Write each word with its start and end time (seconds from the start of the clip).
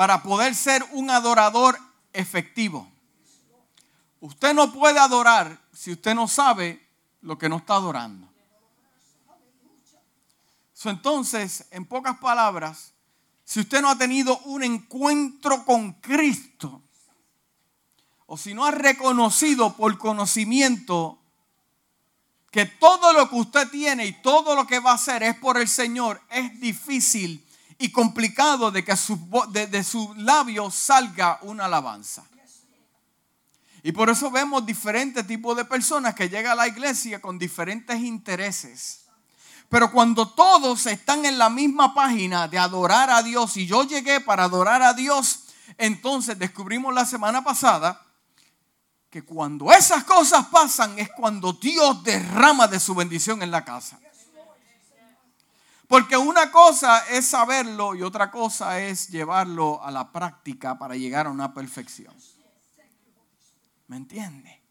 para 0.00 0.22
poder 0.22 0.54
ser 0.54 0.82
un 0.92 1.10
adorador 1.10 1.78
efectivo. 2.14 2.90
Usted 4.20 4.54
no 4.54 4.72
puede 4.72 4.98
adorar 4.98 5.60
si 5.74 5.92
usted 5.92 6.14
no 6.14 6.26
sabe 6.26 6.88
lo 7.20 7.36
que 7.36 7.50
no 7.50 7.58
está 7.58 7.74
adorando. 7.74 8.26
entonces, 10.84 11.66
en 11.70 11.84
pocas 11.84 12.16
palabras, 12.16 12.94
si 13.44 13.60
usted 13.60 13.82
no 13.82 13.90
ha 13.90 13.98
tenido 13.98 14.38
un 14.46 14.62
encuentro 14.62 15.66
con 15.66 15.92
Cristo, 15.92 16.80
o 18.24 18.38
si 18.38 18.54
no 18.54 18.64
ha 18.64 18.70
reconocido 18.70 19.76
por 19.76 19.98
conocimiento 19.98 21.18
que 22.50 22.64
todo 22.64 23.12
lo 23.12 23.28
que 23.28 23.36
usted 23.36 23.68
tiene 23.68 24.06
y 24.06 24.22
todo 24.22 24.54
lo 24.54 24.66
que 24.66 24.78
va 24.78 24.92
a 24.92 24.94
hacer 24.94 25.22
es 25.22 25.36
por 25.36 25.58
el 25.58 25.68
Señor, 25.68 26.22
es 26.30 26.58
difícil 26.58 27.46
y 27.80 27.90
complicado 27.90 28.70
de 28.70 28.84
que 28.84 28.94
de, 29.48 29.66
de 29.66 29.82
sus 29.82 30.14
labios 30.18 30.74
salga 30.74 31.38
una 31.42 31.64
alabanza. 31.64 32.22
Y 33.82 33.92
por 33.92 34.10
eso 34.10 34.30
vemos 34.30 34.66
diferentes 34.66 35.26
tipos 35.26 35.56
de 35.56 35.64
personas 35.64 36.14
que 36.14 36.28
llegan 36.28 36.52
a 36.52 36.56
la 36.56 36.68
iglesia 36.68 37.22
con 37.22 37.38
diferentes 37.38 37.98
intereses. 37.98 39.06
Pero 39.70 39.90
cuando 39.90 40.28
todos 40.28 40.84
están 40.86 41.24
en 41.24 41.38
la 41.38 41.48
misma 41.48 41.94
página 41.94 42.48
de 42.48 42.58
adorar 42.58 43.08
a 43.08 43.22
Dios 43.22 43.56
y 43.56 43.66
yo 43.66 43.84
llegué 43.84 44.20
para 44.20 44.44
adorar 44.44 44.82
a 44.82 44.92
Dios, 44.92 45.44
entonces 45.78 46.38
descubrimos 46.38 46.92
la 46.92 47.06
semana 47.06 47.42
pasada 47.42 48.04
que 49.08 49.22
cuando 49.22 49.72
esas 49.72 50.04
cosas 50.04 50.46
pasan 50.48 50.98
es 50.98 51.08
cuando 51.12 51.54
Dios 51.54 52.04
derrama 52.04 52.68
de 52.68 52.78
su 52.78 52.94
bendición 52.94 53.42
en 53.42 53.50
la 53.50 53.64
casa. 53.64 53.98
Porque 55.90 56.16
una 56.16 56.52
cosa 56.52 57.04
es 57.08 57.26
saberlo 57.26 57.96
y 57.96 58.02
otra 58.02 58.30
cosa 58.30 58.80
es 58.80 59.08
llevarlo 59.08 59.82
a 59.82 59.90
la 59.90 60.12
práctica 60.12 60.78
para 60.78 60.94
llegar 60.94 61.26
a 61.26 61.30
una 61.30 61.52
perfección. 61.52 62.14
¿Me 63.88 63.96
entiende? 63.96 64.62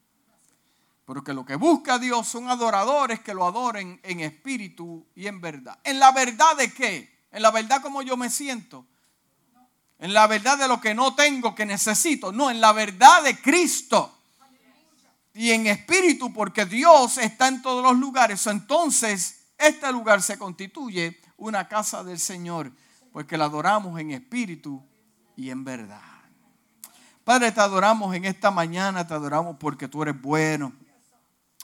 Porque 1.03 1.33
lo 1.33 1.45
que 1.45 1.57
busca 1.57 1.99
Dios 1.99 2.25
son 2.25 2.47
adoradores 2.47 3.19
que 3.19 3.33
lo 3.33 3.45
adoren 3.45 3.99
en 4.01 4.21
espíritu 4.21 5.05
y 5.13 5.27
en 5.27 5.41
verdad. 5.41 5.77
¿En 5.83 5.99
la 5.99 6.13
verdad 6.13 6.55
de 6.55 6.73
qué? 6.73 7.25
¿En 7.33 7.41
la 7.41 7.51
verdad 7.51 7.81
como 7.81 8.01
yo 8.01 8.15
me 8.15 8.29
siento? 8.29 8.87
¿En 9.97 10.13
la 10.13 10.25
verdad 10.25 10.57
de 10.57 10.69
lo 10.69 10.79
que 10.79 10.93
no 10.93 11.15
tengo, 11.15 11.53
que 11.53 11.65
necesito? 11.65 12.31
No, 12.31 12.49
en 12.49 12.61
la 12.61 12.71
verdad 12.71 13.23
de 13.23 13.37
Cristo. 13.41 14.21
Y 15.33 15.51
en 15.51 15.67
espíritu, 15.67 16.31
porque 16.31 16.63
Dios 16.63 17.17
está 17.17 17.49
en 17.49 17.61
todos 17.61 17.83
los 17.83 17.97
lugares. 17.97 18.47
Entonces, 18.47 19.38
este 19.59 19.91
lugar 19.91 20.21
se 20.21 20.37
constituye 20.37 21.19
una 21.37 21.67
casa 21.67 22.03
del 22.03 22.17
Señor, 22.17 22.71
porque 23.11 23.37
la 23.37 23.45
adoramos 23.45 23.99
en 23.99 24.11
espíritu 24.11 24.83
y 25.35 25.49
en 25.49 25.63
verdad. 25.63 26.01
Padre, 27.23 27.51
te 27.51 27.61
adoramos 27.61 28.15
en 28.15 28.25
esta 28.25 28.49
mañana, 28.49 29.05
te 29.05 29.13
adoramos 29.13 29.57
porque 29.59 29.87
tú 29.87 30.01
eres 30.01 30.19
bueno, 30.19 30.73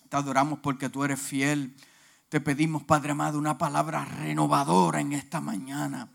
te 0.09 0.17
adoramos 0.17 0.59
porque 0.59 0.89
tú 0.89 1.03
eres 1.03 1.19
fiel. 1.19 1.75
Te 2.29 2.41
pedimos, 2.41 2.83
Padre 2.83 3.11
amado, 3.11 3.39
una 3.39 3.57
palabra 3.57 4.03
renovadora 4.03 4.99
en 4.99 5.13
esta 5.13 5.41
mañana, 5.41 6.09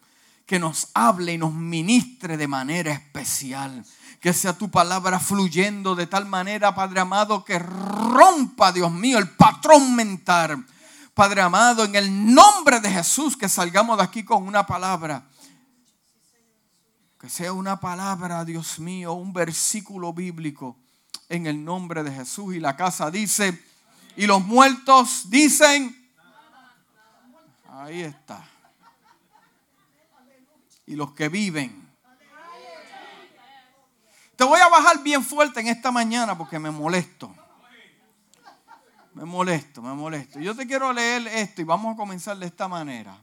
que 0.47 0.59
nos 0.59 0.89
hable 0.95 1.33
y 1.33 1.39
nos 1.39 1.53
ministre 1.53 2.37
de 2.37 2.47
manera 2.47 2.93
especial. 2.93 3.85
Que 4.21 4.33
sea 4.33 4.53
tu 4.53 4.71
palabra 4.71 5.19
fluyendo 5.19 5.95
de 5.95 6.07
tal 6.07 6.27
manera, 6.27 6.75
Padre 6.75 7.01
amado, 7.01 7.45
que 7.45 7.59
rompa, 7.59 8.71
Dios 8.71 8.93
mío, 8.93 9.19
el 9.19 9.31
patrón 9.31 9.95
mental. 9.97 10.65
Padre 11.21 11.43
amado, 11.43 11.85
en 11.85 11.95
el 11.97 12.35
nombre 12.35 12.81
de 12.81 12.91
Jesús, 12.91 13.37
que 13.37 13.47
salgamos 13.47 13.99
de 13.99 14.05
aquí 14.05 14.25
con 14.25 14.49
una 14.49 14.67
palabra 14.67 15.23
que 17.21 17.29
sea 17.29 17.53
una 17.53 17.79
palabra, 17.79 18.43
Dios 18.43 18.79
mío, 18.79 19.13
un 19.13 19.35
versículo 19.35 20.15
bíblico 20.15 20.79
en 21.29 21.47
el 21.47 21.63
nombre 21.63 22.03
de 22.03 22.11
Jesús. 22.11 22.55
Y 22.55 22.59
la 22.59 22.75
casa 22.75 23.11
dice, 23.11 23.63
y 24.17 24.27
los 24.27 24.43
muertos 24.43 25.29
dicen, 25.29 26.11
ahí 27.69 28.01
está. 28.01 28.43
Y 30.87 30.97
los 30.97 31.13
que 31.13 31.29
viven. 31.29 31.87
Te 34.37 34.45
voy 34.45 34.59
a 34.59 34.71
bajar 34.71 35.03
bien 35.03 35.23
fuerte 35.23 35.61
en 35.61 35.67
esta 35.67 35.93
mañana 35.93 36.39
porque 36.39 36.59
me 36.59 36.71
molesto. 36.71 37.35
Me 39.21 39.27
molesto, 39.27 39.83
me 39.83 39.93
molesto. 39.93 40.41
Yo 40.41 40.57
te 40.57 40.67
quiero 40.67 40.93
leer 40.93 41.29
esto 41.29 41.61
y 41.61 41.65
vamos 41.65 41.95
a 41.95 41.97
comenzar 41.97 42.37
de 42.39 42.47
esta 42.47 42.67
manera. 42.69 43.23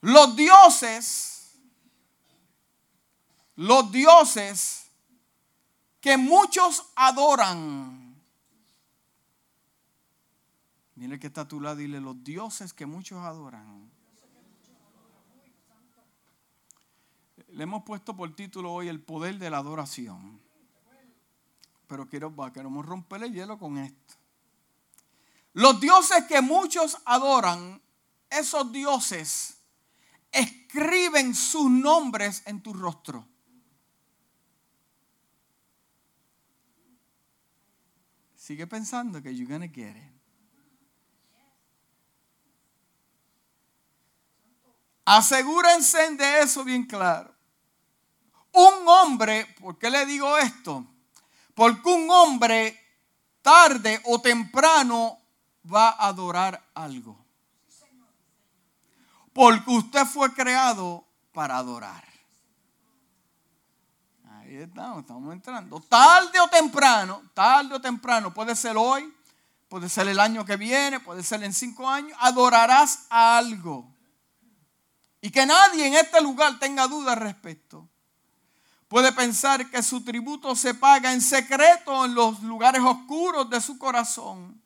Los 0.00 0.36
dioses 0.36 1.34
los 3.56 3.90
dioses 3.92 4.90
que 6.00 6.16
muchos 6.16 6.90
adoran. 6.96 8.14
Mire 10.96 11.18
que 11.18 11.28
está 11.28 11.42
a 11.42 11.48
tu 11.48 11.60
lado, 11.60 11.76
dile 11.76 12.00
los 12.00 12.22
dioses 12.22 12.72
que 12.72 12.86
muchos 12.86 13.18
adoran. 13.18 13.90
Le 17.48 17.62
hemos 17.62 17.84
puesto 17.84 18.16
por 18.16 18.34
título 18.34 18.72
hoy 18.72 18.88
el 18.88 19.00
poder 19.00 19.38
de 19.38 19.50
la 19.50 19.58
adoración. 19.58 20.40
Pero 21.86 22.08
quiero, 22.08 22.34
queremos 22.52 22.84
romper 22.84 23.22
el 23.22 23.32
hielo 23.32 23.58
con 23.58 23.78
esto. 23.78 24.14
Los 25.54 25.80
dioses 25.80 26.24
que 26.24 26.40
muchos 26.40 26.98
adoran, 27.04 27.80
esos 28.28 28.72
dioses 28.72 29.56
escriben 30.32 31.34
sus 31.34 31.70
nombres 31.70 32.42
en 32.46 32.60
tu 32.60 32.72
rostro. 32.72 33.26
Sigue 38.34 38.66
pensando 38.66 39.22
que 39.22 39.34
you're 39.34 39.50
gonna 39.50 39.72
get 39.72 39.96
it. 39.96 40.12
Asegúrense 45.04 46.16
de 46.16 46.40
eso 46.40 46.64
bien 46.64 46.84
claro. 46.84 47.32
Un 48.52 48.88
hombre, 48.88 49.54
¿por 49.60 49.78
qué 49.78 49.88
le 49.88 50.04
digo 50.04 50.36
esto? 50.36 50.84
Porque 51.54 51.88
un 51.88 52.10
hombre 52.10 52.80
tarde 53.40 54.00
o 54.04 54.20
temprano 54.20 55.23
va 55.72 55.90
a 55.90 56.08
adorar 56.08 56.62
algo. 56.74 57.16
Porque 59.32 59.70
usted 59.70 60.04
fue 60.06 60.32
creado 60.32 61.04
para 61.32 61.56
adorar 61.56 62.14
estamos, 64.62 65.00
estamos 65.00 65.32
entrando. 65.32 65.80
Tarde 65.80 66.40
o 66.40 66.48
temprano, 66.48 67.22
tarde 67.34 67.74
o 67.74 67.80
temprano, 67.80 68.32
puede 68.32 68.54
ser 68.54 68.76
hoy, 68.76 69.12
puede 69.68 69.88
ser 69.88 70.08
el 70.08 70.20
año 70.20 70.44
que 70.44 70.56
viene, 70.56 71.00
puede 71.00 71.22
ser 71.22 71.42
en 71.42 71.52
cinco 71.52 71.88
años, 71.88 72.16
adorarás 72.20 73.06
a 73.10 73.38
algo. 73.38 73.90
Y 75.20 75.30
que 75.30 75.46
nadie 75.46 75.86
en 75.86 75.94
este 75.94 76.20
lugar 76.20 76.58
tenga 76.58 76.86
duda 76.86 77.12
al 77.12 77.20
respecto. 77.20 77.88
Puede 78.88 79.12
pensar 79.12 79.70
que 79.70 79.82
su 79.82 80.04
tributo 80.04 80.54
se 80.54 80.74
paga 80.74 81.12
en 81.12 81.20
secreto 81.20 82.04
en 82.04 82.14
los 82.14 82.42
lugares 82.42 82.82
oscuros 82.82 83.48
de 83.48 83.60
su 83.60 83.78
corazón. 83.78 84.60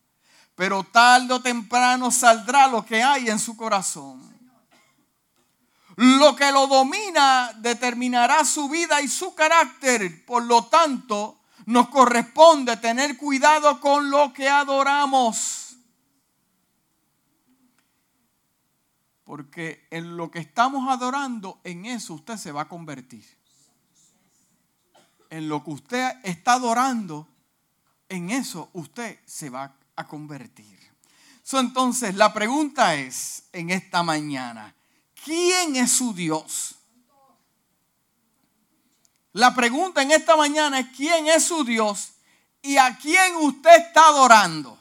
Pero 0.58 0.82
tarde 0.82 1.34
o 1.34 1.41
temprano 1.41 2.10
saldrá 2.10 2.66
lo 2.66 2.84
que 2.84 3.00
hay 3.00 3.30
en 3.30 3.38
su 3.38 3.56
corazón. 3.56 4.19
Lo 5.94 6.34
que 6.34 6.50
lo 6.50 6.66
domina 6.66 7.52
determinará 7.58 8.44
su 8.44 8.68
vida 8.68 9.00
y 9.00 9.06
su 9.06 9.36
carácter. 9.36 10.26
Por 10.26 10.42
lo 10.42 10.64
tanto, 10.64 11.38
nos 11.66 11.88
corresponde 11.91 12.76
tener 12.76 13.16
cuidado 13.16 13.80
con 13.80 14.10
lo 14.10 14.32
que 14.32 14.48
adoramos. 14.48 15.76
Porque 19.22 19.86
en 19.92 20.16
lo 20.16 20.28
que 20.28 20.41
estamos 20.41 20.91
adorando, 20.91 21.60
en 21.62 21.86
eso 21.86 22.14
usted 22.14 22.36
se 22.36 22.50
va 22.50 22.62
a 22.62 22.68
convertir. 22.68 23.24
En 25.30 25.48
lo 25.48 25.62
que 25.62 25.71
usted 25.71 26.16
está 26.24 26.54
adorando, 26.54 27.28
en 28.09 28.30
eso 28.30 28.71
usted 28.72 29.21
se 29.24 29.50
va 29.50 29.62
a 29.62 29.78
convertir. 30.06 30.78
entonces, 31.53 32.15
la 32.15 32.33
pregunta 32.33 32.95
es 32.95 33.45
en 33.53 33.71
esta 33.71 34.03
mañana, 34.03 34.74
¿quién 35.24 35.77
es 35.77 35.92
su 35.92 36.12
Dios? 36.12 36.77
La 39.33 39.54
pregunta 39.54 40.03
en 40.03 40.10
esta 40.10 40.36
mañana 40.36 40.80
es 40.80 40.89
quién 40.97 41.28
es 41.28 41.45
su 41.45 41.65
Dios 41.65 42.12
y 42.62 42.77
a 42.77 42.97
quién 42.98 43.36
usted 43.36 43.77
está 43.77 44.09
adorando. 44.09 44.78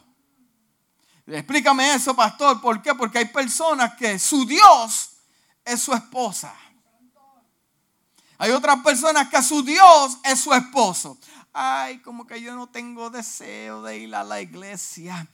Explícame 1.27 1.93
eso, 1.93 2.15
pastor. 2.15 2.61
¿Por 2.61 2.81
qué? 2.81 2.95
Porque 2.95 3.19
hay 3.19 3.25
personas 3.25 3.95
que 3.95 4.17
su 4.17 4.45
Dios 4.45 5.11
es 5.65 5.81
su 5.81 5.93
esposa. 5.93 6.55
Hay 8.37 8.51
otras 8.51 8.77
personas 8.77 9.27
que 9.29 9.41
su 9.41 9.63
Dios 9.63 10.17
es 10.23 10.39
su 10.39 10.53
esposo. 10.53 11.17
Ay, 11.59 11.97
como 12.01 12.27
que 12.27 12.39
yo 12.39 12.55
no 12.55 12.67
tengo 12.67 13.09
deseo 13.09 13.81
de 13.81 13.97
ir 13.97 14.13
a 14.13 14.23
la 14.23 14.39
iglesia. 14.39 15.27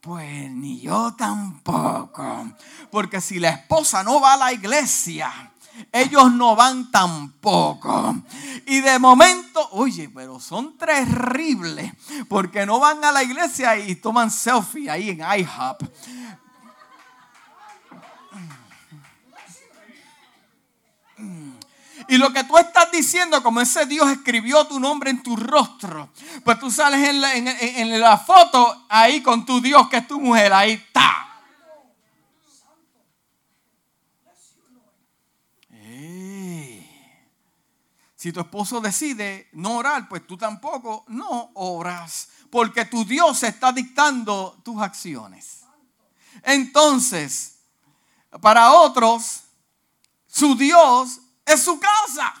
Pues 0.00 0.50
ni 0.50 0.80
yo 0.80 1.14
tampoco. 1.16 2.48
Porque 2.90 3.20
si 3.20 3.38
la 3.38 3.50
esposa 3.50 4.02
no 4.02 4.20
va 4.20 4.32
a 4.32 4.36
la 4.38 4.52
iglesia, 4.52 5.52
ellos 5.92 6.32
no 6.32 6.56
van 6.56 6.90
tampoco. 6.90 8.16
Y 8.66 8.80
de 8.80 8.98
momento, 8.98 9.68
oye, 9.70 10.08
pero 10.08 10.40
son 10.40 10.76
terribles 10.76 11.92
porque 12.28 12.66
no 12.66 12.80
van 12.80 13.04
a 13.04 13.12
la 13.12 13.22
iglesia 13.22 13.78
y 13.78 13.94
toman 13.94 14.32
selfie 14.32 14.90
ahí 14.90 15.10
en 15.10 15.20
IHOP. 15.20 15.84
Y 22.08 22.16
lo 22.16 22.32
que 22.32 22.42
tú 22.44 22.56
estás 22.56 22.90
diciendo, 22.90 23.42
como 23.42 23.60
ese 23.60 23.84
Dios 23.84 24.08
escribió 24.08 24.66
tu 24.66 24.80
nombre 24.80 25.10
en 25.10 25.22
tu 25.22 25.36
rostro, 25.36 26.10
pues 26.42 26.58
tú 26.58 26.70
sales 26.70 27.06
en 27.06 28.00
la, 28.00 28.16
foto 28.16 28.86
ahí 28.88 29.22
con 29.22 29.44
tu 29.44 29.60
Dios, 29.60 29.90
que 29.90 29.98
es 29.98 30.08
tu 30.08 30.18
mujer, 30.18 30.50
ahí 30.54 30.72
está. 30.72 31.18
Si 38.16 38.32
tu 38.32 38.40
esposo 38.40 38.80
decide 38.80 39.48
no 39.52 39.76
orar, 39.76 40.08
pues 40.08 40.26
tú 40.26 40.36
tampoco 40.38 41.04
no 41.08 41.50
oras, 41.54 42.30
porque 42.50 42.86
tu 42.86 43.04
Dios 43.04 43.42
está 43.42 43.70
dictando 43.70 44.60
tus 44.64 44.80
acciones. 44.80 45.60
Entonces, 46.42 47.58
para 48.40 48.72
otros, 48.72 49.42
su 50.26 50.56
Dios 50.56 51.20
es 51.48 51.62
su 51.62 51.78
casa. 51.80 52.34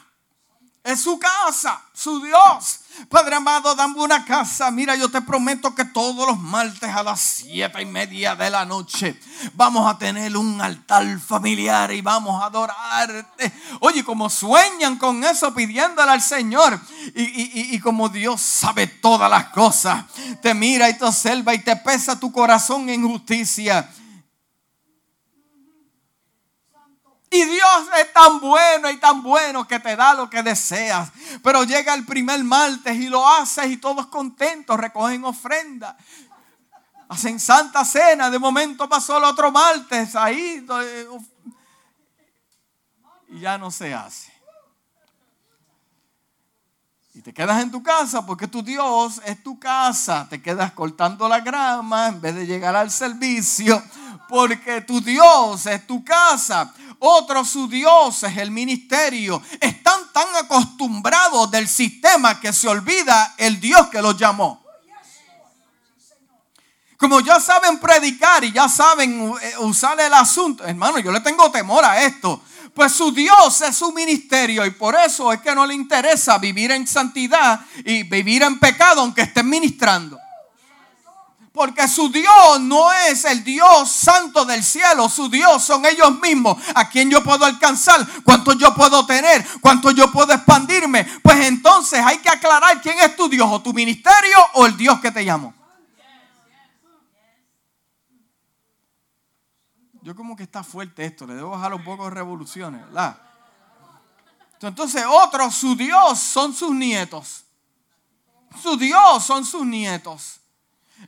Es 0.84 1.02
su 1.02 1.18
casa, 1.18 1.82
su 1.92 2.22
Dios. 2.22 2.80
Padre 3.10 3.36
amado, 3.36 3.74
dame 3.74 4.00
una 4.00 4.24
casa. 4.24 4.70
Mira, 4.70 4.96
yo 4.96 5.10
te 5.10 5.20
prometo 5.20 5.74
que 5.74 5.84
todos 5.84 6.26
los 6.26 6.38
martes 6.38 6.88
a 6.88 7.02
las 7.02 7.20
siete 7.20 7.82
y 7.82 7.84
media 7.84 8.34
de 8.34 8.48
la 8.48 8.64
noche 8.64 9.20
vamos 9.52 9.86
a 9.86 9.98
tener 9.98 10.34
un 10.34 10.58
altar 10.62 11.18
familiar 11.20 11.92
y 11.92 12.00
vamos 12.00 12.42
a 12.42 12.46
adorarte. 12.46 13.52
Oye, 13.80 14.02
como 14.02 14.30
sueñan 14.30 14.96
con 14.96 15.22
eso 15.24 15.52
pidiéndole 15.52 16.10
al 16.10 16.22
Señor. 16.22 16.80
Y, 17.14 17.74
y 17.74 17.78
como 17.80 18.08
Dios 18.08 18.40
sabe 18.40 18.86
todas 18.86 19.30
las 19.30 19.48
cosas, 19.48 20.06
te 20.40 20.54
mira 20.54 20.88
y 20.88 20.96
te 20.96 21.04
observa 21.04 21.54
y 21.54 21.58
te 21.58 21.76
pesa 21.76 22.18
tu 22.18 22.32
corazón 22.32 22.88
en 22.88 23.06
justicia 23.06 23.90
Y 27.30 27.44
Dios 27.44 27.88
es 28.00 28.12
tan 28.12 28.40
bueno 28.40 28.90
y 28.90 28.96
tan 28.96 29.22
bueno 29.22 29.66
que 29.68 29.78
te 29.80 29.96
da 29.96 30.14
lo 30.14 30.30
que 30.30 30.42
deseas. 30.42 31.10
Pero 31.42 31.64
llega 31.64 31.92
el 31.94 32.06
primer 32.06 32.42
martes 32.42 32.96
y 32.96 33.08
lo 33.08 33.28
haces 33.28 33.66
y 33.66 33.76
todos 33.76 34.06
contentos 34.06 34.78
recogen 34.78 35.24
ofrenda. 35.24 35.96
Hacen 37.08 37.38
santa 37.38 37.84
cena. 37.84 38.30
De 38.30 38.38
momento 38.38 38.88
pasó 38.88 39.18
el 39.18 39.24
otro 39.24 39.52
martes 39.52 40.16
ahí. 40.16 40.66
Y 43.28 43.40
ya 43.40 43.58
no 43.58 43.70
se 43.70 43.92
hace. 43.92 44.32
Y 47.18 47.20
te 47.20 47.34
quedas 47.34 47.60
en 47.60 47.70
tu 47.72 47.82
casa 47.82 48.24
porque 48.24 48.46
tu 48.46 48.62
Dios 48.62 49.20
es 49.24 49.42
tu 49.42 49.58
casa. 49.58 50.26
Te 50.30 50.40
quedas 50.40 50.72
cortando 50.72 51.28
la 51.28 51.40
grama 51.40 52.08
en 52.08 52.20
vez 52.20 52.34
de 52.36 52.46
llegar 52.46 52.76
al 52.76 52.90
servicio. 52.90 53.82
Porque 54.28 54.82
tu 54.82 55.00
Dios 55.00 55.66
es 55.66 55.86
tu 55.86 56.04
casa. 56.04 56.72
Otro 57.00 57.44
su 57.44 57.68
Dios 57.68 58.22
es 58.24 58.36
el 58.36 58.50
ministerio. 58.50 59.40
Están 59.60 60.12
tan 60.12 60.26
acostumbrados 60.36 61.50
del 61.50 61.68
sistema 61.68 62.40
que 62.40 62.52
se 62.52 62.68
olvida 62.68 63.34
el 63.38 63.60
Dios 63.60 63.88
que 63.88 64.02
los 64.02 64.16
llamó. 64.16 64.64
Como 66.96 67.20
ya 67.20 67.38
saben 67.38 67.78
predicar 67.78 68.42
y 68.42 68.50
ya 68.50 68.68
saben 68.68 69.32
eh, 69.40 69.58
usar 69.58 70.00
el 70.00 70.12
asunto, 70.12 70.64
hermano, 70.64 70.98
yo 70.98 71.12
le 71.12 71.20
tengo 71.20 71.48
temor 71.48 71.84
a 71.84 72.02
esto. 72.02 72.42
Pues 72.74 72.92
su 72.92 73.12
Dios 73.12 73.60
es 73.60 73.76
su 73.76 73.92
ministerio 73.92 74.66
y 74.66 74.70
por 74.70 74.96
eso 74.96 75.32
es 75.32 75.40
que 75.40 75.54
no 75.54 75.64
le 75.64 75.74
interesa 75.74 76.38
vivir 76.38 76.72
en 76.72 76.86
santidad 76.88 77.60
y 77.84 78.02
vivir 78.02 78.42
en 78.42 78.58
pecado 78.58 79.02
aunque 79.02 79.22
estén 79.22 79.48
ministrando. 79.48 80.18
Porque 81.58 81.88
su 81.88 82.08
Dios 82.08 82.60
no 82.60 82.92
es 82.92 83.24
el 83.24 83.42
Dios 83.42 83.90
santo 83.90 84.44
del 84.44 84.62
cielo. 84.62 85.08
Su 85.08 85.28
Dios 85.28 85.64
son 85.64 85.84
ellos 85.86 86.20
mismos. 86.20 86.56
A 86.76 86.88
quien 86.88 87.10
yo 87.10 87.20
puedo 87.24 87.44
alcanzar, 87.44 88.06
cuánto 88.22 88.52
yo 88.52 88.72
puedo 88.76 89.04
tener, 89.04 89.44
cuánto 89.60 89.90
yo 89.90 90.08
puedo 90.12 90.32
expandirme. 90.32 91.04
Pues 91.20 91.46
entonces 91.46 91.98
hay 91.98 92.18
que 92.18 92.30
aclarar 92.30 92.80
quién 92.80 92.96
es 93.00 93.16
tu 93.16 93.28
Dios, 93.28 93.48
o 93.50 93.60
tu 93.60 93.72
ministerio 93.72 94.38
o 94.54 94.66
el 94.66 94.76
Dios 94.76 95.00
que 95.00 95.10
te 95.10 95.24
llamó. 95.24 95.52
Yo 100.02 100.14
como 100.14 100.36
que 100.36 100.44
está 100.44 100.62
fuerte 100.62 101.04
esto, 101.06 101.26
le 101.26 101.34
debo 101.34 101.50
bajar 101.50 101.74
un 101.74 101.82
poco 101.82 102.04
de 102.04 102.10
revoluciones, 102.10 102.86
¿verdad? 102.86 103.20
Entonces 104.60 105.04
otros, 105.08 105.56
su 105.56 105.74
Dios 105.74 106.20
son 106.20 106.54
sus 106.54 106.70
nietos. 106.70 107.44
Su 108.62 108.76
Dios 108.76 109.24
son 109.24 109.44
sus 109.44 109.66
nietos. 109.66 110.38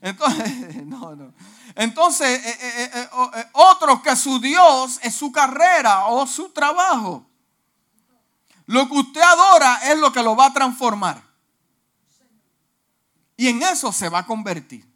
Entonces, 0.01 0.77
no, 0.87 1.15
no. 1.15 1.33
Entonces, 1.75 2.45
eh, 2.45 2.59
eh, 2.61 2.91
eh, 2.95 3.47
otro 3.53 4.03
que 4.03 4.17
su 4.17 4.39
Dios 4.39 4.99
es 5.03 5.15
su 5.15 5.31
carrera 5.31 6.07
o 6.07 6.27
su 6.27 6.51
trabajo. 6.51 7.27
Lo 8.67 8.89
que 8.89 8.95
usted 8.95 9.21
adora 9.21 9.81
es 9.91 9.99
lo 9.99 10.13
que 10.13 10.23
lo 10.23 10.37
va 10.37 10.47
a 10.47 10.53
transformar. 10.53 11.23
Y 13.37 13.49
en 13.49 13.63
eso 13.63 13.91
se 13.91 14.09
va 14.09 14.21
a 14.21 14.27
convertir. 14.27 14.87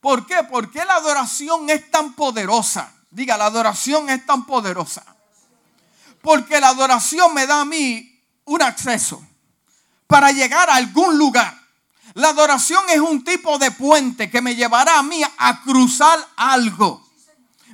¿Por 0.00 0.26
qué? 0.26 0.42
Porque 0.50 0.84
la 0.84 0.94
adoración 0.94 1.68
es 1.70 1.90
tan 1.90 2.14
poderosa. 2.14 2.92
Diga, 3.10 3.36
la 3.36 3.46
adoración 3.46 4.08
es 4.08 4.24
tan 4.26 4.46
poderosa. 4.46 5.04
Porque 6.22 6.58
la 6.58 6.68
adoración 6.68 7.32
me 7.34 7.46
da 7.46 7.60
a 7.60 7.64
mí 7.64 8.22
un 8.44 8.62
acceso 8.62 9.24
para 10.06 10.32
llegar 10.32 10.70
a 10.70 10.76
algún 10.76 11.18
lugar. 11.18 11.65
La 12.16 12.30
adoración 12.30 12.82
es 12.88 12.98
un 12.98 13.22
tipo 13.24 13.58
de 13.58 13.70
puente 13.72 14.30
que 14.30 14.40
me 14.40 14.56
llevará 14.56 15.00
a 15.00 15.02
mí 15.02 15.20
a 15.36 15.62
cruzar 15.62 16.18
algo. 16.36 17.06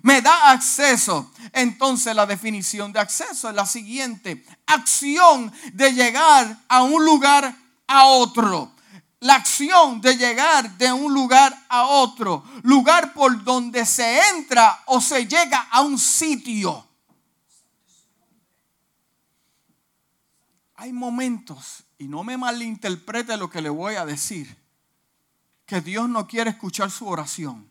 Me 0.02 0.20
da 0.20 0.50
acceso. 0.50 1.30
Entonces 1.52 2.12
la 2.16 2.26
definición 2.26 2.92
de 2.92 2.98
acceso 2.98 3.48
es 3.48 3.54
la 3.54 3.66
siguiente. 3.66 4.44
Acción 4.66 5.52
de 5.74 5.92
llegar 5.92 6.58
a 6.66 6.82
un 6.82 7.04
lugar 7.04 7.54
a 7.86 8.06
otro. 8.06 8.72
La 9.20 9.36
acción 9.36 10.00
de 10.00 10.16
llegar 10.16 10.76
de 10.76 10.92
un 10.92 11.14
lugar 11.14 11.56
a 11.68 11.84
otro. 11.84 12.42
Lugar 12.64 13.14
por 13.14 13.44
donde 13.44 13.86
se 13.86 14.28
entra 14.30 14.82
o 14.86 15.00
se 15.00 15.24
llega 15.24 15.68
a 15.70 15.82
un 15.82 15.96
sitio. 15.96 16.84
Hay 20.74 20.92
momentos 20.92 21.84
y 22.02 22.08
no 22.08 22.24
me 22.24 22.36
malinterprete 22.36 23.36
lo 23.36 23.48
que 23.48 23.62
le 23.62 23.68
voy 23.68 23.94
a 23.94 24.04
decir, 24.04 24.56
que 25.64 25.80
Dios 25.80 26.08
no 26.08 26.26
quiere 26.26 26.50
escuchar 26.50 26.90
su 26.90 27.06
oración. 27.06 27.70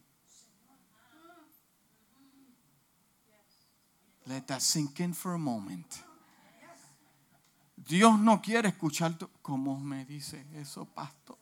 Let 4.25 4.43
that 4.43 4.61
sink 4.61 5.01
in 5.01 5.13
for 5.13 5.33
a 5.33 5.37
moment. 5.37 5.85
Dios 7.75 8.17
no 8.17 8.41
quiere 8.41 8.69
escuchar 8.69 9.17
tu, 9.17 9.29
como 9.41 9.77
me 9.77 10.05
dice 10.05 10.45
eso, 10.53 10.85
pastor. 10.85 11.37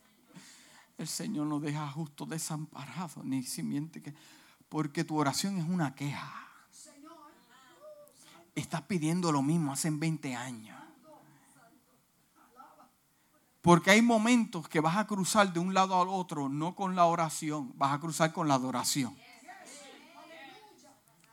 El 0.97 1.07
Señor 1.07 1.45
no 1.45 1.59
deja 1.59 1.87
justo 1.91 2.25
desamparado, 2.25 3.23
ni 3.23 3.43
simiente 3.43 4.01
que 4.01 4.15
porque 4.67 5.03
tu 5.03 5.15
oración 5.15 5.59
es 5.59 5.65
una 5.65 5.93
queja. 5.93 6.47
Estás 8.55 8.81
pidiendo 8.81 9.31
lo 9.31 9.43
mismo 9.43 9.73
hace 9.73 9.91
20 9.91 10.35
años. 10.35 10.78
Porque 13.61 13.91
hay 13.91 14.01
momentos 14.01 14.69
que 14.69 14.79
vas 14.79 14.97
a 14.97 15.05
cruzar 15.05 15.51
de 15.51 15.59
un 15.59 15.73
lado 15.73 15.99
al 16.01 16.07
otro, 16.07 16.47
no 16.47 16.75
con 16.75 16.95
la 16.95 17.05
oración, 17.05 17.73
vas 17.75 17.93
a 17.93 17.99
cruzar 17.99 18.31
con 18.31 18.47
la 18.47 18.55
adoración. 18.55 19.15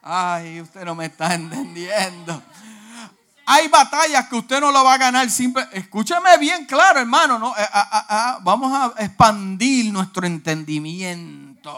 Ay, 0.02 0.61
usted 0.61 0.85
no 0.85 0.95
me 0.95 1.06
está 1.06 1.35
entendiendo. 1.35 2.42
Hay 3.49 3.68
batallas 3.68 4.26
que 4.28 4.35
usted 4.35 4.61
no 4.61 4.73
lo 4.73 4.83
va 4.83 4.95
a 4.95 4.99
ganar 4.99 5.30
simple. 5.30 5.66
Escúcheme 5.73 6.37
bien 6.38 6.64
claro, 6.66 6.99
hermano. 6.99 7.38
¿no? 7.38 7.56
Eh, 7.56 7.68
ah, 7.73 7.88
ah, 7.92 8.06
ah, 8.09 8.38
vamos 8.42 8.73
a 8.73 9.02
expandir 9.04 9.92
nuestro 9.92 10.26
entendimiento. 10.26 11.73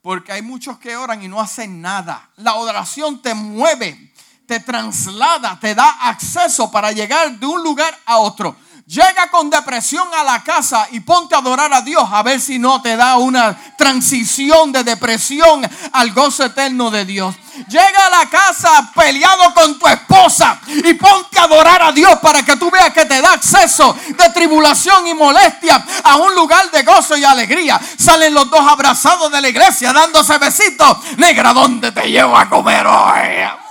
Porque 0.00 0.32
hay 0.32 0.40
muchos 0.40 0.78
que 0.78 0.96
oran 0.96 1.22
y 1.22 1.28
no 1.28 1.38
hacen 1.38 1.82
nada. 1.82 2.30
La 2.36 2.54
oración 2.54 3.20
te 3.20 3.34
mueve, 3.34 4.12
te 4.46 4.60
traslada, 4.60 5.58
te 5.60 5.74
da 5.74 6.08
acceso 6.08 6.70
para 6.70 6.92
llegar 6.92 7.38
de 7.38 7.46
un 7.46 7.62
lugar 7.62 7.94
a 8.06 8.18
otro. 8.18 8.56
Llega 8.86 9.30
con 9.30 9.48
depresión 9.48 10.06
a 10.14 10.22
la 10.22 10.44
casa 10.44 10.86
y 10.90 11.00
ponte 11.00 11.34
a 11.34 11.38
adorar 11.38 11.72
a 11.72 11.80
Dios 11.80 12.06
a 12.12 12.22
ver 12.22 12.38
si 12.38 12.58
no 12.58 12.82
te 12.82 12.96
da 12.96 13.16
una 13.16 13.56
transición 13.78 14.72
de 14.72 14.84
depresión 14.84 15.66
al 15.92 16.12
gozo 16.12 16.44
eterno 16.44 16.90
de 16.90 17.06
Dios. 17.06 17.34
Llega 17.66 18.06
a 18.06 18.10
la 18.10 18.28
casa 18.28 18.92
peleado 18.94 19.54
con 19.54 19.78
tu 19.78 19.86
esposa 19.88 20.60
y 20.66 20.92
ponte 20.94 21.38
a 21.38 21.44
adorar 21.44 21.80
a 21.80 21.92
Dios 21.92 22.18
para 22.20 22.44
que 22.44 22.56
tú 22.56 22.70
veas 22.70 22.92
que 22.92 23.06
te 23.06 23.22
da 23.22 23.32
acceso 23.32 23.96
de 24.06 24.30
tribulación 24.34 25.06
y 25.06 25.14
molestia 25.14 25.82
a 26.02 26.16
un 26.16 26.34
lugar 26.34 26.70
de 26.70 26.82
gozo 26.82 27.16
y 27.16 27.24
alegría. 27.24 27.80
Salen 27.98 28.34
los 28.34 28.50
dos 28.50 28.70
abrazados 28.70 29.32
de 29.32 29.40
la 29.40 29.48
iglesia 29.48 29.94
dándose 29.94 30.36
besitos. 30.36 30.98
Negra, 31.16 31.54
¿dónde 31.54 31.90
te 31.90 32.10
llevo 32.10 32.36
a 32.36 32.50
comer 32.50 32.86
hoy? 32.86 33.63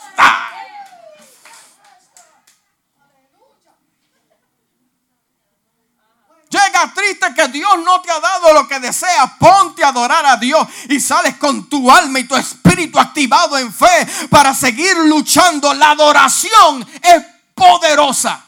Triste 6.91 7.33
que 7.35 7.47
Dios 7.49 7.71
no 7.85 8.01
te 8.01 8.09
ha 8.09 8.19
dado 8.19 8.53
lo 8.53 8.67
que 8.67 8.79
deseas, 8.79 9.31
ponte 9.37 9.83
a 9.83 9.89
adorar 9.89 10.25
a 10.25 10.37
Dios 10.37 10.67
y 10.89 10.99
sales 10.99 11.35
con 11.35 11.69
tu 11.69 11.91
alma 11.91 12.19
y 12.19 12.23
tu 12.23 12.35
espíritu 12.35 12.99
activado 12.99 13.57
en 13.59 13.71
fe 13.71 14.07
para 14.29 14.55
seguir 14.55 14.97
luchando. 14.97 15.73
La 15.75 15.91
adoración 15.91 16.87
es 17.01 17.23
poderosa. 17.53 18.43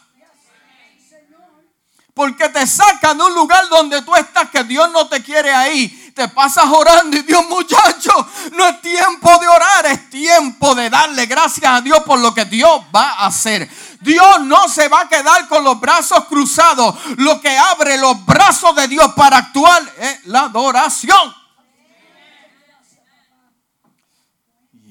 Porque 2.15 2.47
te 2.47 2.65
saca 2.65 3.13
de 3.13 3.21
un 3.21 3.35
lugar 3.35 3.67
donde 3.67 4.01
tú 4.01 4.15
estás 4.15 4.49
que 4.49 4.63
Dios 4.63 4.89
no 4.91 5.07
te 5.07 5.21
quiere 5.21 5.53
ahí. 5.53 6.13
Te 6.15 6.29
pasas 6.29 6.63
orando 6.71 7.17
y 7.17 7.23
Dios 7.23 7.45
muchacho, 7.49 8.13
no 8.53 8.65
es 8.65 8.81
tiempo 8.81 9.37
de 9.37 9.49
orar, 9.49 9.85
es 9.87 10.09
tiempo 10.09 10.73
de 10.73 10.89
darle 10.89 11.25
gracias 11.25 11.69
a 11.69 11.81
Dios 11.81 11.99
por 12.05 12.17
lo 12.19 12.33
que 12.33 12.45
Dios 12.45 12.81
va 12.95 13.15
a 13.15 13.25
hacer. 13.25 13.69
Dios 14.05 14.45
no 14.45 14.69
se 14.69 14.87
va 14.87 15.01
a 15.01 15.09
quedar 15.09 15.47
con 15.47 15.63
los 15.63 15.79
brazos 15.79 16.25
cruzados. 16.25 16.95
Lo 17.17 17.41
que 17.41 17.57
abre 17.57 17.97
los 17.97 18.23
brazos 18.25 18.75
de 18.75 18.87
Dios 18.87 19.11
para 19.13 19.37
actuar 19.37 19.81
es 19.97 20.25
la 20.27 20.43
adoración. 20.43 21.33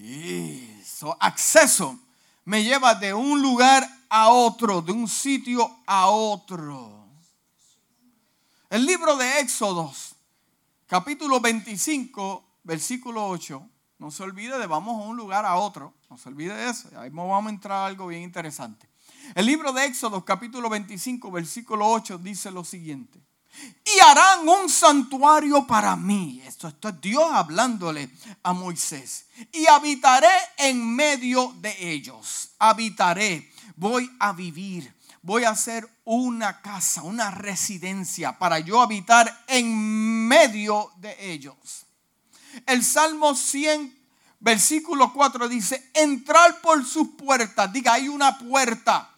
Eso, 0.03 1.17
acceso 1.21 1.99
me 2.45 2.63
lleva 2.63 2.95
de 2.95 3.15
un 3.15 3.41
lugar 3.41 3.89
a 4.09 4.29
otro, 4.29 4.83
de 4.83 4.93
un 4.93 5.09
sitio 5.09 5.79
a 5.87 6.09
otro. 6.09 7.09
El 8.69 8.85
libro 8.85 9.17
de 9.17 9.41
Éxodos, 9.41 10.15
capítulo 10.87 11.41
25, 11.41 12.45
versículo 12.65 13.27
8. 13.29 13.69
No 13.99 14.11
se 14.11 14.23
olvide 14.23 14.59
de 14.59 14.67
vamos 14.67 15.01
a 15.01 15.07
un 15.07 15.17
lugar 15.17 15.47
a 15.47 15.57
otro. 15.57 15.95
No 16.11 16.19
se 16.19 16.29
olvide 16.29 16.55
de 16.55 16.69
eso. 16.69 16.89
Ahí 16.99 17.11
vamos 17.11 17.47
a 17.47 17.49
entrar 17.49 17.79
a 17.79 17.87
algo 17.87 18.09
bien 18.09 18.23
interesante. 18.23 18.89
El 19.35 19.47
libro 19.47 19.73
de 19.73 19.87
Éxodos, 19.87 20.25
capítulo 20.25 20.69
25, 20.69 21.31
versículo 21.31 21.89
8, 21.89 22.19
dice 22.19 22.51
lo 22.51 22.65
siguiente. 22.65 23.21
Y 23.85 24.01
harán 24.01 24.49
un 24.49 24.69
santuario 24.69 25.67
para 25.67 25.97
mí. 25.97 26.43
Esto, 26.45 26.69
esto 26.69 26.89
es 26.89 27.01
Dios 27.01 27.25
hablándole 27.33 28.11
a 28.43 28.53
Moisés. 28.53 29.27
Y 29.53 29.67
habitaré 29.67 30.29
en 30.59 30.95
medio 30.95 31.55
de 31.61 31.93
ellos. 31.93 32.51
Habitaré. 32.59 33.51
Voy 33.77 34.11
a 34.19 34.33
vivir 34.33 34.93
voy 35.25 35.45
a 35.45 35.51
hacer 35.51 35.89
una 36.05 36.61
casa, 36.61 37.03
una 37.03 37.31
residencia 37.31 38.39
para 38.39 38.59
yo 38.59 38.83
habitar 38.83 39.45
en 39.47 40.29
medio 40.29 40.93
de 40.99 41.33
ellos. 41.33 41.87
El 42.67 42.85
Salmo 42.85 43.35
100, 43.35 43.99
versículo 44.41 45.15
4 45.15 45.49
dice, 45.49 45.91
entrar 45.95 46.61
por 46.61 46.85
sus 46.85 47.09
puertas. 47.17 47.73
Diga, 47.73 47.95
hay 47.95 48.09
una 48.09 48.39
puerta. 48.39 49.14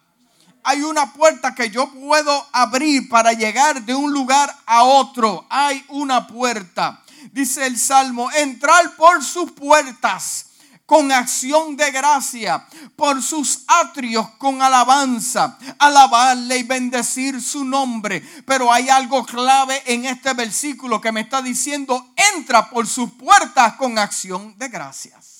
Hay 0.69 0.81
una 0.81 1.13
puerta 1.13 1.55
que 1.55 1.69
yo 1.69 1.89
puedo 1.93 2.45
abrir 2.51 3.07
para 3.07 3.31
llegar 3.31 3.83
de 3.83 3.95
un 3.95 4.11
lugar 4.11 4.53
a 4.65 4.83
otro. 4.83 5.45
Hay 5.49 5.81
una 5.87 6.27
puerta. 6.27 7.01
Dice 7.31 7.65
el 7.65 7.79
Salmo, 7.79 8.29
entrar 8.33 8.97
por 8.97 9.23
sus 9.23 9.49
puertas 9.53 10.47
con 10.85 11.13
acción 11.13 11.77
de 11.77 11.89
gracia, 11.91 12.67
por 12.97 13.23
sus 13.23 13.61
atrios 13.65 14.27
con 14.37 14.61
alabanza, 14.61 15.57
alabarle 15.79 16.57
y 16.57 16.63
bendecir 16.63 17.41
su 17.41 17.63
nombre. 17.63 18.21
Pero 18.45 18.69
hay 18.69 18.89
algo 18.89 19.25
clave 19.25 19.81
en 19.85 20.03
este 20.03 20.33
versículo 20.33 20.99
que 20.99 21.13
me 21.13 21.21
está 21.21 21.41
diciendo, 21.41 22.13
entra 22.35 22.69
por 22.69 22.87
sus 22.87 23.13
puertas 23.13 23.77
con 23.77 23.97
acción 23.97 24.53
de 24.57 24.67
gracias. 24.67 25.36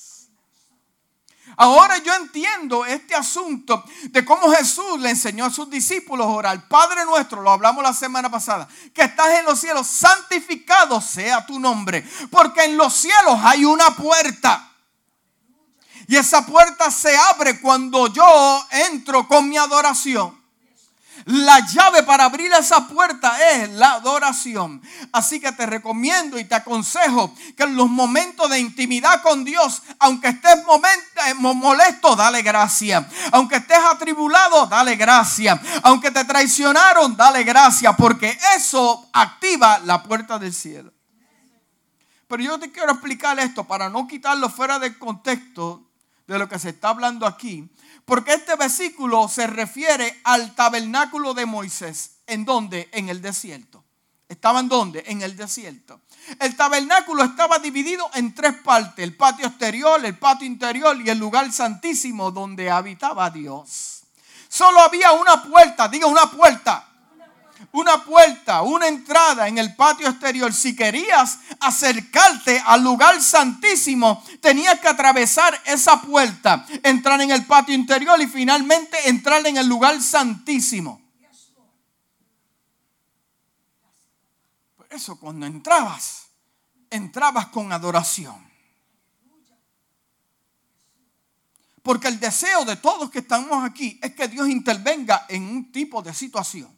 Ahora 1.59 1.97
yo 1.97 2.13
entiendo 2.13 2.85
este 2.85 3.15
asunto 3.15 3.83
de 4.03 4.23
cómo 4.23 4.51
Jesús 4.51 4.99
le 4.99 5.09
enseñó 5.09 5.45
a 5.45 5.49
sus 5.49 5.67
discípulos 5.67 6.27
a 6.27 6.29
orar. 6.29 6.67
Padre 6.67 7.03
nuestro, 7.03 7.41
lo 7.41 7.49
hablamos 7.49 7.83
la 7.83 7.95
semana 7.95 8.29
pasada, 8.29 8.67
que 8.93 9.01
estás 9.01 9.39
en 9.39 9.45
los 9.45 9.59
cielos, 9.59 9.87
santificado 9.87 11.01
sea 11.01 11.43
tu 11.47 11.59
nombre, 11.59 12.07
porque 12.29 12.65
en 12.65 12.77
los 12.77 12.93
cielos 12.93 13.39
hay 13.43 13.65
una 13.65 13.89
puerta. 13.95 14.71
Y 16.07 16.15
esa 16.15 16.45
puerta 16.45 16.91
se 16.91 17.17
abre 17.17 17.59
cuando 17.59 18.05
yo 18.05 18.65
entro 18.91 19.27
con 19.27 19.49
mi 19.49 19.57
adoración. 19.57 20.36
La 21.27 21.59
llave 21.59 22.03
para 22.03 22.23
abrir 22.23 22.53
esa 22.53 22.87
puerta 22.87 23.37
es 23.51 23.69
la 23.71 23.95
adoración. 23.95 24.81
Así 25.11 25.41
que 25.41 25.51
te 25.51 25.65
recomiendo 25.65 26.39
y 26.39 26.45
te 26.45 26.55
aconsejo 26.55 27.35
que 27.57 27.63
en 27.63 27.75
los 27.75 27.89
momentos 27.89 28.49
de 28.49 28.59
intimidad 28.59 29.21
con 29.21 29.43
Dios, 29.43 29.83
aunque 29.99 30.29
estés 30.29 30.63
molesto, 31.35 32.15
dale 32.15 32.41
gracia. 32.43 33.09
Aunque 33.33 33.57
estés 33.57 33.79
atribulado, 33.91 34.67
dale 34.67 34.95
gracia. 34.95 35.61
Aunque 35.83 36.11
te 36.11 36.23
traicionaron, 36.23 37.17
dale 37.17 37.43
gracia. 37.43 37.91
Porque 37.91 38.37
eso 38.55 39.09
activa 39.11 39.79
la 39.79 40.03
puerta 40.03 40.39
del 40.39 40.53
cielo. 40.53 40.93
Pero 42.29 42.41
yo 42.41 42.57
te 42.57 42.71
quiero 42.71 42.93
explicar 42.93 43.37
esto 43.39 43.65
para 43.65 43.89
no 43.89 44.07
quitarlo 44.07 44.49
fuera 44.49 44.79
del 44.79 44.97
contexto 44.97 45.87
de 46.25 46.37
lo 46.37 46.47
que 46.47 46.59
se 46.59 46.69
está 46.69 46.89
hablando 46.89 47.25
aquí, 47.25 47.69
porque 48.07 48.35
este 48.35 48.55
versículo 48.55 49.27
se 49.27 49.47
refiere 49.47 50.21
al 50.23 50.55
tabernáculo 50.55 51.33
de 51.33 51.45
Moisés. 51.45 52.11
¿En 52.25 52.45
dónde? 52.45 52.87
En 52.93 53.09
el 53.09 53.21
desierto. 53.21 53.83
¿Estaban 54.29 54.69
dónde? 54.69 55.03
En 55.07 55.21
el 55.21 55.35
desierto. 55.35 55.99
El 56.39 56.55
tabernáculo 56.55 57.25
estaba 57.25 57.59
dividido 57.59 58.09
en 58.13 58.33
tres 58.33 58.53
partes, 58.63 59.03
el 59.03 59.17
patio 59.17 59.47
exterior, 59.47 60.03
el 60.05 60.17
patio 60.17 60.47
interior 60.47 60.95
y 61.01 61.09
el 61.09 61.17
lugar 61.17 61.51
santísimo 61.51 62.31
donde 62.31 62.71
habitaba 62.71 63.29
Dios. 63.29 64.03
Solo 64.47 64.79
había 64.79 65.11
una 65.11 65.43
puerta, 65.43 65.89
diga 65.89 66.07
una 66.07 66.31
puerta, 66.31 66.86
una 67.71 68.03
puerta, 68.03 68.61
una 68.61 68.87
entrada 68.87 69.47
en 69.47 69.57
el 69.57 69.75
patio 69.75 70.07
exterior. 70.07 70.53
Si 70.53 70.75
querías 70.75 71.39
acercarte 71.59 72.61
al 72.65 72.83
lugar 72.83 73.21
santísimo, 73.21 74.23
tenías 74.41 74.79
que 74.79 74.87
atravesar 74.87 75.59
esa 75.65 76.01
puerta, 76.01 76.65
entrar 76.83 77.21
en 77.21 77.31
el 77.31 77.45
patio 77.45 77.75
interior 77.75 78.21
y 78.21 78.27
finalmente 78.27 79.09
entrar 79.09 79.45
en 79.47 79.57
el 79.57 79.67
lugar 79.67 80.01
santísimo. 80.01 81.01
Por 84.75 84.87
eso 84.91 85.19
cuando 85.19 85.45
entrabas, 85.45 86.27
entrabas 86.89 87.47
con 87.47 87.71
adoración. 87.71 88.47
Porque 91.83 92.09
el 92.09 92.19
deseo 92.19 92.65
de 92.65 92.75
todos 92.75 93.09
que 93.09 93.19
estamos 93.19 93.63
aquí 93.63 93.97
es 94.03 94.13
que 94.13 94.27
Dios 94.27 94.49
intervenga 94.49 95.25
en 95.29 95.43
un 95.43 95.71
tipo 95.71 96.01
de 96.01 96.13
situación. 96.13 96.76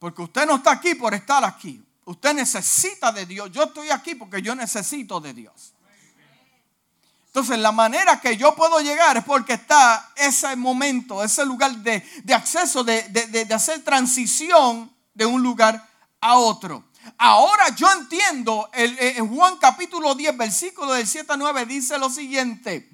Porque 0.00 0.22
usted 0.22 0.46
no 0.46 0.56
está 0.56 0.72
aquí 0.72 0.96
por 0.96 1.14
estar 1.14 1.44
aquí. 1.44 1.80
Usted 2.06 2.34
necesita 2.34 3.12
de 3.12 3.26
Dios. 3.26 3.52
Yo 3.52 3.64
estoy 3.64 3.90
aquí 3.90 4.16
porque 4.16 4.42
yo 4.42 4.54
necesito 4.56 5.20
de 5.20 5.34
Dios. 5.34 5.74
Entonces 7.26 7.58
la 7.58 7.70
manera 7.70 8.20
que 8.20 8.36
yo 8.36 8.56
puedo 8.56 8.80
llegar 8.80 9.18
es 9.18 9.24
porque 9.24 9.52
está 9.52 10.10
ese 10.16 10.56
momento, 10.56 11.22
ese 11.22 11.44
lugar 11.44 11.76
de, 11.76 12.02
acceso, 12.34 12.82
de, 12.82 13.02
de, 13.02 13.54
hacer 13.54 13.84
transición 13.84 14.90
de 15.14 15.26
un 15.26 15.40
lugar 15.40 15.86
a 16.20 16.36
otro. 16.38 16.82
Ahora 17.18 17.68
yo 17.76 17.88
entiendo, 17.92 18.68
en 18.72 19.28
Juan 19.28 19.58
capítulo 19.58 20.14
10, 20.16 20.36
versículo 20.36 20.94
del 20.94 21.06
7 21.06 21.34
a 21.34 21.36
9 21.36 21.66
dice 21.66 21.98
lo 21.98 22.10
siguiente. 22.10 22.90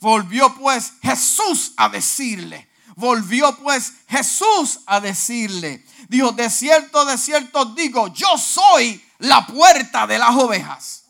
Volvió 0.00 0.54
pues 0.56 0.92
Jesús 1.00 1.72
a 1.76 1.88
decirle, 1.88 2.68
volvió 2.96 3.56
pues 3.58 3.92
Jesús 4.08 4.80
a 4.86 5.00
decirle, 5.00 5.84
Dijo, 6.08 6.32
de 6.32 6.50
cierto, 6.50 7.04
de 7.04 7.18
cierto 7.18 7.64
digo, 7.66 8.08
yo 8.08 8.38
soy 8.38 9.02
la 9.18 9.46
puerta 9.46 10.06
de 10.06 10.18
las 10.18 10.36
ovejas. 10.36 11.04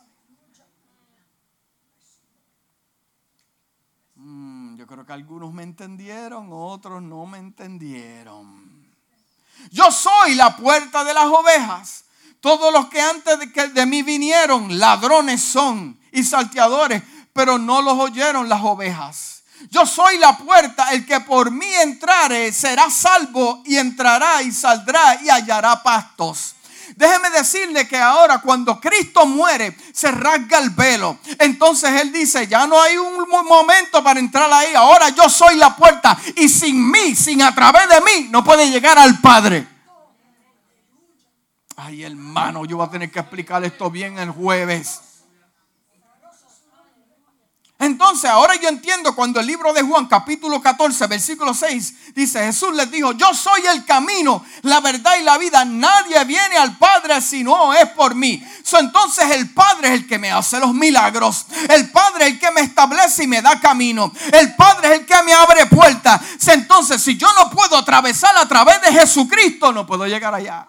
Mm, 4.14 4.76
yo 4.76 4.86
creo 4.86 5.04
que 5.04 5.12
algunos 5.12 5.52
me 5.52 5.64
entendieron, 5.64 6.48
otros 6.50 7.02
no 7.02 7.26
me 7.26 7.38
entendieron. 7.38 8.86
Yo 9.70 9.90
soy 9.90 10.34
la 10.34 10.56
puerta 10.56 11.04
de 11.04 11.12
las 11.12 11.26
ovejas. 11.26 12.04
Todos 12.40 12.72
los 12.72 12.88
que 12.88 13.00
antes 13.00 13.38
de, 13.38 13.52
que 13.52 13.68
de 13.68 13.86
mí 13.86 14.02
vinieron, 14.02 14.78
ladrones 14.78 15.42
son 15.42 15.98
y 16.12 16.22
salteadores, 16.22 17.02
pero 17.32 17.58
no 17.58 17.82
los 17.82 17.98
oyeron 17.98 18.48
las 18.48 18.62
ovejas. 18.62 19.35
Yo 19.70 19.86
soy 19.86 20.18
la 20.18 20.36
puerta, 20.36 20.92
el 20.92 21.04
que 21.06 21.20
por 21.20 21.50
mí 21.50 21.72
entrare 21.82 22.52
será 22.52 22.90
salvo 22.90 23.62
y 23.64 23.76
entrará 23.76 24.42
y 24.42 24.52
saldrá 24.52 25.20
y 25.22 25.30
hallará 25.30 25.82
pastos. 25.82 26.54
Déjeme 26.94 27.30
decirle 27.30 27.88
que 27.88 27.98
ahora 27.98 28.38
cuando 28.38 28.80
Cristo 28.80 29.26
muere 29.26 29.76
se 29.92 30.10
rasga 30.10 30.58
el 30.58 30.70
velo. 30.70 31.18
Entonces 31.38 31.90
Él 32.00 32.12
dice, 32.12 32.46
ya 32.46 32.66
no 32.66 32.80
hay 32.80 32.96
un 32.96 33.28
momento 33.28 34.02
para 34.04 34.20
entrar 34.20 34.50
ahí. 34.52 34.74
Ahora 34.74 35.08
yo 35.08 35.28
soy 35.28 35.56
la 35.56 35.74
puerta 35.74 36.16
y 36.36 36.48
sin 36.48 36.90
mí, 36.90 37.14
sin 37.14 37.42
a 37.42 37.54
través 37.54 37.88
de 37.88 38.00
mí, 38.00 38.28
no 38.30 38.44
puede 38.44 38.70
llegar 38.70 38.98
al 38.98 39.20
Padre. 39.20 39.66
Ay 41.76 42.04
hermano, 42.04 42.64
yo 42.64 42.78
voy 42.78 42.86
a 42.86 42.90
tener 42.90 43.10
que 43.10 43.18
explicar 43.18 43.62
esto 43.64 43.90
bien 43.90 44.18
el 44.18 44.30
jueves. 44.30 45.00
Entonces, 47.78 48.30
ahora 48.30 48.54
yo 48.54 48.70
entiendo 48.70 49.14
cuando 49.14 49.38
el 49.38 49.46
libro 49.46 49.74
de 49.74 49.82
Juan, 49.82 50.06
capítulo 50.06 50.62
14, 50.62 51.06
versículo 51.08 51.52
6, 51.52 52.14
dice, 52.14 52.42
Jesús 52.42 52.74
les 52.74 52.90
dijo, 52.90 53.12
yo 53.12 53.34
soy 53.34 53.66
el 53.66 53.84
camino, 53.84 54.42
la 54.62 54.80
verdad 54.80 55.16
y 55.20 55.22
la 55.22 55.36
vida. 55.36 55.62
Nadie 55.66 56.24
viene 56.24 56.56
al 56.56 56.78
Padre 56.78 57.20
si 57.20 57.44
no 57.44 57.74
es 57.74 57.86
por 57.90 58.14
mí. 58.14 58.42
entonces 58.78 59.30
el 59.30 59.50
Padre 59.50 59.88
es 59.88 59.94
el 59.94 60.06
que 60.06 60.18
me 60.18 60.30
hace 60.30 60.58
los 60.58 60.72
milagros. 60.72 61.44
El 61.68 61.90
Padre 61.90 62.28
es 62.28 62.32
el 62.32 62.38
que 62.38 62.50
me 62.50 62.62
establece 62.62 63.24
y 63.24 63.26
me 63.26 63.42
da 63.42 63.60
camino. 63.60 64.10
El 64.32 64.54
Padre 64.56 64.94
es 64.94 65.00
el 65.00 65.06
que 65.06 65.22
me 65.22 65.34
abre 65.34 65.66
puertas. 65.66 66.18
Entonces, 66.46 67.02
si 67.02 67.18
yo 67.18 67.28
no 67.34 67.50
puedo 67.50 67.76
atravesar 67.76 68.34
a 68.38 68.48
través 68.48 68.80
de 68.80 68.92
Jesucristo, 68.92 69.70
no 69.72 69.86
puedo 69.86 70.06
llegar 70.06 70.34
allá. 70.34 70.66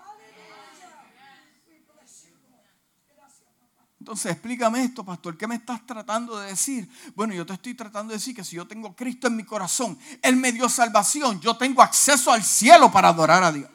Entonces, 4.08 4.32
explícame 4.32 4.86
esto, 4.86 5.04
pastor. 5.04 5.38
¿Qué 5.38 5.48
me 5.48 5.56
estás 5.56 5.86
tratando 5.86 6.40
de 6.40 6.48
decir? 6.48 6.90
Bueno, 7.14 7.34
yo 7.34 7.46
te 7.46 7.52
estoy 7.52 7.74
tratando 7.74 8.12
de 8.12 8.20
decir 8.20 8.34
que 8.34 8.46
si 8.46 8.56
yo 8.56 8.66
tengo 8.66 8.96
Cristo 8.96 9.28
en 9.28 9.36
mi 9.36 9.44
corazón, 9.44 10.00
Él 10.22 10.38
me 10.38 10.54
dio 10.54 10.70
salvación, 10.70 11.42
yo 11.42 11.58
tengo 11.58 11.82
acceso 11.82 12.32
al 12.32 12.42
cielo 12.42 12.90
para 12.90 13.10
adorar 13.10 13.44
a 13.44 13.52
Dios. 13.52 13.70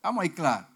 Vamos 0.00 0.22
ahí, 0.22 0.30
claro. 0.30 0.68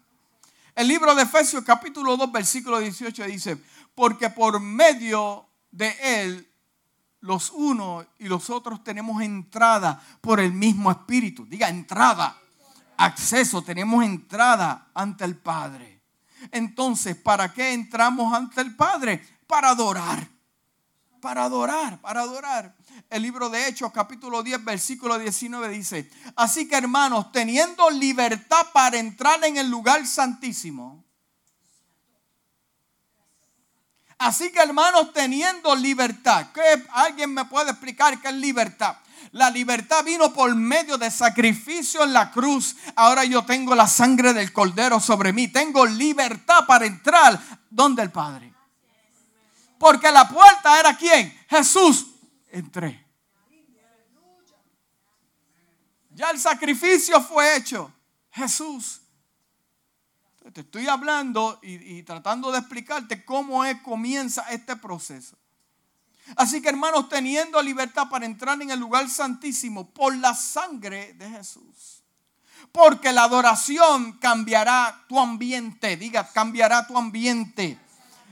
El 0.75 0.89
libro 0.89 1.15
de 1.15 1.23
Efesios, 1.23 1.63
capítulo 1.63 2.17
2, 2.17 2.29
versículo 2.33 2.79
18 2.79 3.23
dice: 3.23 3.63
Porque 3.95 4.29
por 4.29 4.59
medio 4.59 5.47
de 5.71 5.95
Él, 6.01 6.51
los 7.21 7.49
unos 7.49 8.05
y 8.17 8.27
los 8.27 8.49
otros 8.49 8.83
tenemos 8.83 9.21
entrada 9.21 10.03
por 10.19 10.41
el 10.41 10.51
mismo 10.51 10.91
Espíritu. 10.91 11.45
Diga 11.45 11.69
entrada, 11.69 12.37
acceso, 12.97 13.61
tenemos 13.61 14.03
entrada 14.03 14.89
ante 14.93 15.23
el 15.23 15.37
Padre. 15.37 15.98
Entonces, 16.51 17.15
¿para 17.15 17.53
qué 17.53 17.73
entramos 17.73 18.33
ante 18.33 18.61
el 18.61 18.75
Padre? 18.75 19.23
Para 19.47 19.69
adorar. 19.69 20.27
Para 21.21 21.43
adorar, 21.43 21.99
para 21.99 22.21
adorar. 22.21 22.75
El 23.09 23.23
libro 23.23 23.49
de 23.49 23.67
Hechos, 23.67 23.91
capítulo 23.91 24.43
10, 24.43 24.63
versículo 24.63 25.17
19 25.17 25.69
dice, 25.69 26.09
así 26.35 26.67
que 26.67 26.75
hermanos, 26.75 27.31
teniendo 27.31 27.89
libertad 27.89 28.67
para 28.71 28.97
entrar 28.97 29.43
en 29.43 29.57
el 29.57 29.69
lugar 29.69 30.05
santísimo. 30.05 31.03
Así 34.17 34.51
que 34.51 34.59
hermanos, 34.59 35.13
teniendo 35.13 35.73
libertad, 35.75 36.47
¿qué, 36.53 36.61
¿alguien 36.91 37.33
me 37.33 37.45
puede 37.45 37.71
explicar 37.71 38.21
qué 38.21 38.27
es 38.27 38.33
libertad? 38.35 38.97
La 39.31 39.49
libertad 39.49 40.03
vino 40.03 40.33
por 40.33 40.53
medio 40.55 40.97
de 40.97 41.11
sacrificio 41.11 42.03
en 42.03 42.13
la 42.13 42.31
cruz. 42.31 42.75
Ahora 42.95 43.23
yo 43.25 43.45
tengo 43.45 43.75
la 43.75 43.87
sangre 43.87 44.33
del 44.33 44.51
cordero 44.51 44.99
sobre 44.99 45.33
mí. 45.33 45.47
Tengo 45.49 45.85
libertad 45.85 46.65
para 46.65 46.85
entrar 46.85 47.39
donde 47.69 48.01
el 48.01 48.11
Padre. 48.11 48.53
Porque 49.77 50.11
la 50.11 50.27
puerta 50.27 50.79
era 50.79 50.95
quién? 50.97 51.37
Jesús. 51.49 52.07
Entré. 52.51 53.05
Ya 56.09 56.31
el 56.31 56.39
sacrificio 56.39 57.21
fue 57.21 57.55
hecho. 57.55 57.93
Jesús. 58.31 59.01
Te 60.53 60.61
estoy 60.61 60.87
hablando 60.87 61.59
y, 61.61 62.01
tratando 62.03 62.51
de 62.51 62.59
explicarte 62.59 63.23
cómo 63.23 63.63
es, 63.63 63.79
comienza 63.81 64.41
este 64.49 64.75
proceso. 64.75 65.37
Así 66.35 66.61
que 66.61 66.69
hermanos, 66.69 67.09
teniendo 67.09 67.61
libertad 67.61 68.09
para 68.09 68.25
entrar 68.25 68.61
en 68.61 68.69
el 68.69 68.79
lugar 68.79 69.09
santísimo 69.09 69.89
por 69.89 70.15
la 70.17 70.33
sangre 70.33 71.13
de 71.13 71.29
Jesús. 71.29 72.03
Porque 72.71 73.11
la 73.11 73.23
adoración 73.23 74.13
cambiará 74.19 75.05
tu 75.07 75.19
ambiente. 75.19 75.97
Diga, 75.97 76.27
cambiará 76.31 76.85
tu 76.85 76.97
ambiente. 76.97 77.79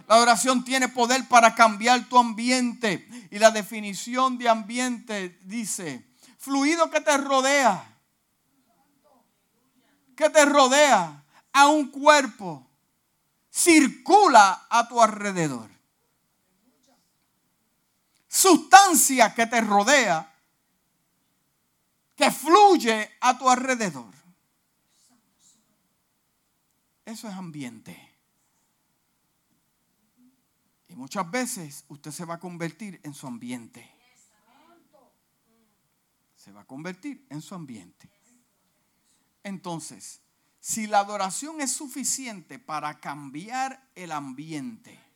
La 0.08 0.16
adoración 0.16 0.64
tiene 0.64 0.88
poder 0.88 1.28
para 1.28 1.56
cambiar 1.56 2.08
tu 2.08 2.18
ambiente. 2.18 3.08
Y 3.32 3.40
la 3.40 3.52
definición 3.52 4.38
de 4.38 4.48
ambiente 4.48 5.40
dice, 5.44 6.06
fluido 6.38 6.90
que 6.90 7.02
te 7.02 7.18
rodea. 7.18 7.84
Que 10.16 10.30
te 10.30 10.46
rodea 10.46 11.24
a 11.52 11.68
un 11.68 11.88
cuerpo. 11.90 12.68
Circula 13.50 14.68
a 14.70 14.88
tu 14.88 15.02
alrededor 15.02 15.77
sustancia 18.38 19.34
que 19.34 19.48
te 19.48 19.62
rodea, 19.62 20.32
que 22.16 22.30
fluye 22.30 23.10
a 23.20 23.38
tu 23.38 23.50
alrededor. 23.50 24.14
Eso 27.04 27.28
es 27.28 27.34
ambiente. 27.34 27.96
Y 30.88 30.96
muchas 30.96 31.30
veces 31.32 31.84
usted 31.88 32.12
se 32.12 32.26
va 32.26 32.36
a 32.36 32.40
convertir 32.40 33.00
en 33.04 33.16
su 33.16 33.26
ambiente. 33.26 33.92
Se 36.36 36.52
va 36.52 36.62
a 36.62 36.66
convertir 36.66 37.26
en 37.30 37.42
su 37.42 37.56
ambiente. 37.56 38.10
Entonces, 39.44 40.22
si 40.60 40.86
la 40.86 41.00
adoración 41.00 41.60
es 41.60 41.72
suficiente 41.72 42.60
para 42.60 43.00
cambiar 43.00 43.90
el 43.96 44.12
ambiente, 44.12 45.07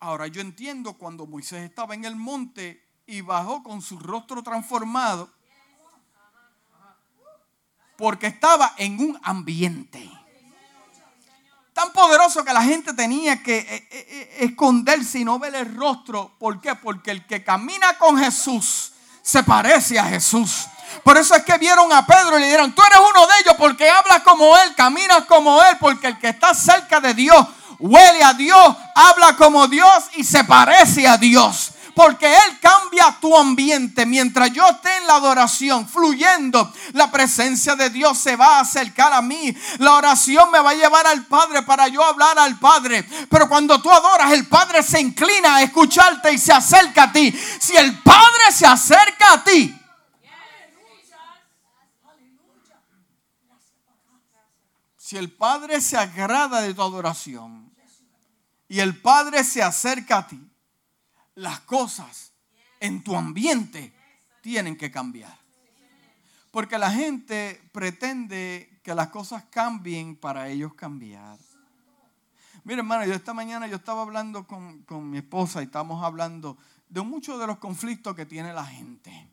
Ahora 0.00 0.26
yo 0.28 0.40
entiendo 0.40 0.94
cuando 0.94 1.26
Moisés 1.26 1.62
estaba 1.62 1.94
en 1.94 2.06
el 2.06 2.16
monte 2.16 2.82
y 3.06 3.20
bajó 3.20 3.62
con 3.62 3.82
su 3.82 3.98
rostro 3.98 4.42
transformado, 4.42 5.30
porque 7.98 8.28
estaba 8.28 8.72
en 8.78 8.98
un 8.98 9.20
ambiente 9.22 10.10
tan 11.74 11.92
poderoso 11.92 12.44
que 12.44 12.52
la 12.52 12.62
gente 12.62 12.92
tenía 12.92 13.42
que 13.42 13.58
eh, 13.58 13.66
eh, 13.68 13.88
eh, 13.90 14.36
esconderse 14.40 15.18
y 15.18 15.24
no 15.24 15.38
ver 15.38 15.54
el 15.54 15.74
rostro. 15.74 16.34
¿Por 16.38 16.60
qué? 16.60 16.74
Porque 16.74 17.10
el 17.10 17.26
que 17.26 17.42
camina 17.42 17.96
con 17.96 18.18
Jesús 18.18 18.92
se 19.22 19.42
parece 19.42 19.98
a 19.98 20.04
Jesús. 20.04 20.66
Por 21.04 21.16
eso 21.16 21.34
es 21.34 21.42
que 21.44 21.56
vieron 21.56 21.92
a 21.92 22.04
Pedro 22.04 22.36
y 22.36 22.40
le 22.40 22.46
dijeron, 22.46 22.74
tú 22.74 22.82
eres 22.82 22.98
uno 22.98 23.26
de 23.26 23.32
ellos 23.42 23.54
porque 23.56 23.88
hablas 23.88 24.22
como 24.22 24.56
Él, 24.58 24.74
caminas 24.74 25.24
como 25.26 25.62
Él, 25.62 25.76
porque 25.78 26.08
el 26.08 26.18
que 26.18 26.30
está 26.30 26.52
cerca 26.52 27.00
de 27.00 27.14
Dios 27.14 27.46
huele 27.80 28.22
a 28.22 28.34
Dios, 28.34 28.76
habla 28.94 29.36
como 29.36 29.66
Dios 29.66 30.04
y 30.14 30.24
se 30.24 30.44
parece 30.44 31.08
a 31.08 31.16
Dios. 31.16 31.72
Porque 31.94 32.32
Él 32.32 32.58
cambia 32.60 33.16
tu 33.20 33.36
ambiente. 33.36 34.06
Mientras 34.06 34.52
yo 34.52 34.66
esté 34.66 34.96
en 34.96 35.06
la 35.06 35.16
adoración, 35.16 35.88
fluyendo, 35.88 36.72
la 36.92 37.10
presencia 37.10 37.74
de 37.74 37.90
Dios 37.90 38.16
se 38.16 38.36
va 38.36 38.56
a 38.58 38.60
acercar 38.60 39.12
a 39.12 39.20
mí. 39.20 39.54
La 39.78 39.94
oración 39.94 40.50
me 40.50 40.60
va 40.60 40.70
a 40.70 40.74
llevar 40.74 41.06
al 41.06 41.26
Padre 41.26 41.62
para 41.62 41.88
yo 41.88 42.02
hablar 42.02 42.38
al 42.38 42.58
Padre. 42.58 43.06
Pero 43.28 43.48
cuando 43.48 43.82
tú 43.82 43.90
adoras, 43.90 44.32
el 44.32 44.46
Padre 44.46 44.82
se 44.82 45.00
inclina 45.00 45.56
a 45.56 45.62
escucharte 45.62 46.32
y 46.32 46.38
se 46.38 46.52
acerca 46.52 47.04
a 47.04 47.12
ti. 47.12 47.32
Si 47.58 47.76
el 47.76 47.98
Padre 48.02 48.52
se 48.52 48.66
acerca 48.66 49.32
a 49.32 49.44
ti, 49.44 49.76
si 54.96 55.16
el 55.16 55.32
Padre 55.32 55.80
se 55.80 55.96
agrada 55.96 56.60
de 56.62 56.72
tu 56.72 56.82
adoración, 56.82 57.69
y 58.70 58.78
el 58.78 58.96
Padre 58.96 59.42
se 59.42 59.64
acerca 59.64 60.18
a 60.18 60.26
ti, 60.28 60.40
las 61.34 61.58
cosas 61.58 62.32
en 62.78 63.02
tu 63.02 63.16
ambiente 63.16 63.92
tienen 64.42 64.76
que 64.76 64.92
cambiar. 64.92 65.36
Porque 66.52 66.78
la 66.78 66.92
gente 66.92 67.60
pretende 67.72 68.80
que 68.84 68.94
las 68.94 69.08
cosas 69.08 69.42
cambien 69.50 70.14
para 70.14 70.48
ellos 70.48 70.74
cambiar. 70.74 71.36
Mira, 72.62 72.78
hermano, 72.78 73.04
yo 73.06 73.14
esta 73.14 73.34
mañana 73.34 73.66
yo 73.66 73.74
estaba 73.74 74.02
hablando 74.02 74.46
con, 74.46 75.10
mi 75.10 75.18
esposa 75.18 75.62
y 75.62 75.64
estamos 75.64 76.04
hablando 76.04 76.56
de 76.88 77.02
muchos 77.02 77.40
de 77.40 77.48
los 77.48 77.58
conflictos 77.58 78.14
que 78.14 78.24
tiene 78.24 78.52
la 78.52 78.64
gente. 78.64 79.32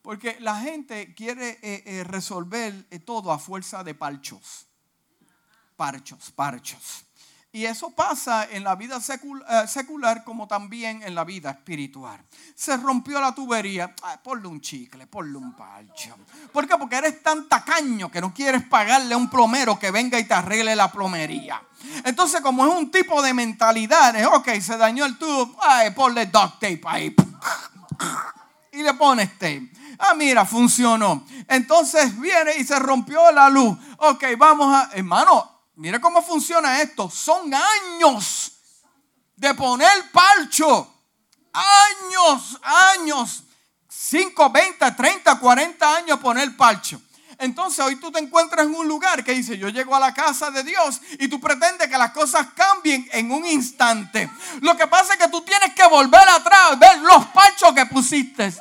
Porque 0.00 0.38
la 0.40 0.58
gente 0.58 1.14
quiere 1.14 1.58
eh, 1.60 1.82
eh, 1.84 2.04
resolver 2.04 2.86
eh, 2.88 3.00
todo 3.00 3.32
a 3.32 3.38
fuerza 3.38 3.84
de 3.84 3.94
parchos. 3.94 4.66
Parchos, 5.76 6.30
parchos. 6.30 7.04
Y 7.54 7.66
eso 7.66 7.90
pasa 7.90 8.48
en 8.50 8.64
la 8.64 8.76
vida 8.76 8.96
eh, 8.96 9.68
secular 9.68 10.24
como 10.24 10.48
también 10.48 11.02
en 11.02 11.14
la 11.14 11.22
vida 11.22 11.50
espiritual. 11.50 12.18
Se 12.54 12.78
rompió 12.78 13.20
la 13.20 13.34
tubería, 13.34 13.94
ponle 14.22 14.48
un 14.48 14.62
chicle, 14.62 15.06
ponle 15.06 15.36
un 15.36 15.54
parcho. 15.54 16.16
¿Por 16.50 16.66
qué? 16.66 16.78
Porque 16.78 16.96
eres 16.96 17.22
tan 17.22 17.50
tacaño 17.50 18.10
que 18.10 18.22
no 18.22 18.32
quieres 18.32 18.62
pagarle 18.62 19.12
a 19.12 19.18
un 19.18 19.28
plomero 19.28 19.78
que 19.78 19.90
venga 19.90 20.18
y 20.18 20.24
te 20.24 20.32
arregle 20.32 20.74
la 20.74 20.90
plomería. 20.90 21.62
Entonces, 22.04 22.40
como 22.40 22.66
es 22.66 22.74
un 22.74 22.90
tipo 22.90 23.20
de 23.20 23.34
mentalidad, 23.34 24.16
es, 24.16 24.26
ok, 24.26 24.48
se 24.58 24.78
dañó 24.78 25.04
el 25.04 25.18
tubo, 25.18 25.54
ay, 25.60 25.90
ponle 25.90 26.24
duct 26.24 26.54
tape 26.54 26.80
ahí. 26.86 27.14
Y 28.72 28.82
le 28.82 28.94
pones 28.94 29.30
tape. 29.32 29.70
Ah, 29.98 30.14
mira, 30.14 30.46
funcionó. 30.46 31.26
Entonces 31.46 32.18
viene 32.18 32.56
y 32.56 32.64
se 32.64 32.78
rompió 32.78 33.30
la 33.30 33.50
luz. 33.50 33.76
Ok, 33.98 34.24
vamos 34.38 34.74
a, 34.74 34.90
hermano, 34.94 35.52
Mire 35.76 36.00
cómo 36.00 36.22
funciona 36.22 36.80
esto. 36.82 37.10
Son 37.10 37.52
años 37.52 38.52
de 39.36 39.54
poner 39.54 40.10
parcho. 40.12 40.92
Años, 41.52 42.58
años. 42.62 43.44
5, 43.88 44.50
20, 44.50 44.92
30, 44.92 45.38
40 45.38 45.96
años 45.96 46.18
poner 46.18 46.56
parcho. 46.56 47.00
Entonces 47.38 47.84
hoy 47.84 47.96
tú 47.96 48.12
te 48.12 48.20
encuentras 48.20 48.66
en 48.66 48.74
un 48.74 48.86
lugar 48.86 49.24
que 49.24 49.32
dice, 49.32 49.58
yo 49.58 49.68
llego 49.68 49.96
a 49.96 50.00
la 50.00 50.14
casa 50.14 50.50
de 50.50 50.62
Dios 50.62 51.00
y 51.18 51.28
tú 51.28 51.40
pretendes 51.40 51.88
que 51.88 51.98
las 51.98 52.12
cosas 52.12 52.48
cambien 52.54 53.08
en 53.12 53.32
un 53.32 53.44
instante. 53.44 54.30
Lo 54.60 54.76
que 54.76 54.86
pasa 54.86 55.14
es 55.14 55.18
que 55.18 55.28
tú 55.28 55.40
tienes 55.42 55.74
que 55.74 55.86
volver 55.88 56.28
atrás, 56.28 56.78
ver 56.78 56.98
los 57.00 57.26
pachos 57.26 57.72
que 57.74 57.86
pusiste. 57.86 58.54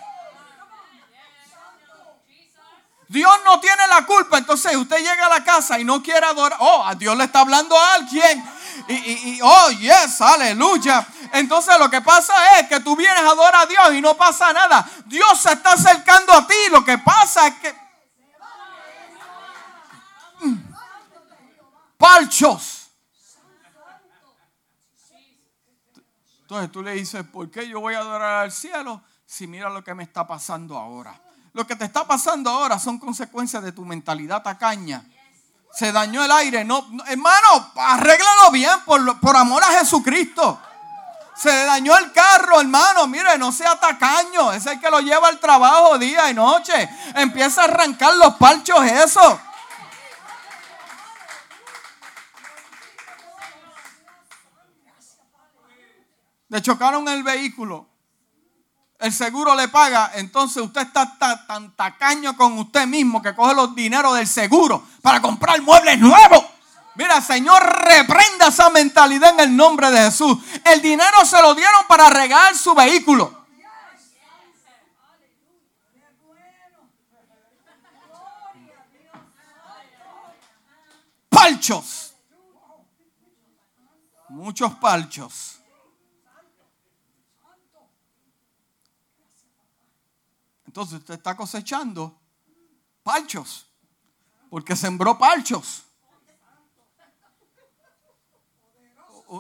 Dios 3.12 3.34
no 3.44 3.60
tiene 3.60 3.86
la 3.90 4.06
culpa. 4.06 4.38
Entonces 4.38 4.74
usted 4.74 5.00
llega 5.00 5.26
a 5.26 5.30
la 5.30 5.44
casa 5.44 5.78
y 5.78 5.84
no 5.84 6.02
quiere 6.02 6.26
adorar. 6.26 6.58
Oh, 6.62 6.86
a 6.86 6.96
Dios 6.96 7.18
le 7.18 7.26
está 7.26 7.42
hablando 7.42 7.78
a 7.78 7.96
alguien. 7.96 8.42
Y, 8.88 8.94
y, 8.94 9.40
oh, 9.44 9.70
yes, 9.72 10.22
aleluya. 10.22 11.06
Entonces 11.34 11.78
lo 11.78 11.90
que 11.90 12.00
pasa 12.00 12.34
es 12.58 12.70
que 12.70 12.80
tú 12.80 12.96
vienes 12.96 13.20
a 13.20 13.32
adorar 13.32 13.64
a 13.64 13.66
Dios 13.66 13.94
y 13.96 14.00
no 14.02 14.16
pasa 14.16 14.54
nada. 14.54 14.90
Dios 15.08 15.42
se 15.42 15.52
está 15.52 15.74
acercando 15.74 16.32
a 16.32 16.48
ti. 16.48 16.56
Lo 16.72 16.86
que 16.86 16.98
pasa 17.00 17.48
es 17.48 17.56
que... 17.56 17.76
Palchos. 21.98 22.92
Entonces 26.44 26.72
tú 26.72 26.82
le 26.82 26.94
dices, 26.94 27.26
¿por 27.26 27.52
qué 27.52 27.68
yo 27.68 27.82
voy 27.82 27.94
a 27.94 28.00
adorar 28.00 28.44
al 28.44 28.54
cielo 28.54 29.04
si 29.26 29.48
mira 29.48 29.70
lo 29.70 29.84
que 29.84 29.94
me 29.94 30.04
está 30.04 30.26
pasando 30.26 30.78
ahora? 30.78 31.20
Lo 31.54 31.68
que 31.68 31.76
te 31.76 31.84
está 31.86 32.08
pasando 32.08 32.50
ahora 32.50 32.80
son 32.80 32.98
consecuencias 32.98 33.62
de 33.64 33.74
tu 33.74 33.84
mentalidad 33.84 34.42
tacaña. 34.42 35.04
Se 35.74 35.92
dañó 35.92 36.24
el 36.24 36.32
aire. 36.32 36.64
No, 36.64 36.86
hermano, 37.08 37.72
arréglalo 37.76 38.52
bien 38.52 38.80
por, 38.86 39.20
por 39.20 39.36
amor 39.36 39.62
a 39.64 39.80
Jesucristo. 39.80 40.60
Se 41.36 41.50
dañó 41.66 41.98
el 41.98 42.12
carro, 42.14 42.62
hermano. 42.62 43.08
Mire, 43.08 43.38
no 43.38 43.52
sea 43.52 43.78
tacaño. 43.78 44.54
Es 44.54 44.66
el 44.66 44.80
que 44.80 44.90
lo 44.90 45.02
lleva 45.02 45.28
al 45.28 45.40
trabajo 45.40 45.98
día 45.98 46.30
y 46.30 46.34
noche. 46.34 46.90
Empieza 47.16 47.62
a 47.62 47.66
arrancar 47.66 48.16
los 48.16 48.36
parchos, 48.36 48.84
eso. 48.86 49.40
Le 56.48 56.62
chocaron 56.62 57.08
el 57.08 57.24
vehículo 57.24 57.91
el 59.02 59.12
seguro 59.12 59.56
le 59.56 59.68
paga, 59.68 60.12
entonces 60.14 60.62
usted 60.62 60.82
está 60.82 61.18
tan, 61.18 61.72
tacaño 61.72 62.38
con 62.38 62.58
usted 62.60 62.86
mismo 62.86 63.20
que 63.20 63.34
coge 63.34 63.56
los 63.56 63.74
dineros 63.74 64.16
del 64.16 64.28
seguro 64.28 64.86
para 65.02 65.20
comprar 65.20 65.60
muebles 65.62 65.98
nuevos. 65.98 66.46
Mira, 66.94 67.20
Señor, 67.20 67.64
reprenda 67.84 68.48
esa 68.50 68.70
mentalidad 68.70 69.34
en 69.34 69.40
el 69.40 69.56
nombre 69.56 69.90
de 69.90 70.04
Jesús. 70.04 70.38
El 70.66 70.82
dinero 70.82 71.26
se 71.26 71.42
lo 71.42 71.56
dieron 71.56 71.82
para 71.88 72.10
regar 72.12 72.56
su 72.56 72.76
vehículo. 72.76 73.42
Palchos. 81.28 82.14
Muchos 84.30 84.74
palchos. 84.76 85.61
Entonces 90.72 91.00
usted 91.00 91.16
está 91.16 91.36
cosechando 91.36 92.18
palchos, 93.04 93.70
porque 94.50 94.74
sembró 94.74 95.18
palchos. 95.18 95.84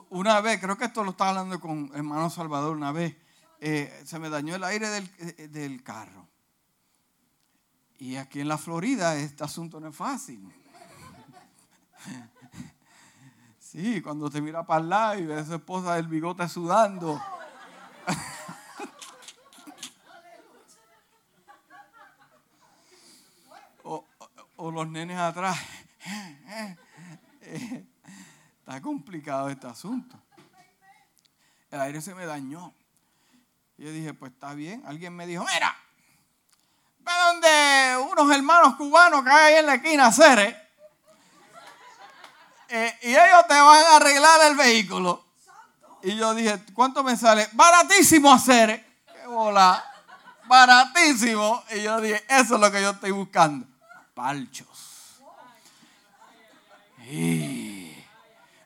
Una 0.09 0.41
vez, 0.41 0.59
creo 0.59 0.77
que 0.77 0.83
esto 0.83 1.05
lo 1.05 1.11
estaba 1.11 1.29
hablando 1.29 1.57
con 1.61 1.89
hermano 1.93 2.29
Salvador 2.29 2.75
una 2.75 2.91
vez, 2.91 3.15
eh, 3.61 4.03
se 4.05 4.19
me 4.19 4.29
dañó 4.29 4.55
el 4.55 4.63
aire 4.65 4.89
del, 4.89 5.09
eh, 5.19 5.47
del 5.47 5.81
carro. 5.83 6.27
Y 7.97 8.17
aquí 8.17 8.41
en 8.41 8.49
la 8.49 8.57
Florida 8.57 9.15
este 9.15 9.45
asunto 9.45 9.79
no 9.79 9.87
es 9.87 9.95
fácil. 9.95 10.53
Sí, 13.57 14.01
cuando 14.01 14.29
te 14.29 14.41
mira 14.41 14.65
para 14.65 14.81
el 14.81 14.89
lado 14.89 15.19
y 15.19 15.25
ve 15.25 15.39
a 15.39 15.45
su 15.45 15.55
esposa 15.55 15.95
del 15.95 16.07
bigote 16.07 16.49
sudando. 16.49 17.21
los 24.73 24.87
nenes 24.87 25.17
atrás. 25.17 25.57
Está 28.59 28.81
complicado 28.81 29.49
este 29.49 29.67
asunto. 29.67 30.15
El 31.69 31.81
aire 31.81 32.01
se 32.01 32.15
me 32.15 32.25
dañó. 32.25 32.73
Y 33.77 33.85
yo 33.85 33.91
dije, 33.91 34.13
pues 34.13 34.31
está 34.31 34.53
bien. 34.53 34.83
Alguien 34.85 35.15
me 35.15 35.25
dijo, 35.25 35.45
mira, 35.53 35.75
ve 36.99 37.11
donde 37.25 38.11
unos 38.11 38.35
hermanos 38.35 38.75
cubanos 38.75 39.23
que 39.23 39.29
hay 39.29 39.53
ahí 39.53 39.59
en 39.59 39.65
la 39.65 39.75
esquina, 39.75 40.11
Cere. 40.11 40.57
Eh, 42.69 42.99
y 43.03 43.09
ellos 43.09 43.47
te 43.47 43.53
van 43.53 43.83
a 43.85 43.95
arreglar 43.97 44.51
el 44.51 44.55
vehículo. 44.55 45.25
Y 46.03 46.15
yo 46.15 46.33
dije, 46.33 46.63
¿cuánto 46.73 47.03
me 47.03 47.17
sale? 47.17 47.49
Baratísimo 47.53 48.31
hacer. 48.31 48.85
Qué 49.05 49.27
bola. 49.27 49.83
Baratísimo. 50.45 51.63
Y 51.75 51.83
yo 51.83 51.99
dije, 51.99 52.23
eso 52.27 52.55
es 52.55 52.61
lo 52.61 52.71
que 52.71 52.81
yo 52.81 52.91
estoy 52.91 53.11
buscando 53.11 53.70
palchos. 54.13 54.67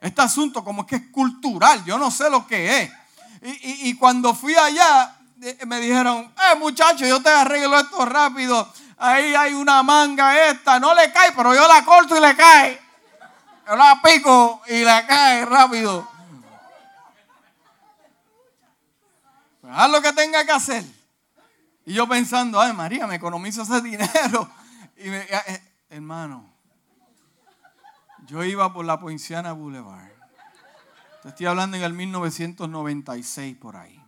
Este 0.02 0.22
asunto 0.22 0.64
como 0.64 0.86
que 0.86 0.98
es 0.98 1.08
cultural, 1.12 1.84
yo 1.86 1.98
no 1.98 2.12
sé 2.12 2.30
lo 2.30 2.46
que 2.46 2.82
es. 2.82 2.92
Y, 3.42 3.96
cuando 3.96 4.34
fui 4.34 4.56
allá, 4.56 5.16
me 5.66 5.80
dijeron, 5.80 6.34
eh 6.52 6.56
muchacho, 6.58 7.06
yo 7.06 7.22
te 7.22 7.30
arreglo 7.30 7.78
esto 7.80 8.06
rápido. 8.06 8.72
Ahí 8.98 9.36
hay 9.36 9.54
una 9.54 9.84
manga 9.84 10.50
esta, 10.50 10.80
no 10.80 10.94
le 10.96 11.12
cae, 11.12 11.32
pero 11.34 11.54
yo 11.54 11.68
la 11.68 11.84
corto 11.84 12.18
y 12.18 12.20
le 12.20 12.36
cae. 12.36 12.82
Yo 13.68 13.76
la 13.76 14.02
pico 14.02 14.62
y 14.68 14.80
le 14.84 15.06
cae 15.08 15.46
rápido. 15.46 16.08
Pues 19.62 19.74
haz 19.76 19.90
lo 19.90 20.02
que 20.02 20.14
tenga 20.14 20.46
que 20.46 20.52
hacer. 20.52 20.84
Y 21.86 21.94
yo 21.94 22.08
pensando, 22.08 22.60
ay 22.60 22.74
María, 22.74 23.06
me 23.06 23.16
economizo 23.16 23.64
ese 23.64 23.82
dinero. 23.82 24.50
Y 24.98 25.10
me, 25.10 25.18
eh, 25.20 25.28
eh, 25.48 25.62
hermano, 25.90 26.50
yo 28.28 28.44
iba 28.44 28.74
por 28.74 28.86
la 28.86 29.00
Poinciana 29.00 29.52
Boulevard. 29.52 30.12
Estoy 31.26 31.48
hablando 31.48 31.76
en 31.76 31.84
el 31.84 31.94
1996 31.94 33.58
por 33.58 33.76
ahí. 33.76 34.02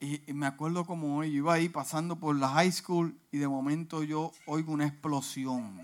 Y, 0.00 0.32
me 0.32 0.46
acuerdo 0.46 0.84
como 0.84 1.18
hoy, 1.18 1.32
yo 1.32 1.38
iba 1.38 1.54
ahí 1.54 1.68
pasando 1.68 2.16
por 2.16 2.36
la 2.36 2.48
high 2.48 2.70
school 2.70 3.18
y 3.32 3.38
de 3.38 3.48
momento 3.48 4.02
yo 4.02 4.32
oigo 4.46 4.72
una 4.72 4.86
explosión. 4.86 5.82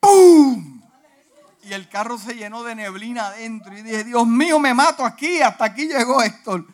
¡Pum! 0.00 0.82
Y 1.62 1.72
el 1.72 1.88
carro 1.88 2.18
se 2.18 2.34
llenó 2.34 2.64
de 2.64 2.74
neblina 2.74 3.28
adentro. 3.28 3.76
Y 3.76 3.82
dije, 3.82 4.04
Dios 4.04 4.26
mío, 4.26 4.58
me 4.58 4.74
mato 4.74 5.04
aquí. 5.04 5.40
Hasta 5.40 5.64
aquí 5.64 5.86
llegó 5.86 6.22
Héctor. 6.22 6.66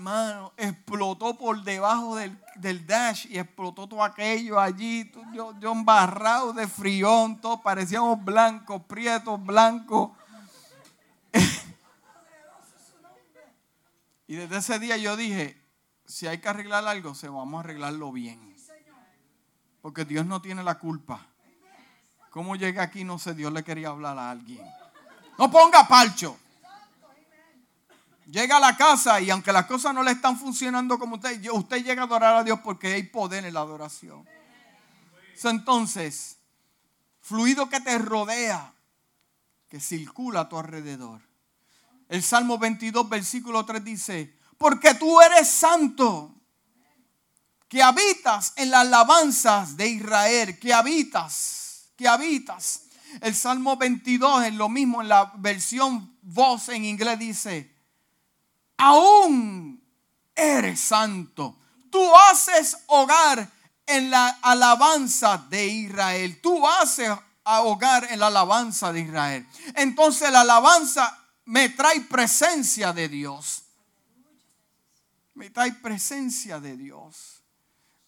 Hermano, 0.00 0.52
explotó 0.56 1.36
por 1.36 1.62
debajo 1.62 2.16
del, 2.16 2.86
dash 2.86 3.26
y 3.28 3.38
explotó 3.38 3.86
todo 3.86 4.02
aquello 4.02 4.58
allí. 4.58 5.12
Yo, 5.34 5.52
yo 5.60 5.72
embarrado 5.72 6.54
de 6.54 6.66
frión, 6.66 7.38
todos 7.38 7.60
parecíamos 7.60 8.24
blancos, 8.24 8.80
prietos, 8.84 9.44
blancos. 9.44 10.12
y 14.26 14.36
desde 14.36 14.56
ese 14.56 14.78
día 14.78 14.96
yo 14.96 15.18
dije, 15.18 15.62
si 16.06 16.26
hay 16.26 16.38
que 16.38 16.48
arreglar 16.48 16.88
algo, 16.88 17.14
se 17.14 17.28
vamos 17.28 17.58
a 17.58 17.60
arreglarlo 17.60 18.10
bien. 18.10 18.56
Porque 19.82 20.06
Dios 20.06 20.24
no 20.24 20.40
tiene 20.40 20.64
la 20.64 20.78
culpa. 20.78 21.26
¿Cómo 22.30 22.56
llega 22.56 22.82
aquí? 22.82 23.04
No 23.04 23.18
sé, 23.18 23.34
Dios 23.34 23.52
le 23.52 23.62
quería 23.62 23.88
hablar 23.88 24.16
a 24.16 24.30
alguien. 24.30 24.66
No 25.36 25.50
ponga 25.50 25.86
palcho. 25.86 26.38
Llega 28.30 28.58
a 28.58 28.60
la 28.60 28.76
casa 28.76 29.20
y 29.20 29.28
aunque 29.30 29.52
las 29.52 29.66
cosas 29.66 29.92
no 29.92 30.04
le 30.04 30.12
están 30.12 30.38
funcionando 30.38 31.00
como 31.00 31.16
usted, 31.16 31.44
usted 31.50 31.84
llega 31.84 32.02
a 32.02 32.04
adorar 32.04 32.36
a 32.36 32.44
Dios 32.44 32.60
porque 32.62 32.94
hay 32.94 33.02
poder 33.02 33.44
en 33.44 33.52
la 33.52 33.60
adoración. 33.60 34.24
Entonces, 35.42 36.36
fluido 37.20 37.68
que 37.68 37.80
te 37.80 37.98
rodea, 37.98 38.72
que 39.68 39.80
circula 39.80 40.40
a 40.40 40.48
tu 40.48 40.58
alrededor. 40.58 41.20
El 42.08 42.22
Salmo 42.22 42.56
22, 42.56 43.08
versículo 43.08 43.64
3 43.64 43.82
dice, 43.82 44.38
porque 44.58 44.94
tú 44.94 45.20
eres 45.20 45.48
santo, 45.48 46.32
que 47.66 47.82
habitas 47.82 48.52
en 48.56 48.70
las 48.70 48.80
alabanzas 48.80 49.76
de 49.76 49.88
Israel, 49.88 50.58
que 50.60 50.72
habitas, 50.72 51.90
que 51.96 52.06
habitas. 52.06 52.82
El 53.20 53.34
Salmo 53.34 53.76
22 53.76 54.44
es 54.44 54.54
lo 54.54 54.68
mismo 54.68 55.02
en 55.02 55.08
la 55.08 55.32
versión 55.36 56.16
voz 56.22 56.68
en 56.68 56.84
inglés 56.84 57.18
dice, 57.18 57.79
aún 58.80 59.82
eres 60.34 60.80
santo. 60.80 61.56
Tú 61.90 62.02
haces 62.30 62.78
hogar 62.86 63.50
en 63.86 64.10
la 64.10 64.28
alabanza 64.42 65.38
de 65.50 65.66
Israel. 65.66 66.40
Tú 66.40 66.66
haces 66.66 67.10
hogar 67.44 68.08
en 68.10 68.20
la 68.20 68.28
alabanza 68.28 68.92
de 68.92 69.00
Israel. 69.00 69.46
Entonces 69.74 70.30
la 70.32 70.40
alabanza 70.40 71.18
me 71.44 71.68
trae 71.68 72.00
presencia 72.02 72.92
de 72.92 73.08
Dios. 73.08 73.64
Me 75.34 75.50
trae 75.50 75.72
presencia 75.72 76.58
de 76.58 76.76
Dios. 76.76 77.42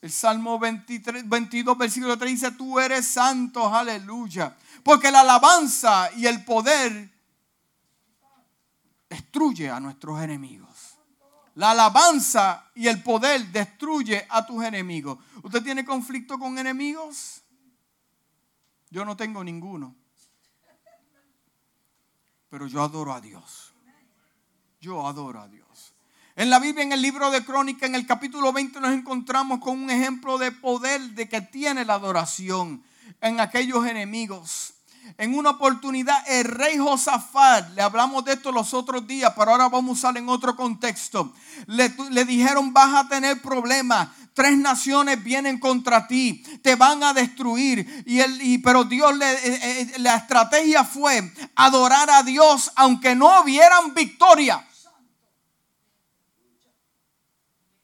El 0.01 0.11
Salmo 0.11 0.59
23, 0.59 1.29
22, 1.29 1.79
versículo 1.79 2.19
3 2.19 2.33
dice, 2.33 2.51
tú 2.53 2.81
eres 2.81 3.07
santo, 3.07 3.73
aleluya. 3.73 4.57
Porque 4.83 5.11
la 5.11 5.21
alabanza 5.21 6.11
y 6.17 6.27
el 6.27 6.45
poder 6.45 7.11
destruye 9.13 9.69
a 9.69 9.79
nuestros 9.79 10.23
enemigos. 10.23 10.99
La 11.57 11.73
alabanza 11.73 12.71
y 12.75 12.89
el 12.89 13.03
poder 13.03 13.47
destruye 13.49 14.27
a 14.31 14.47
tus 14.47 14.65
enemigos. 14.65 15.19
¿Usted 15.43 15.63
tiene 15.63 15.85
conflicto 15.85 16.39
con 16.39 16.57
enemigos? 16.57 17.43
Yo 18.89 19.05
no 19.05 19.15
tengo 19.15 19.45
ninguno. 19.45 19.95
Pero 22.49 22.67
yo 22.67 22.83
adoro 22.83 23.13
a 23.13 23.21
Dios. 23.21 23.75
Yo 24.81 25.07
adoro 25.07 25.43
a 25.43 25.49
Dios. 25.49 25.95
En 26.35 26.49
la 26.49 26.59
Biblia, 26.59 26.85
en 26.85 26.93
el 26.93 27.03
libro 27.03 27.31
de 27.31 27.45
Crónica, 27.45 27.85
en 27.85 27.95
el 27.95 28.07
capítulo 28.07 28.51
20, 28.51 28.81
nos 28.81 28.93
encontramos 28.93 29.61
con 29.61 29.79
un 29.79 29.91
ejemplo 29.91 30.39
de 30.39 30.53
poder 30.53 31.03
de 31.11 31.29
que 31.29 31.43
tiene 31.43 31.85
la 31.85 31.95
adoración 31.95 32.83
en 33.21 33.41
aquellos 33.41 33.87
enemigos. 33.87 34.73
En 35.19 35.35
una 35.35 35.51
oportunidad, 35.51 36.23
el 36.27 36.45
rey 36.45 36.79
Josafat, 36.79 37.75
le 37.75 37.83
hablamos 37.83 38.25
de 38.25 38.33
esto 38.35 38.51
los 38.51 38.73
otros 38.73 39.07
días, 39.07 39.33
pero 39.37 39.51
ahora 39.51 39.69
vamos 39.69 39.91
a 39.91 39.93
usar 39.93 40.17
en 40.17 40.29
otro 40.29 40.57
contexto. 40.57 41.33
Le, 41.67 41.91
dijeron: 42.25 42.73
Vas 42.73 42.95
a 42.95 43.09
tener 43.09 43.43
problemas 43.43 44.09
tres 44.35 44.57
naciones 44.57 45.23
vienen 45.23 45.59
contra 45.59 46.07
ti, 46.07 46.43
te 46.63 46.75
van 46.75 47.03
a 47.03 47.13
destruir. 47.13 48.05
Y, 48.07 48.21
el, 48.21 48.61
pero 48.63 48.85
Dios, 48.85 49.17
le, 49.17 49.31
eh, 49.31 49.81
eh, 49.81 49.99
la 49.99 50.17
estrategia 50.17 50.85
fue 50.85 51.33
adorar 51.55 52.09
a 52.11 52.23
Dios 52.23 52.73
aunque 52.77 53.15
no 53.15 53.43
hubieran 53.43 53.95
victoria. 53.95 54.67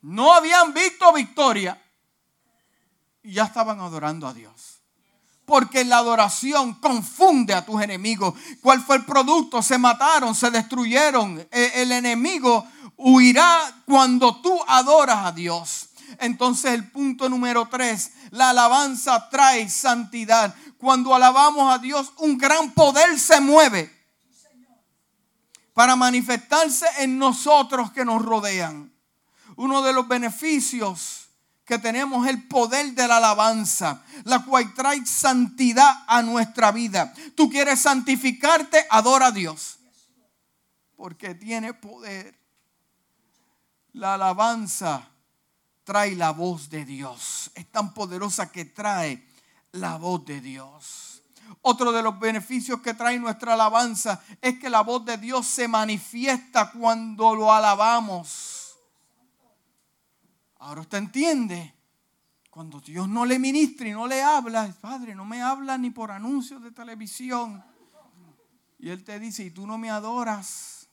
No 0.00 0.32
habían 0.32 0.72
visto 0.72 1.12
victoria 1.12 1.80
y 3.22 3.32
ya 3.32 3.44
estaban 3.44 3.78
adorando 3.80 4.26
a 4.26 4.32
Dios. 4.32 4.67
Porque 5.48 5.82
la 5.82 5.96
adoración 5.96 6.74
confunde 6.74 7.54
a 7.54 7.64
tus 7.64 7.80
enemigos. 7.80 8.34
¿Cuál 8.60 8.82
fue 8.82 8.96
el 8.96 9.06
producto? 9.06 9.62
Se 9.62 9.78
mataron, 9.78 10.34
se 10.34 10.50
destruyeron. 10.50 11.40
E, 11.50 11.72
el 11.76 11.90
enemigo 11.90 12.66
huirá 12.98 13.82
cuando 13.86 14.42
tú 14.42 14.60
adoras 14.68 15.24
a 15.24 15.32
Dios. 15.32 15.88
Entonces 16.20 16.72
el 16.72 16.90
punto 16.90 17.30
número 17.30 17.66
tres, 17.66 18.12
la 18.30 18.50
alabanza 18.50 19.30
trae 19.30 19.70
santidad. 19.70 20.54
Cuando 20.76 21.14
alabamos 21.14 21.72
a 21.72 21.78
Dios, 21.78 22.12
un 22.18 22.36
gran 22.36 22.72
poder 22.72 23.18
se 23.18 23.40
mueve 23.40 23.90
para 25.72 25.96
manifestarse 25.96 26.84
en 26.98 27.18
nosotros 27.18 27.90
que 27.92 28.04
nos 28.04 28.22
rodean. 28.22 28.92
Uno 29.56 29.80
de 29.80 29.94
los 29.94 30.06
beneficios 30.06 31.17
que 31.68 31.78
tenemos 31.78 32.26
el 32.26 32.48
poder 32.48 32.94
de 32.94 33.06
la 33.06 33.18
alabanza, 33.18 34.02
la 34.24 34.42
cual 34.42 34.72
trae 34.72 35.04
santidad 35.04 36.02
a 36.06 36.22
nuestra 36.22 36.72
vida. 36.72 37.12
Tú 37.36 37.50
quieres 37.50 37.82
santificarte, 37.82 38.86
adora 38.88 39.26
a 39.26 39.32
Dios, 39.32 39.78
porque 40.96 41.34
tiene 41.34 41.74
poder. 41.74 42.40
La 43.92 44.14
alabanza 44.14 45.06
trae 45.84 46.16
la 46.16 46.30
voz 46.30 46.70
de 46.70 46.86
Dios. 46.86 47.50
Es 47.54 47.70
tan 47.70 47.92
poderosa 47.92 48.50
que 48.50 48.64
trae 48.64 49.22
la 49.72 49.96
voz 49.98 50.24
de 50.24 50.40
Dios. 50.40 51.22
Otro 51.60 51.92
de 51.92 52.02
los 52.02 52.18
beneficios 52.18 52.80
que 52.80 52.94
trae 52.94 53.18
nuestra 53.18 53.52
alabanza 53.52 54.22
es 54.40 54.58
que 54.58 54.70
la 54.70 54.80
voz 54.80 55.04
de 55.04 55.18
Dios 55.18 55.46
se 55.46 55.68
manifiesta 55.68 56.70
cuando 56.70 57.34
lo 57.34 57.52
alabamos. 57.52 58.57
Ahora 60.68 60.82
usted 60.82 60.98
entiende. 60.98 61.74
Cuando 62.50 62.78
Dios 62.80 63.08
no 63.08 63.24
le 63.24 63.38
ministra 63.38 63.88
y 63.88 63.92
no 63.92 64.06
le 64.06 64.22
habla, 64.22 64.70
Padre, 64.82 65.14
no 65.14 65.24
me 65.24 65.40
habla 65.40 65.78
ni 65.78 65.88
por 65.88 66.10
anuncios 66.10 66.62
de 66.62 66.72
televisión. 66.72 67.64
Y 68.78 68.90
Él 68.90 69.02
te 69.02 69.18
dice, 69.18 69.44
y 69.44 69.50
tú 69.50 69.66
no 69.66 69.78
me 69.78 69.90
adoras. 69.90 70.88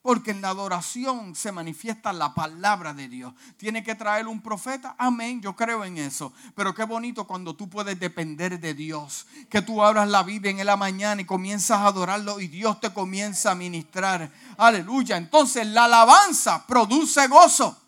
Porque 0.00 0.30
en 0.30 0.42
la 0.42 0.50
adoración 0.50 1.34
se 1.34 1.50
manifiesta 1.50 2.12
la 2.12 2.34
palabra 2.34 2.94
de 2.94 3.08
Dios. 3.08 3.34
¿Tiene 3.56 3.82
que 3.82 3.96
traer 3.96 4.28
un 4.28 4.40
profeta? 4.40 4.94
Amén, 4.96 5.40
yo 5.42 5.56
creo 5.56 5.84
en 5.84 5.98
eso. 5.98 6.32
Pero 6.54 6.72
qué 6.72 6.84
bonito 6.84 7.26
cuando 7.26 7.56
tú 7.56 7.68
puedes 7.68 7.98
depender 7.98 8.60
de 8.60 8.74
Dios. 8.74 9.26
Que 9.50 9.60
tú 9.60 9.82
abras 9.82 10.08
la 10.08 10.22
Biblia 10.22 10.52
en 10.52 10.64
la 10.64 10.76
mañana 10.76 11.20
y 11.20 11.24
comienzas 11.24 11.80
a 11.80 11.88
adorarlo 11.88 12.38
y 12.38 12.46
Dios 12.46 12.78
te 12.80 12.94
comienza 12.94 13.50
a 13.50 13.54
ministrar. 13.56 14.30
Aleluya. 14.56 15.16
Entonces 15.16 15.66
la 15.66 15.86
alabanza 15.86 16.64
produce 16.64 17.26
gozo. 17.26 17.82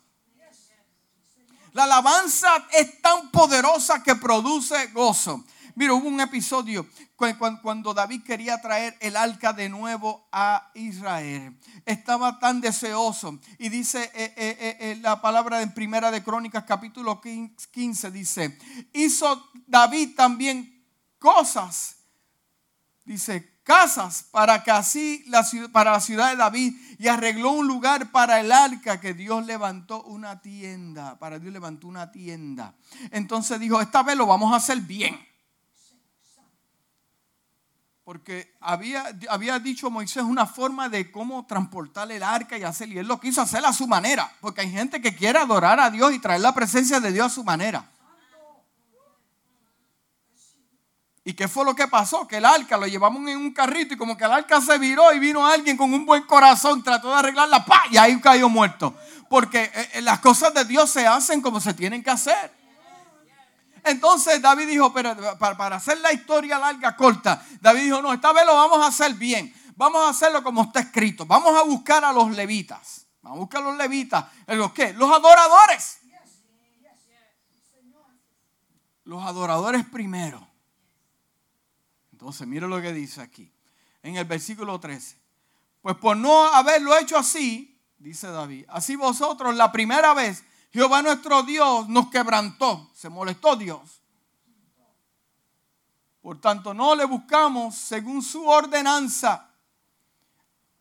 La 1.79 1.85
alabanza 1.85 2.67
es 2.73 3.01
tan 3.01 3.31
poderosa 3.31 4.03
que 4.03 4.13
produce 4.13 4.87
gozo. 4.87 5.45
Mira, 5.75 5.93
hubo 5.93 6.09
un 6.09 6.19
episodio 6.19 6.85
cuando 7.61 7.93
David 7.93 8.23
quería 8.23 8.59
traer 8.59 8.97
el 8.99 9.15
arca 9.15 9.53
de 9.53 9.69
nuevo 9.69 10.27
a 10.33 10.71
Israel. 10.73 11.57
Estaba 11.85 12.37
tan 12.37 12.59
deseoso. 12.59 13.39
Y 13.57 13.69
dice 13.69 14.11
eh, 14.13 14.33
eh, 14.35 14.77
eh, 14.81 14.97
la 15.01 15.21
palabra 15.21 15.61
en 15.61 15.73
Primera 15.73 16.11
de 16.11 16.21
Crónicas 16.21 16.65
capítulo 16.65 17.21
15, 17.21 18.11
dice, 18.11 18.57
hizo 18.91 19.49
David 19.65 20.15
también 20.17 20.85
cosas, 21.17 21.95
dice, 23.05 23.58
casas 23.69 24.25
para 24.31 24.63
que 24.63 24.71
así 24.71 25.23
la 25.27 25.45
para 25.71 25.91
la 25.91 25.99
ciudad 25.99 26.31
de 26.31 26.37
David 26.37 26.73
y 26.97 27.07
arregló 27.07 27.51
un 27.51 27.67
lugar 27.67 28.11
para 28.11 28.39
el 28.39 28.51
arca 28.51 28.99
que 28.99 29.13
Dios 29.13 29.45
levantó 29.45 30.01
una 30.05 30.41
tienda, 30.41 31.19
para 31.19 31.37
Dios 31.37 31.53
levantó 31.53 31.87
una 31.87 32.11
tienda. 32.11 32.73
Entonces 33.11 33.59
dijo, 33.59 33.79
esta 33.79 34.01
vez 34.01 34.17
lo 34.17 34.25
vamos 34.25 34.51
a 34.53 34.55
hacer 34.55 34.81
bien. 34.81 35.23
Porque 38.03 38.55
había, 38.59 39.15
había 39.29 39.59
dicho 39.59 39.91
Moisés 39.91 40.23
una 40.23 40.47
forma 40.47 40.89
de 40.89 41.11
cómo 41.11 41.45
transportar 41.45 42.11
el 42.11 42.23
arca 42.23 42.57
y 42.57 42.63
hacer, 42.63 42.89
y 42.89 42.97
él 42.97 43.07
lo 43.07 43.19
quiso 43.19 43.39
hacer 43.39 43.63
a 43.63 43.71
su 43.71 43.87
manera. 43.87 44.31
Porque 44.41 44.61
hay 44.61 44.71
gente 44.71 44.99
que 44.99 45.15
quiere 45.15 45.37
adorar 45.37 45.79
a 45.79 45.91
Dios 45.91 46.11
y 46.11 46.17
traer 46.17 46.41
la 46.41 46.55
presencia 46.55 46.99
de 46.99 47.11
Dios 47.11 47.27
a 47.27 47.35
su 47.35 47.43
manera. 47.43 47.87
¿Y 51.29 51.33
qué 51.33 51.47
fue 51.47 51.63
lo 51.63 51.75
que 51.75 51.87
pasó? 51.87 52.27
Que 52.27 52.37
el 52.37 52.45
arca 52.45 52.75
lo 52.75 52.87
llevamos 52.87 53.21
en 53.29 53.37
un 53.37 53.53
carrito 53.53 53.93
y 53.93 53.97
como 53.97 54.17
que 54.17 54.23
el 54.23 54.31
arca 54.31 54.59
se 54.61 54.79
viró 54.79 55.13
y 55.13 55.19
vino 55.19 55.45
alguien 55.45 55.77
con 55.77 55.93
un 55.93 56.03
buen 56.03 56.23
corazón, 56.23 56.81
trató 56.81 57.09
de 57.09 57.19
arreglarla, 57.19 57.63
¡pa! 57.65 57.83
y 57.91 57.97
ahí 57.97 58.19
cayó 58.19 58.49
muerto. 58.49 58.95
Porque 59.29 59.65
eh, 59.65 59.89
eh, 59.93 60.01
las 60.01 60.21
cosas 60.21 60.55
de 60.55 60.65
Dios 60.65 60.89
se 60.89 61.05
hacen 61.05 61.39
como 61.39 61.61
se 61.61 61.75
tienen 61.75 62.01
que 62.01 62.09
hacer. 62.09 62.51
Entonces 63.83 64.41
David 64.41 64.69
dijo, 64.69 64.91
pero 64.91 65.15
para, 65.37 65.75
hacer 65.75 65.99
la 65.99 66.11
historia 66.11 66.57
larga, 66.57 66.95
corta, 66.95 67.45
David 67.61 67.83
dijo, 67.83 68.01
no, 68.01 68.11
esta 68.11 68.33
vez 68.33 68.43
lo 68.47 68.55
vamos 68.55 68.83
a 68.83 68.87
hacer 68.87 69.13
bien. 69.13 69.53
Vamos 69.75 70.01
a 70.07 70.09
hacerlo 70.09 70.43
como 70.43 70.63
está 70.63 70.79
escrito. 70.79 71.27
Vamos 71.27 71.55
a 71.55 71.61
buscar 71.61 72.03
a 72.03 72.11
los 72.11 72.31
levitas. 72.31 73.05
Vamos 73.21 73.37
a 73.37 73.39
buscar 73.41 73.61
a 73.61 73.65
los 73.65 73.77
levitas. 73.77 74.25
¿Los 74.47 74.73
qué? 74.73 74.93
Los 74.93 75.11
adoradores. 75.11 75.99
Los 79.03 79.23
adoradores 79.23 79.85
primero. 79.85 80.48
Entonces, 82.19 82.45
mire 82.45 82.67
lo 82.67 82.81
que 82.81 82.91
dice 82.91 83.21
aquí. 83.21 83.49
En 84.03 84.17
el 84.17 84.25
versículo 84.25 84.77
13. 84.77 85.17
Pues 85.81 85.95
por 85.95 86.17
no 86.17 86.47
haberlo 86.47 86.97
hecho 86.97 87.17
así, 87.17 87.79
dice 87.97 88.27
David, 88.27 88.65
así 88.67 88.97
vosotros 88.97 89.55
la 89.55 89.71
primera 89.71 90.13
vez 90.13 90.43
Jehová 90.73 91.01
nuestro 91.01 91.43
Dios 91.43 91.87
nos 91.87 92.09
quebrantó, 92.09 92.91
se 92.93 93.07
molestó 93.07 93.55
Dios. 93.55 94.01
Por 96.21 96.41
tanto, 96.41 96.73
no 96.73 96.93
le 96.93 97.05
buscamos 97.05 97.75
según 97.75 98.21
su 98.21 98.45
ordenanza. 98.45 99.49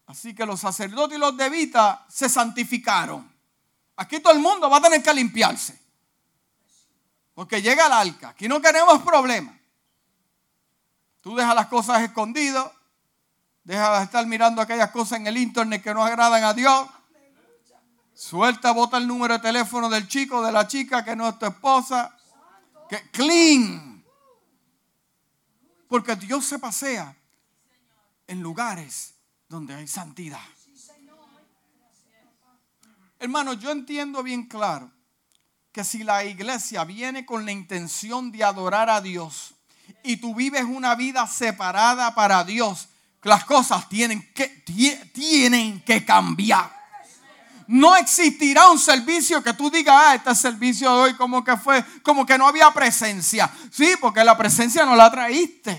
Así 0.06 0.34
que 0.34 0.44
los 0.44 0.58
sacerdotes 0.58 1.18
y 1.18 1.20
los 1.20 1.36
levitas 1.36 2.00
se 2.08 2.28
santificaron. 2.28 3.32
Aquí 3.94 4.18
todo 4.18 4.32
el 4.32 4.40
mundo 4.40 4.68
va 4.68 4.78
a 4.78 4.82
tener 4.82 5.04
que 5.04 5.14
limpiarse. 5.14 5.80
Porque 7.32 7.62
llega 7.62 7.86
el 7.86 7.92
arca. 7.92 8.30
Aquí 8.30 8.48
no 8.48 8.60
queremos 8.60 9.00
problemas. 9.02 9.57
Tú 11.28 11.36
dejas 11.36 11.54
las 11.54 11.66
cosas 11.66 12.00
escondidas. 12.00 12.72
Deja 13.62 13.98
de 13.98 14.04
estar 14.04 14.26
mirando 14.26 14.62
aquellas 14.62 14.90
cosas 14.90 15.20
en 15.20 15.26
el 15.26 15.36
internet 15.36 15.82
que 15.82 15.92
no 15.92 16.02
agradan 16.02 16.42
a 16.42 16.54
Dios. 16.54 16.88
Suelta, 18.14 18.72
bota 18.72 18.96
el 18.96 19.06
número 19.06 19.34
de 19.34 19.40
teléfono 19.40 19.90
del 19.90 20.08
chico, 20.08 20.42
de 20.42 20.50
la 20.50 20.66
chica 20.66 21.04
que 21.04 21.14
no 21.14 21.28
es 21.28 21.38
tu 21.38 21.44
esposa. 21.44 22.16
Que 22.88 23.10
clean. 23.10 24.02
Porque 25.86 26.16
Dios 26.16 26.46
se 26.46 26.58
pasea 26.58 27.14
en 28.26 28.40
lugares 28.40 29.12
donde 29.50 29.74
hay 29.74 29.86
santidad. 29.86 30.40
Hermano, 33.18 33.52
yo 33.52 33.70
entiendo 33.70 34.22
bien 34.22 34.44
claro 34.44 34.90
que 35.72 35.84
si 35.84 36.04
la 36.04 36.24
iglesia 36.24 36.84
viene 36.84 37.26
con 37.26 37.44
la 37.44 37.52
intención 37.52 38.32
de 38.32 38.44
adorar 38.44 38.88
a 38.88 39.02
Dios 39.02 39.56
y 40.02 40.16
tú 40.16 40.34
vives 40.34 40.64
una 40.64 40.94
vida 40.94 41.26
separada 41.26 42.14
para 42.14 42.44
Dios, 42.44 42.88
las 43.22 43.44
cosas 43.44 43.88
tienen 43.88 44.32
que, 44.32 44.46
tienen 45.12 45.82
que 45.82 46.04
cambiar. 46.04 46.76
No 47.66 47.94
existirá 47.96 48.70
un 48.70 48.78
servicio 48.78 49.42
que 49.42 49.52
tú 49.52 49.70
digas, 49.70 49.94
ah, 49.98 50.14
este 50.14 50.34
servicio 50.34 50.90
de 50.90 51.02
hoy 51.02 51.14
como 51.14 51.44
que 51.44 51.56
fue, 51.56 51.84
como 52.02 52.24
que 52.24 52.38
no 52.38 52.48
había 52.48 52.70
presencia. 52.70 53.50
Sí, 53.70 53.94
porque 54.00 54.24
la 54.24 54.38
presencia 54.38 54.86
no 54.86 54.96
la 54.96 55.10
traíste. 55.10 55.78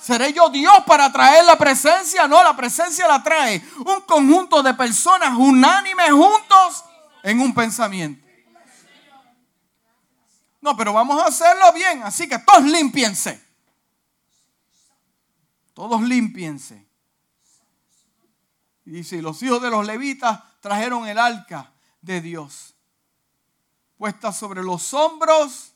¿Seré 0.00 0.32
yo 0.32 0.50
Dios 0.50 0.74
para 0.86 1.12
traer 1.12 1.44
la 1.44 1.56
presencia? 1.56 2.26
No, 2.26 2.42
la 2.42 2.56
presencia 2.56 3.06
la 3.06 3.22
trae 3.22 3.62
un 3.86 4.00
conjunto 4.00 4.62
de 4.62 4.74
personas 4.74 5.34
unánimes 5.36 6.10
juntos 6.10 6.84
en 7.22 7.40
un 7.40 7.54
pensamiento. 7.54 8.23
No, 10.64 10.74
pero 10.78 10.94
vamos 10.94 11.22
a 11.22 11.26
hacerlo 11.26 11.74
bien, 11.74 12.02
así 12.04 12.26
que 12.26 12.38
todos 12.38 12.64
limpiense. 12.64 13.38
Todos 15.74 16.00
limpiense. 16.00 16.88
Y 18.86 18.92
dice, 18.92 19.20
los 19.20 19.42
hijos 19.42 19.60
de 19.60 19.68
los 19.68 19.84
levitas 19.84 20.40
trajeron 20.60 21.06
el 21.06 21.18
arca 21.18 21.74
de 22.00 22.22
Dios, 22.22 22.74
puesta 23.98 24.32
sobre 24.32 24.62
los 24.62 24.94
hombros 24.94 25.74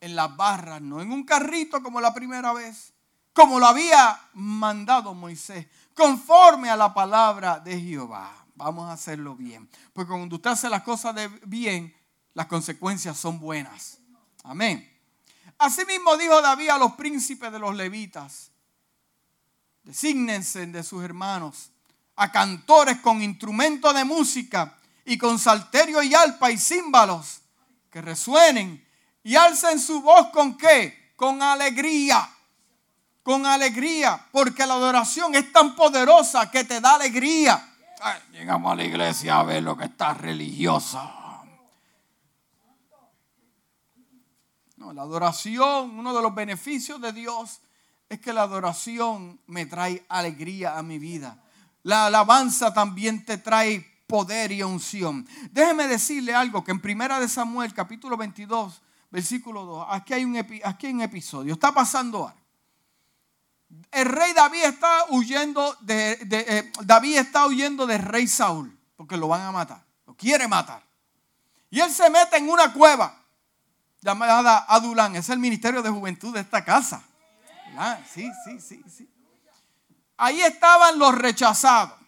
en 0.00 0.14
las 0.14 0.36
barras, 0.36 0.80
no 0.82 1.00
en 1.00 1.10
un 1.10 1.24
carrito 1.24 1.82
como 1.82 2.00
la 2.00 2.14
primera 2.14 2.52
vez, 2.52 2.92
como 3.32 3.58
lo 3.58 3.66
había 3.66 4.20
mandado 4.34 5.14
Moisés, 5.14 5.66
conforme 5.94 6.70
a 6.70 6.76
la 6.76 6.94
palabra 6.94 7.58
de 7.58 7.80
Jehová. 7.80 8.46
Vamos 8.54 8.88
a 8.88 8.92
hacerlo 8.92 9.34
bien. 9.34 9.68
Porque 9.92 10.10
cuando 10.10 10.36
usted 10.36 10.50
hace 10.50 10.68
las 10.68 10.84
cosas 10.84 11.16
de 11.16 11.26
bien, 11.44 11.92
las 12.34 12.46
consecuencias 12.46 13.18
son 13.18 13.40
buenas. 13.40 13.98
Amén. 14.44 14.88
Asimismo 15.58 16.16
dijo 16.16 16.40
David 16.40 16.70
a 16.70 16.78
los 16.78 16.92
príncipes 16.92 17.50
de 17.50 17.58
los 17.58 17.74
levitas, 17.74 18.50
desígnense 19.82 20.66
de 20.66 20.82
sus 20.82 21.02
hermanos 21.02 21.70
a 22.16 22.30
cantores 22.30 22.98
con 22.98 23.22
instrumentos 23.22 23.94
de 23.94 24.04
música 24.04 24.76
y 25.04 25.18
con 25.18 25.38
salterio 25.38 26.02
y 26.02 26.14
alpa 26.14 26.50
y 26.50 26.58
címbalos 26.58 27.40
que 27.90 28.00
resuenen 28.00 28.84
y 29.22 29.36
alcen 29.36 29.78
su 29.78 30.00
voz 30.00 30.28
con 30.32 30.56
qué? 30.56 31.12
Con 31.16 31.42
alegría. 31.42 32.28
Con 33.22 33.44
alegría, 33.44 34.26
porque 34.32 34.64
la 34.64 34.74
adoración 34.74 35.34
es 35.34 35.52
tan 35.52 35.74
poderosa 35.74 36.50
que 36.50 36.64
te 36.64 36.80
da 36.80 36.94
alegría. 36.94 37.74
llegamos 38.32 38.72
a 38.72 38.76
la 38.76 38.84
iglesia 38.84 39.40
a 39.40 39.42
ver 39.42 39.62
lo 39.62 39.76
que 39.76 39.84
está 39.84 40.14
religiosa. 40.14 41.27
No, 44.78 44.92
la 44.92 45.02
adoración, 45.02 45.98
uno 45.98 46.14
de 46.14 46.22
los 46.22 46.32
beneficios 46.32 47.00
de 47.00 47.12
Dios 47.12 47.60
es 48.08 48.20
que 48.20 48.32
la 48.32 48.42
adoración 48.42 49.40
me 49.48 49.66
trae 49.66 50.06
alegría 50.08 50.78
a 50.78 50.84
mi 50.84 51.00
vida. 51.00 51.42
La 51.82 52.06
alabanza 52.06 52.72
también 52.72 53.24
te 53.24 53.38
trae 53.38 53.84
poder 54.06 54.52
y 54.52 54.62
unción. 54.62 55.26
Déjeme 55.50 55.88
decirle 55.88 56.32
algo 56.32 56.62
que 56.62 56.70
en 56.70 56.80
Primera 56.80 57.18
de 57.18 57.28
Samuel, 57.28 57.74
capítulo 57.74 58.16
22, 58.16 58.80
versículo 59.10 59.64
2, 59.64 59.86
aquí 59.90 60.14
hay 60.14 60.24
un, 60.24 60.36
aquí 60.36 60.86
hay 60.86 60.92
un 60.92 61.02
episodio, 61.02 61.54
está 61.54 61.72
pasando 61.72 62.28
algo. 62.28 62.40
El 63.90 64.06
rey 64.06 64.32
David 64.32 64.62
está 64.62 65.06
huyendo 65.10 65.76
de, 65.80 66.20
eh, 66.30 66.72
David 66.84 67.18
está 67.18 67.48
huyendo 67.48 67.84
del 67.84 68.00
rey 68.00 68.28
Saúl, 68.28 68.78
porque 68.94 69.16
lo 69.16 69.26
van 69.26 69.40
a 69.40 69.50
matar, 69.50 69.84
lo 70.06 70.14
quiere 70.14 70.46
matar. 70.46 70.86
Y 71.68 71.80
él 71.80 71.90
se 71.90 72.08
mete 72.10 72.36
en 72.36 72.48
una 72.48 72.72
cueva 72.72 73.18
llamada 74.00 74.64
Adulán, 74.68 75.16
es 75.16 75.28
el 75.28 75.38
ministerio 75.38 75.82
de 75.82 75.90
juventud 75.90 76.32
de 76.34 76.40
esta 76.40 76.64
casa. 76.64 77.02
Sí, 78.12 78.28
sí, 78.44 78.60
sí, 78.60 78.82
sí. 78.88 79.08
Ahí 80.16 80.40
estaban 80.42 80.98
los 80.98 81.14
rechazados. 81.14 81.98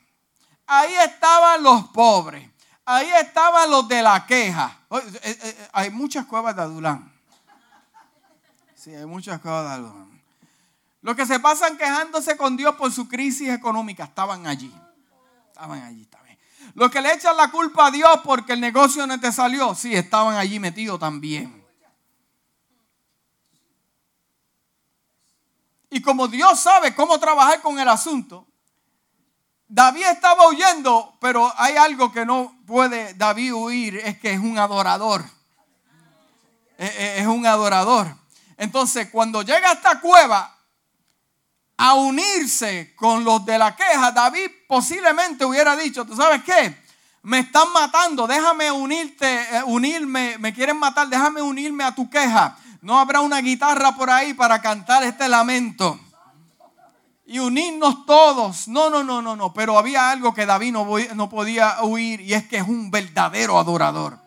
Ahí 0.67 0.93
estaban 1.05 1.63
los 1.63 1.89
pobres. 1.89 2.49
Ahí 2.85 3.09
estaban 3.21 3.71
los 3.71 3.87
de 3.87 4.03
la 4.03 4.27
queja. 4.27 4.79
Eh, 4.91 5.21
eh, 5.23 5.39
eh, 5.43 5.69
hay 5.73 5.91
muchas 5.91 6.27
cuevas 6.27 6.57
de 6.57 6.63
Adulán. 6.63 7.13
Sí, 8.75 8.93
hay 8.95 9.07
muchas 9.07 9.41
cuevas 9.41 9.65
de 9.65 9.71
Adulán. 9.75 10.23
Los 11.03 11.15
que 11.15 11.25
se 11.25 11.39
pasan 11.39 11.79
quejándose 11.79 12.37
con 12.37 12.57
Dios 12.57 12.75
por 12.75 12.91
su 12.91 13.09
crisis 13.09 13.49
económica 13.51 14.05
estaban 14.05 14.47
allí. 14.47 14.75
Estaban 15.49 15.83
allí 15.83 16.05
también. 16.07 16.39
Los 16.75 16.91
que 16.91 17.01
le 17.01 17.13
echan 17.13 17.37
la 17.37 17.51
culpa 17.51 17.87
a 17.87 17.91
Dios 17.91 18.21
porque 18.25 18.55
el 18.55 18.61
negocio 18.61 19.07
no 19.07 19.19
te 19.21 19.31
salió, 19.33 19.75
sí, 19.75 19.95
estaban 19.95 20.37
allí 20.37 20.59
metidos 20.59 20.99
también. 20.99 21.60
Y 25.91 26.01
como 26.01 26.29
Dios 26.29 26.61
sabe 26.61 26.95
cómo 26.95 27.19
trabajar 27.19 27.61
con 27.61 27.79
el 27.79 27.89
asunto, 27.89 28.47
David 29.67 30.07
estaba 30.07 30.49
huyendo, 30.49 31.17
pero 31.21 31.53
hay 31.57 31.77
algo 31.77 32.13
que 32.13 32.25
no 32.25 32.57
puede 32.67 33.15
David 33.15 33.55
huir, 33.55 33.97
es 33.97 34.19
que 34.19 34.33
es 34.33 34.39
un 34.39 34.59
adorador. 34.59 35.25
Es 36.79 37.27
un 37.27 37.45
adorador. 37.45 38.07
Entonces, 38.57 39.09
cuando 39.11 39.43
llega 39.43 39.71
a 39.71 39.75
esta 39.75 40.01
cueva 40.01 40.57
a 41.77 41.95
unirse 41.95 42.95
con 42.95 43.25
los 43.25 43.45
de 43.47 43.59
la 43.59 43.75
queja, 43.75 44.13
David 44.13 44.51
posiblemente 44.69 45.45
hubiera 45.45 45.77
dicho, 45.77 46.05
¿tú 46.05 46.15
sabes 46.15 46.43
qué? 46.45 46.77
Me 47.23 47.39
están 47.41 47.73
matando, 47.73 48.27
déjame 48.27 48.71
unirte, 48.71 49.27
eh, 49.27 49.63
unirme, 49.65 50.37
me 50.39 50.53
quieren 50.53 50.79
matar, 50.79 51.09
déjame 51.09 51.43
unirme 51.43 51.85
a 51.85 51.95
tu 51.95 52.09
queja. 52.11 52.57
No 52.83 52.99
habrá 52.99 53.21
una 53.21 53.41
guitarra 53.41 53.95
por 53.95 54.11
ahí 54.11 54.35
para 54.35 54.61
cantar 54.61 55.03
este 55.03 55.29
lamento. 55.29 55.99
Y 57.27 57.39
unirnos 57.39 58.07
todos. 58.07 58.69
No, 58.69 58.91
no, 58.91 59.05
no, 59.05 59.23
no, 59.23 59.37
no. 59.37 59.53
Pero 59.53 59.79
había 59.79 60.11
algo 60.11 60.35
que 60.35 60.47
David 60.47 60.73
no, 60.73 60.87
no 61.15 61.29
podía 61.29 61.83
huir 61.83 62.21
y 62.21 62.35
es 62.35 62.47
que 62.49 62.57
es 62.59 62.67
un 62.67 62.91
verdadero 62.91 63.59
adorador. 63.59 64.19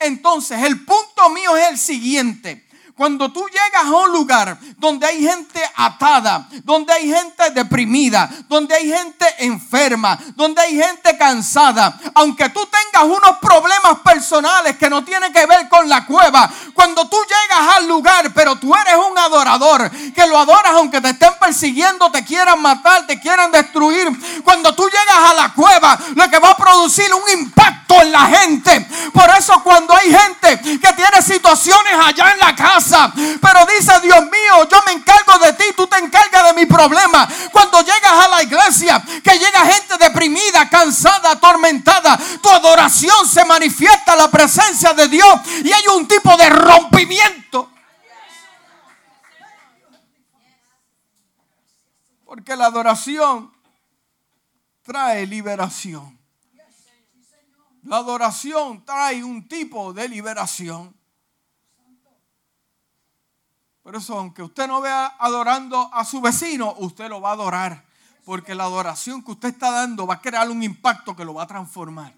Entonces, 0.00 0.62
el 0.62 0.84
punto 0.84 1.30
mío 1.30 1.56
es 1.56 1.70
el 1.70 1.78
siguiente. 1.78 2.67
Cuando 2.98 3.30
tú 3.30 3.46
llegas 3.46 3.84
a 3.84 3.96
un 3.96 4.10
lugar 4.10 4.58
donde 4.76 5.06
hay 5.06 5.22
gente 5.22 5.62
atada, 5.76 6.48
donde 6.64 6.92
hay 6.92 7.08
gente 7.08 7.50
deprimida, 7.50 8.28
donde 8.48 8.74
hay 8.74 8.88
gente 8.92 9.24
enferma, 9.38 10.18
donde 10.34 10.60
hay 10.60 10.74
gente 10.76 11.16
cansada, 11.16 11.96
aunque 12.12 12.48
tú 12.48 12.66
tengas 12.66 13.04
unos 13.04 13.38
problemas 13.40 14.00
personales 14.04 14.76
que 14.78 14.90
no 14.90 15.04
tienen 15.04 15.32
que 15.32 15.46
ver 15.46 15.68
con 15.68 15.88
la 15.88 16.04
cueva, 16.06 16.50
cuando 16.74 17.08
tú 17.08 17.18
llegas 17.22 17.76
al 17.76 17.86
lugar, 17.86 18.32
pero 18.34 18.56
tú 18.56 18.74
eres 18.74 18.96
un 19.08 19.16
adorador, 19.16 19.88
que 20.12 20.26
lo 20.26 20.36
adoras 20.36 20.72
aunque 20.72 21.00
te 21.00 21.10
estén 21.10 21.34
persiguiendo, 21.38 22.10
te 22.10 22.24
quieran 22.24 22.60
matar, 22.60 23.06
te 23.06 23.20
quieran 23.20 23.52
destruir, 23.52 24.08
cuando 24.42 24.74
tú 24.74 24.82
llegas 24.88 25.30
a 25.30 25.34
la 25.34 25.52
cueva, 25.52 25.96
lo 26.16 26.28
que 26.28 26.40
va 26.40 26.50
a 26.50 26.56
producir 26.56 27.06
un 27.14 27.38
impacto 27.38 28.02
en 28.02 28.10
la 28.10 28.26
gente. 28.26 28.88
Por 29.12 29.30
eso 29.38 29.62
cuando 29.62 29.94
hay 29.94 30.12
gente 30.12 30.78
que 30.80 30.92
tiene 30.94 31.22
situaciones 31.22 31.92
allá 31.94 32.32
en 32.32 32.40
la 32.40 32.56
casa, 32.56 32.87
pero 33.40 33.66
dice 33.66 33.92
Dios 34.00 34.22
mío, 34.24 34.68
yo 34.70 34.78
me 34.86 34.92
encargo 34.92 35.38
de 35.38 35.52
ti, 35.54 35.64
tú 35.76 35.86
te 35.86 35.98
encargas 35.98 36.46
de 36.46 36.52
mi 36.54 36.66
problema. 36.66 37.28
Cuando 37.52 37.80
llegas 37.80 38.12
a 38.12 38.28
la 38.28 38.42
iglesia, 38.42 39.02
que 39.22 39.38
llega 39.38 39.66
gente 39.66 39.96
deprimida, 39.98 40.68
cansada, 40.68 41.32
atormentada, 41.32 42.18
tu 42.42 42.48
adoración 42.48 43.26
se 43.26 43.44
manifiesta 43.44 44.16
la 44.16 44.30
presencia 44.30 44.92
de 44.92 45.08
Dios 45.08 45.40
y 45.64 45.72
hay 45.72 45.84
un 45.96 46.06
tipo 46.06 46.36
de 46.36 46.48
rompimiento. 46.48 47.72
Porque 52.24 52.54
la 52.56 52.66
adoración 52.66 53.52
trae 54.82 55.26
liberación. 55.26 56.18
La 57.84 57.98
adoración 57.98 58.84
trae 58.84 59.22
un 59.24 59.48
tipo 59.48 59.92
de 59.92 60.08
liberación. 60.08 60.97
Por 63.88 63.96
eso, 63.96 64.18
aunque 64.18 64.42
usted 64.42 64.68
no 64.68 64.82
vea 64.82 65.16
adorando 65.18 65.88
a 65.94 66.04
su 66.04 66.20
vecino, 66.20 66.74
usted 66.76 67.08
lo 67.08 67.22
va 67.22 67.30
a 67.30 67.32
adorar. 67.32 67.86
Porque 68.22 68.54
la 68.54 68.64
adoración 68.64 69.24
que 69.24 69.30
usted 69.30 69.48
está 69.48 69.70
dando 69.70 70.06
va 70.06 70.16
a 70.16 70.20
crear 70.20 70.50
un 70.50 70.62
impacto 70.62 71.16
que 71.16 71.24
lo 71.24 71.32
va 71.32 71.44
a 71.44 71.46
transformar. 71.46 72.14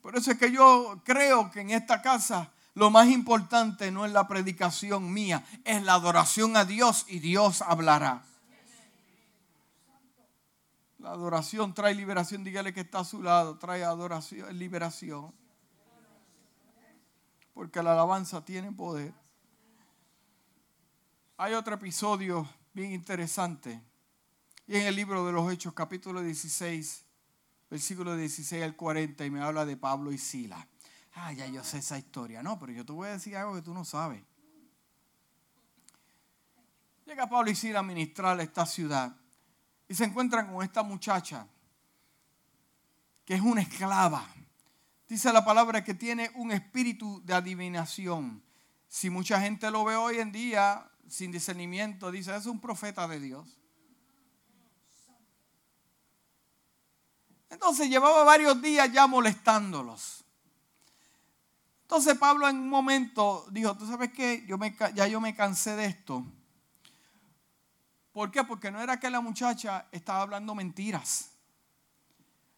Por 0.00 0.16
eso 0.16 0.30
es 0.30 0.38
que 0.38 0.52
yo 0.52 1.02
creo 1.04 1.50
que 1.50 1.62
en 1.62 1.70
esta 1.70 2.00
casa 2.00 2.52
lo 2.74 2.90
más 2.90 3.08
importante 3.08 3.90
no 3.90 4.06
es 4.06 4.12
la 4.12 4.28
predicación 4.28 5.12
mía, 5.12 5.44
es 5.64 5.82
la 5.82 5.94
adoración 5.94 6.56
a 6.56 6.64
Dios 6.64 7.04
y 7.08 7.18
Dios 7.18 7.60
hablará. 7.62 8.22
La 11.00 11.10
adoración 11.10 11.74
trae 11.74 11.96
liberación, 11.96 12.44
dígale 12.44 12.72
que 12.72 12.82
está 12.82 13.00
a 13.00 13.04
su 13.04 13.24
lado, 13.24 13.58
trae 13.58 13.82
adoración, 13.82 14.56
liberación. 14.56 15.34
Porque 17.54 17.82
la 17.82 17.94
alabanza 17.94 18.44
tiene 18.44 18.70
poder. 18.70 19.12
Hay 21.40 21.54
otro 21.54 21.76
episodio 21.76 22.48
bien 22.72 22.90
interesante. 22.90 23.80
Y 24.66 24.74
en 24.74 24.88
el 24.88 24.96
libro 24.96 25.24
de 25.24 25.30
los 25.30 25.52
Hechos, 25.52 25.72
capítulo 25.72 26.20
16, 26.20 27.04
versículo 27.70 28.16
16 28.16 28.64
al 28.64 28.74
40, 28.74 29.24
y 29.24 29.30
me 29.30 29.40
habla 29.40 29.64
de 29.64 29.76
Pablo 29.76 30.10
y 30.10 30.18
Sila. 30.18 30.66
Ah, 31.14 31.32
ya 31.32 31.46
yo 31.46 31.62
sé 31.62 31.78
esa 31.78 31.96
historia. 31.96 32.42
No, 32.42 32.58
pero 32.58 32.72
yo 32.72 32.84
te 32.84 32.90
voy 32.90 33.06
a 33.06 33.12
decir 33.12 33.36
algo 33.36 33.54
que 33.54 33.62
tú 33.62 33.72
no 33.72 33.84
sabes. 33.84 34.20
Llega 37.06 37.28
Pablo 37.28 37.52
y 37.52 37.54
Sila 37.54 37.78
a 37.78 37.84
ministrar 37.84 38.40
a 38.40 38.42
esta 38.42 38.66
ciudad 38.66 39.14
y 39.86 39.94
se 39.94 40.06
encuentran 40.06 40.52
con 40.52 40.64
esta 40.64 40.82
muchacha 40.82 41.46
que 43.24 43.34
es 43.34 43.40
una 43.40 43.62
esclava. 43.62 44.26
Dice 45.08 45.32
la 45.32 45.44
palabra 45.44 45.84
que 45.84 45.94
tiene 45.94 46.32
un 46.34 46.50
espíritu 46.50 47.22
de 47.24 47.34
adivinación. 47.34 48.42
Si 48.88 49.08
mucha 49.08 49.40
gente 49.40 49.70
lo 49.70 49.84
ve 49.84 49.94
hoy 49.94 50.18
en 50.18 50.32
día 50.32 50.90
sin 51.08 51.32
discernimiento, 51.32 52.10
dice, 52.10 52.34
es 52.34 52.46
un 52.46 52.60
profeta 52.60 53.08
de 53.08 53.20
Dios. 53.20 53.58
Entonces 57.50 57.88
llevaba 57.88 58.24
varios 58.24 58.60
días 58.60 58.92
ya 58.92 59.06
molestándolos. 59.06 60.24
Entonces 61.82 62.18
Pablo 62.18 62.46
en 62.48 62.56
un 62.56 62.68
momento 62.68 63.46
dijo, 63.50 63.74
¿tú 63.76 63.86
sabes 63.86 64.12
qué? 64.12 64.44
Yo 64.46 64.58
me, 64.58 64.76
ya 64.94 65.06
yo 65.06 65.20
me 65.20 65.34
cansé 65.34 65.74
de 65.74 65.86
esto. 65.86 66.24
¿Por 68.12 68.30
qué? 68.30 68.44
Porque 68.44 68.70
no 68.70 68.80
era 68.80 69.00
que 69.00 69.08
la 69.08 69.20
muchacha 69.20 69.88
estaba 69.90 70.22
hablando 70.22 70.54
mentiras. 70.54 71.30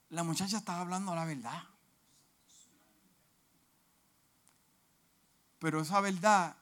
La 0.09 0.25
muchacha 0.25 0.57
estaba 0.57 0.81
hablando 0.81 1.15
la 1.15 1.25
verdad. 1.25 1.63
Pero 5.61 5.83
esa 5.83 6.01
verdad 6.01 6.57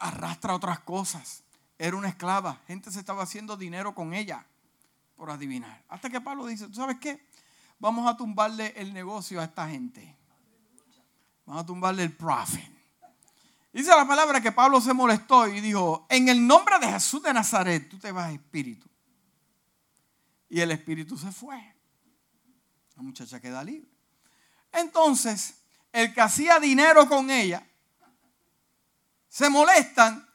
arrastra 0.00 0.54
otras 0.54 0.80
cosas. 0.80 1.44
Era 1.78 1.96
una 1.96 2.08
esclava. 2.08 2.60
Gente 2.66 2.90
se 2.90 2.98
estaba 2.98 3.22
haciendo 3.22 3.56
dinero 3.56 3.94
con 3.94 4.12
ella 4.12 4.44
por 5.14 5.30
adivinar. 5.30 5.84
Hasta 5.88 6.10
que 6.10 6.20
Pablo 6.20 6.46
dice, 6.46 6.66
¿tú 6.66 6.74
sabes 6.74 6.98
qué? 6.98 7.24
Vamos 7.78 8.08
a 8.08 8.16
tumbarle 8.16 8.74
el 8.76 8.92
negocio 8.92 9.40
a 9.40 9.44
esta 9.44 9.68
gente. 9.68 10.16
Vamos 11.46 11.62
a 11.62 11.66
tumbarle 11.66 12.02
el 12.02 12.16
profit. 12.16 12.80
Dice 13.72 13.90
la 13.90 14.06
palabra 14.06 14.40
que 14.40 14.50
Pablo 14.50 14.80
se 14.80 14.92
molestó 14.92 15.46
y 15.46 15.60
dijo, 15.60 16.06
en 16.08 16.28
el 16.28 16.44
nombre 16.44 16.78
de 16.80 16.88
Jesús 16.88 17.22
de 17.22 17.32
Nazaret, 17.32 17.88
tú 17.88 17.98
te 17.98 18.10
vas 18.10 18.32
espíritu. 18.32 18.88
Y 20.48 20.60
el 20.60 20.72
espíritu 20.72 21.16
se 21.16 21.30
fue. 21.30 21.56
La 22.96 23.02
muchacha 23.02 23.40
queda 23.40 23.62
libre. 23.62 23.88
Entonces, 24.72 25.62
el 25.92 26.12
que 26.12 26.20
hacía 26.20 26.58
dinero 26.58 27.08
con 27.08 27.30
ella, 27.30 27.66
se 29.30 29.48
molestan 29.48 30.28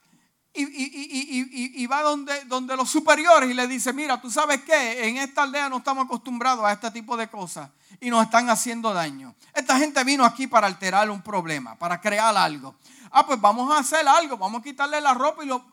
y, 0.58 1.86
va 1.88 2.02
donde, 2.02 2.46
donde 2.46 2.78
los 2.78 2.90
superiores 2.90 3.50
y 3.50 3.54
le 3.54 3.68
dice, 3.68 3.92
mira, 3.92 4.22
tú 4.22 4.32
sabes 4.32 4.64
qué, 4.64 5.06
en 5.06 5.18
esta 5.18 5.44
aldea 5.44 5.68
no 5.68 5.78
estamos 5.78 6.06
acostumbrados 6.06 6.64
a 6.64 6.72
este 6.72 6.90
tipo 6.92 7.18
de 7.18 7.28
cosas 7.30 7.70
y 8.00 8.10
nos 8.10 8.24
están 8.24 8.50
haciendo 8.50 8.94
daño. 8.94 9.36
Esta 9.54 9.78
gente 9.78 10.02
vino 10.06 10.24
aquí 10.24 10.48
para 10.48 10.68
alterar 10.68 11.10
un 11.10 11.22
problema, 11.22 11.76
para 11.76 12.00
crear 12.00 12.36
algo. 12.38 12.76
Ah, 13.12 13.26
pues 13.26 13.40
vamos 13.40 13.70
a 13.76 13.80
hacer 13.80 14.08
algo, 14.08 14.38
vamos 14.38 14.62
a 14.62 14.64
quitarle 14.64 15.02
la 15.02 15.14
ropa 15.14 15.44
y 15.44 15.48
lo... 15.48 15.64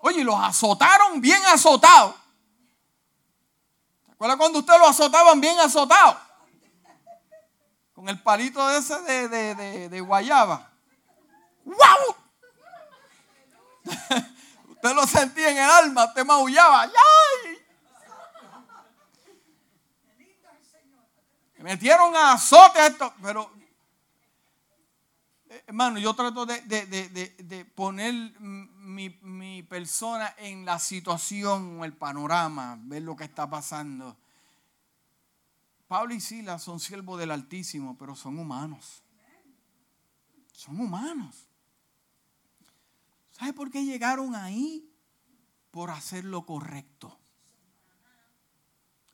Oye, 0.00 0.24
los 0.24 0.38
azotaron 0.38 1.20
bien 1.20 1.40
azotados. 1.46 2.16
¿Se 4.04 4.12
acuerdan 4.12 4.38
cuando 4.38 4.58
ustedes 4.58 4.80
lo 4.80 4.88
azotaban 4.88 5.40
bien 5.40 5.58
azotado? 5.60 6.18
Con 7.94 8.08
el 8.08 8.20
palito 8.20 8.68
ese 8.70 9.00
de, 9.02 9.28
de, 9.28 9.88
de 9.88 10.00
guayaba. 10.00 10.75
¡Wow! 11.66 12.16
Usted 14.70 14.94
lo 14.94 15.06
sentía 15.06 15.50
en 15.50 15.58
el 15.58 15.70
alma, 15.70 16.06
usted 16.06 16.24
maullaba. 16.24 16.82
¡Ay! 16.82 17.58
Metieron 21.58 22.14
a 22.14 22.34
azote 22.34 22.86
esto, 22.86 23.12
pero 23.20 23.50
eh, 25.48 25.64
hermano, 25.66 25.98
yo 25.98 26.14
trato 26.14 26.46
de, 26.46 27.72
poner 27.74 28.14
mi, 28.40 29.08
mi, 29.22 29.64
persona 29.64 30.34
en 30.38 30.64
la 30.64 30.78
situación, 30.78 31.82
el 31.82 31.92
panorama, 31.92 32.78
ver 32.82 33.02
lo 33.02 33.16
que 33.16 33.24
está 33.24 33.50
pasando. 33.50 34.16
Pablo 35.88 36.14
y 36.14 36.20
Silas 36.20 36.62
son 36.62 36.78
siervos 36.78 37.18
del 37.18 37.32
Altísimo, 37.32 37.96
pero 37.98 38.14
son 38.14 38.38
humanos. 38.38 39.02
Son 40.52 40.80
humanos. 40.80 41.48
¿Sabe 43.36 43.52
por 43.52 43.70
qué 43.70 43.84
llegaron 43.84 44.34
ahí? 44.34 44.90
Por 45.70 45.90
hacer 45.90 46.24
lo 46.24 46.46
correcto. 46.46 47.20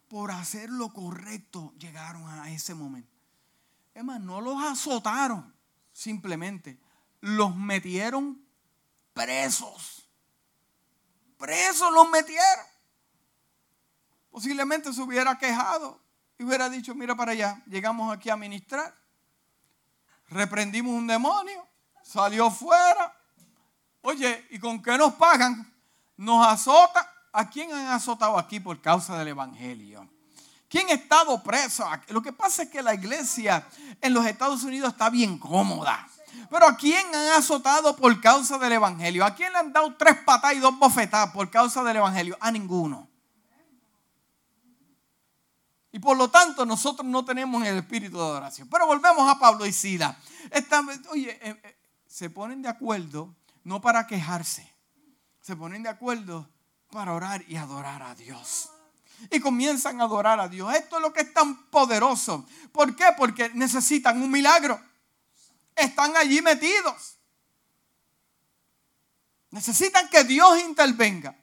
Por 0.06 0.30
hacer 0.30 0.70
lo 0.70 0.92
correcto 0.92 1.74
llegaron 1.76 2.28
a 2.28 2.48
ese 2.52 2.72
momento. 2.72 3.10
Es 3.92 4.04
más, 4.04 4.20
no 4.20 4.40
los 4.40 4.62
azotaron 4.62 5.52
simplemente. 5.92 6.78
Los 7.20 7.56
metieron 7.56 8.40
presos. 9.12 10.08
Presos 11.36 11.92
los 11.92 12.08
metieron. 12.08 12.66
Posiblemente 14.30 14.92
se 14.92 15.02
hubiera 15.02 15.36
quejado 15.36 16.00
y 16.38 16.44
hubiera 16.44 16.70
dicho, 16.70 16.94
mira 16.94 17.16
para 17.16 17.32
allá, 17.32 17.60
llegamos 17.66 18.14
aquí 18.16 18.30
a 18.30 18.36
ministrar. 18.36 18.96
Reprendimos 20.28 20.92
un 20.94 21.08
demonio, 21.08 21.66
salió 22.04 22.52
fuera, 22.52 23.18
Oye, 24.02 24.46
¿y 24.50 24.58
con 24.58 24.82
qué 24.82 24.98
nos 24.98 25.14
pagan? 25.14 25.72
Nos 26.16 26.46
azota. 26.46 27.08
¿A 27.32 27.48
quién 27.48 27.72
han 27.72 27.86
azotado 27.86 28.36
aquí 28.36 28.60
por 28.60 28.80
causa 28.80 29.16
del 29.18 29.28
Evangelio? 29.28 30.06
¿Quién 30.68 30.88
ha 30.88 30.94
estado 30.94 31.42
preso? 31.42 31.88
Lo 32.08 32.20
que 32.20 32.32
pasa 32.32 32.64
es 32.64 32.68
que 32.68 32.82
la 32.82 32.94
iglesia 32.94 33.66
en 34.00 34.12
los 34.12 34.26
Estados 34.26 34.64
Unidos 34.64 34.92
está 34.92 35.08
bien 35.08 35.38
cómoda. 35.38 36.06
Pero 36.50 36.66
¿a 36.66 36.76
quién 36.76 37.06
han 37.14 37.38
azotado 37.38 37.96
por 37.96 38.20
causa 38.20 38.58
del 38.58 38.72
Evangelio? 38.72 39.24
¿A 39.24 39.34
quién 39.34 39.52
le 39.52 39.58
han 39.58 39.72
dado 39.72 39.94
tres 39.96 40.18
patas 40.24 40.54
y 40.54 40.58
dos 40.58 40.78
bofetadas 40.78 41.30
por 41.32 41.50
causa 41.50 41.82
del 41.82 41.96
Evangelio? 41.96 42.36
A 42.40 42.50
ninguno. 42.50 43.08
Y 45.92 45.98
por 45.98 46.16
lo 46.16 46.28
tanto 46.28 46.64
nosotros 46.64 47.06
no 47.06 47.24
tenemos 47.24 47.64
el 47.64 47.76
espíritu 47.76 48.16
de 48.16 48.24
adoración. 48.24 48.68
Pero 48.68 48.86
volvemos 48.86 49.30
a 49.30 49.38
Pablo 49.38 49.64
y 49.66 49.72
Sila. 49.72 50.16
oye, 51.10 51.38
eh, 51.42 51.60
eh, 51.62 51.76
se 52.06 52.30
ponen 52.30 52.62
de 52.62 52.68
acuerdo 52.68 53.34
no 53.64 53.80
para 53.80 54.06
quejarse. 54.06 54.70
Se 55.40 55.56
ponen 55.56 55.82
de 55.82 55.88
acuerdo 55.88 56.48
para 56.90 57.12
orar 57.14 57.44
y 57.48 57.56
adorar 57.56 58.02
a 58.02 58.14
Dios. 58.14 58.70
Y 59.30 59.40
comienzan 59.40 60.00
a 60.00 60.04
adorar 60.04 60.40
a 60.40 60.48
Dios. 60.48 60.74
Esto 60.74 60.96
es 60.96 61.02
lo 61.02 61.12
que 61.12 61.22
es 61.22 61.32
tan 61.32 61.66
poderoso. 61.70 62.46
¿Por 62.72 62.96
qué? 62.96 63.06
Porque 63.16 63.50
necesitan 63.54 64.20
un 64.20 64.30
milagro. 64.30 64.80
Están 65.74 66.16
allí 66.16 66.42
metidos. 66.42 67.16
Necesitan 69.50 70.08
que 70.08 70.24
Dios 70.24 70.60
intervenga. 70.60 71.36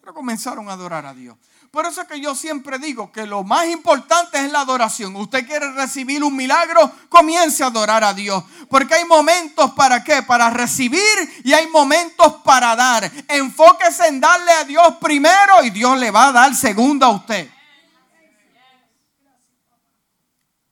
Pero 0.00 0.14
comenzaron 0.14 0.68
a 0.68 0.72
adorar 0.72 1.06
a 1.06 1.14
Dios. 1.14 1.36
Por 1.76 1.84
eso 1.84 2.00
es 2.00 2.08
que 2.08 2.18
yo 2.18 2.34
siempre 2.34 2.78
digo 2.78 3.12
que 3.12 3.26
lo 3.26 3.44
más 3.44 3.66
importante 3.66 4.42
es 4.42 4.50
la 4.50 4.60
adoración. 4.60 5.14
Usted 5.14 5.46
quiere 5.46 5.72
recibir 5.72 6.24
un 6.24 6.34
milagro, 6.34 6.90
comience 7.10 7.62
a 7.62 7.66
adorar 7.66 8.02
a 8.02 8.14
Dios. 8.14 8.42
Porque 8.70 8.94
hay 8.94 9.04
momentos 9.04 9.72
para 9.72 10.02
qué? 10.02 10.22
Para 10.22 10.48
recibir 10.48 11.02
y 11.44 11.52
hay 11.52 11.66
momentos 11.66 12.36
para 12.36 12.74
dar. 12.74 13.12
Enfóquese 13.28 14.06
en 14.06 14.20
darle 14.20 14.52
a 14.52 14.64
Dios 14.64 14.96
primero 15.02 15.62
y 15.64 15.68
Dios 15.68 15.98
le 15.98 16.10
va 16.10 16.28
a 16.28 16.32
dar 16.32 16.54
segundo 16.54 17.04
a 17.04 17.10
usted. 17.10 17.50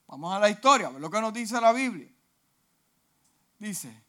Vamos 0.09 0.35
a 0.35 0.39
la 0.39 0.49
historia, 0.49 0.89
lo 0.89 1.11
que 1.11 1.21
nos 1.21 1.35
dice 1.35 1.61
la 1.61 1.75
Biblia. 1.75 2.09
Dice, 3.59 4.04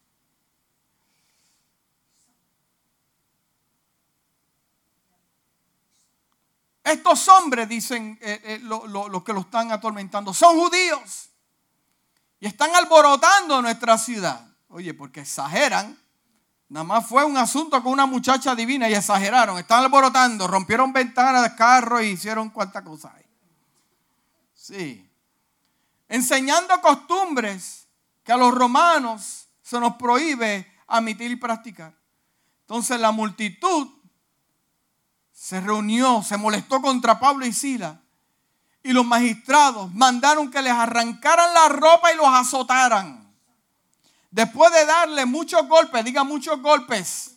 Estos 6.85 7.27
hombres, 7.29 7.67
dicen 7.67 8.15
eh, 8.21 8.39
eh, 8.43 8.59
los 8.61 9.23
que 9.23 9.33
lo 9.33 9.41
están 9.41 9.71
atormentando, 9.71 10.35
son 10.35 10.55
judíos. 10.55 11.29
Y 12.39 12.45
están 12.45 12.75
alborotando 12.75 13.59
nuestra 13.59 13.97
ciudad. 13.97 14.47
Oye, 14.67 14.93
porque 14.93 15.21
exageran. 15.21 15.97
Nada 16.69 16.83
más 16.83 17.07
fue 17.07 17.25
un 17.25 17.37
asunto 17.37 17.81
con 17.81 17.91
una 17.91 18.05
muchacha 18.05 18.53
divina 18.53 18.87
y 18.87 18.93
exageraron. 18.93 19.57
Están 19.57 19.83
alborotando, 19.83 20.45
rompieron 20.45 20.93
ventanas 20.93 21.41
de 21.41 21.55
carro 21.55 22.01
y 22.03 22.09
hicieron 22.09 22.51
cuantas 22.51 22.83
cosas 22.83 23.13
hay. 23.15 23.25
Sí. 24.53 25.09
Enseñando 26.07 26.79
costumbres 26.81 27.87
que 28.23 28.31
a 28.31 28.37
los 28.37 28.53
romanos 28.53 29.47
se 29.63 29.79
nos 29.79 29.95
prohíbe 29.95 30.71
admitir 30.85 31.31
y 31.31 31.35
practicar. 31.35 31.95
Entonces 32.61 32.99
la 32.99 33.11
multitud 33.11 33.89
se 35.45 35.61
reunió, 35.61 36.23
se 36.23 36.37
molestó 36.37 36.81
contra 36.81 37.19
Pablo 37.19 37.45
y 37.45 37.53
Sila. 37.53 38.01
Y 38.81 38.93
los 38.93 39.05
magistrados 39.05 39.93
mandaron 39.93 40.49
que 40.49 40.59
les 40.59 40.73
arrancaran 40.73 41.53
la 41.53 41.69
ropa 41.69 42.11
y 42.11 42.17
los 42.17 42.25
azotaran. 42.25 43.31
Después 44.31 44.73
de 44.73 44.87
darle 44.87 45.27
muchos 45.27 45.67
golpes, 45.67 46.03
diga 46.03 46.23
muchos 46.23 46.59
golpes, 46.63 47.35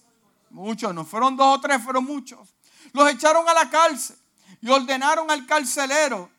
muchos, 0.48 0.94
no 0.94 1.04
fueron 1.04 1.36
dos 1.36 1.58
o 1.58 1.60
tres, 1.60 1.82
fueron 1.82 2.06
muchos. 2.06 2.48
Los 2.94 3.10
echaron 3.10 3.46
a 3.46 3.52
la 3.52 3.68
cárcel 3.68 4.16
y 4.62 4.70
ordenaron 4.70 5.30
al 5.30 5.44
carcelero 5.44 6.30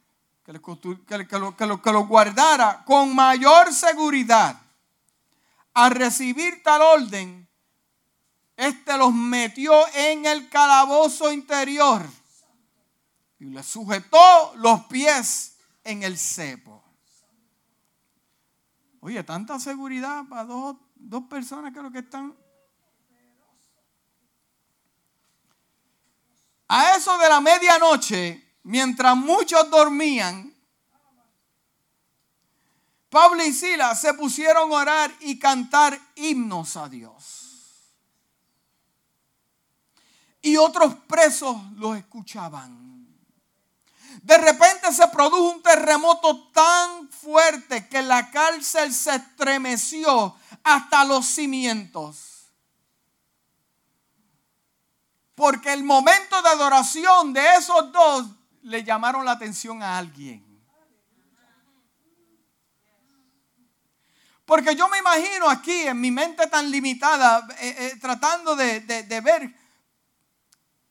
que, 0.44 0.54
lo, 0.54 1.56
que 1.56 1.92
lo 1.92 2.08
guardara 2.08 2.84
con 2.84 3.14
mayor 3.14 3.72
seguridad. 3.72 4.60
Al 5.76 5.92
recibir 5.92 6.64
tal 6.64 6.82
orden, 6.82 7.48
este 8.60 8.98
los 8.98 9.14
metió 9.14 9.74
en 9.94 10.26
el 10.26 10.50
calabozo 10.50 11.32
interior 11.32 12.06
y 13.40 13.46
le 13.46 13.64
sujetó 13.64 14.54
los 14.56 14.84
pies 14.86 15.56
en 15.86 16.04
el 16.04 16.18
cepo. 16.18 16.84
Oye, 19.00 19.24
tanta 19.24 19.60
seguridad 19.60 20.26
para 20.30 20.44
dos, 20.44 20.76
dos 20.96 21.24
personas 21.30 21.74
que 21.74 21.82
lo 21.82 21.90
que 21.90 22.00
están 22.00 22.36
A 26.72 26.96
eso 26.96 27.18
de 27.18 27.28
la 27.28 27.42
medianoche, 27.42 28.58
mientras 28.64 29.18
muchos 29.18 29.72
dormían, 29.72 30.54
Pablo 33.10 33.44
y 33.44 33.52
Silas 33.52 34.00
se 34.00 34.14
pusieron 34.14 34.72
a 34.72 34.76
orar 34.76 35.12
y 35.22 35.40
cantar 35.40 36.00
himnos 36.16 36.78
a 36.78 36.88
Dios. 36.88 37.49
Y 40.42 40.58
otros 40.58 40.96
presos 41.08 41.58
los 41.76 41.98
escuchaban. 41.98 42.90
De 44.22 44.38
repente 44.38 44.92
se 44.92 45.08
produjo 45.08 45.52
un 45.52 45.62
terremoto 45.62 46.50
tan 46.52 47.10
fuerte 47.10 47.88
que 47.88 48.02
la 48.02 48.30
cárcel 48.32 48.94
se 48.94 49.16
estremeció 49.16 50.36
hasta 50.64 51.04
los 51.06 51.26
cimientos. 51.26 52.52
Porque 55.36 55.72
el 55.72 55.84
momento 55.84 56.42
de 56.42 56.50
adoración 56.50 57.32
de 57.34 57.56
esos 57.56 57.92
dos 57.92 58.28
le 58.64 58.84
llamaron 58.84 59.24
la 59.24 59.32
atención 59.32 59.82
a 59.82 59.98
alguien. 59.98 60.46
Porque 64.46 64.76
yo 64.76 64.90
me 64.90 64.98
imagino 64.98 65.48
aquí, 65.48 65.82
en 65.82 66.02
mi 66.02 66.12
mente 66.12 66.48
tan 66.48 66.70
limitada, 66.72 67.48
eh, 67.60 67.76
eh, 67.78 68.00
tratando 68.02 68.56
de, 68.56 68.82
de 68.82 69.22
ver 69.22 69.56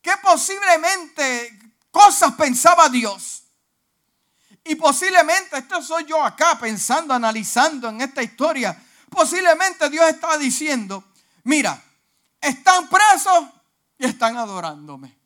qué 0.02 0.12
posiblemente 0.22 1.74
cosas 1.90 2.34
pensaba 2.34 2.88
Dios. 2.88 3.44
Y 4.64 4.74
posiblemente, 4.74 5.58
esto 5.58 5.82
soy 5.82 6.04
yo 6.04 6.22
acá 6.22 6.58
pensando, 6.58 7.14
analizando 7.14 7.88
en 7.88 8.00
esta 8.02 8.22
historia, 8.22 8.80
posiblemente 9.08 9.88
Dios 9.88 10.06
está 10.08 10.36
diciendo, 10.36 11.04
mira, 11.44 11.82
están 12.40 12.88
presos 12.88 13.44
y 13.98 14.06
están 14.06 14.36
adorándome. 14.36 15.18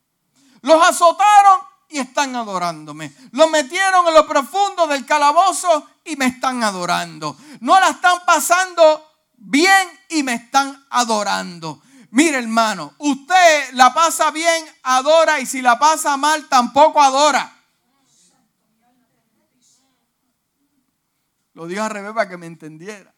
Los 0.60 0.80
azotaron 0.88 1.60
y 1.88 1.98
están 1.98 2.34
adorándome. 2.36 3.12
Los 3.32 3.50
metieron 3.50 4.06
en 4.06 4.14
lo 4.14 4.26
profundo 4.26 4.86
del 4.86 5.04
calabozo 5.04 5.88
y 6.04 6.16
me 6.16 6.26
están 6.26 6.62
adorando. 6.62 7.36
No 7.60 7.78
la 7.78 7.90
están 7.90 8.24
pasando 8.24 9.10
bien 9.36 9.88
y 10.08 10.22
me 10.22 10.34
están 10.34 10.86
adorando. 10.90 11.82
Mire 12.12 12.40
hermano, 12.40 12.92
usted 12.98 13.72
la 13.72 13.94
pasa 13.94 14.30
bien, 14.30 14.66
adora 14.82 15.40
y 15.40 15.46
si 15.46 15.62
la 15.62 15.78
pasa 15.78 16.18
mal, 16.18 16.46
tampoco 16.46 17.00
adora. 17.00 17.50
Lo 21.54 21.66
digo 21.66 21.82
al 21.82 21.88
revés 21.88 22.12
para 22.12 22.28
que 22.28 22.36
me 22.36 22.44
entendiera. 22.44 23.14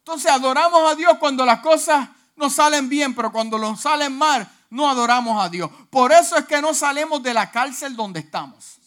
Entonces 0.00 0.30
adoramos 0.30 0.92
a 0.92 0.94
Dios 0.94 1.16
cuando 1.18 1.46
las 1.46 1.60
cosas 1.60 2.06
nos 2.36 2.52
salen 2.52 2.90
bien, 2.90 3.14
pero 3.14 3.32
cuando 3.32 3.56
nos 3.56 3.80
salen 3.80 4.12
mal, 4.12 4.46
no 4.68 4.90
adoramos 4.90 5.42
a 5.42 5.48
Dios. 5.48 5.70
Por 5.88 6.12
eso 6.12 6.36
es 6.36 6.44
que 6.44 6.60
no 6.60 6.74
salimos 6.74 7.22
de 7.22 7.32
la 7.32 7.50
cárcel 7.50 7.96
donde 7.96 8.20
estamos. 8.20 8.78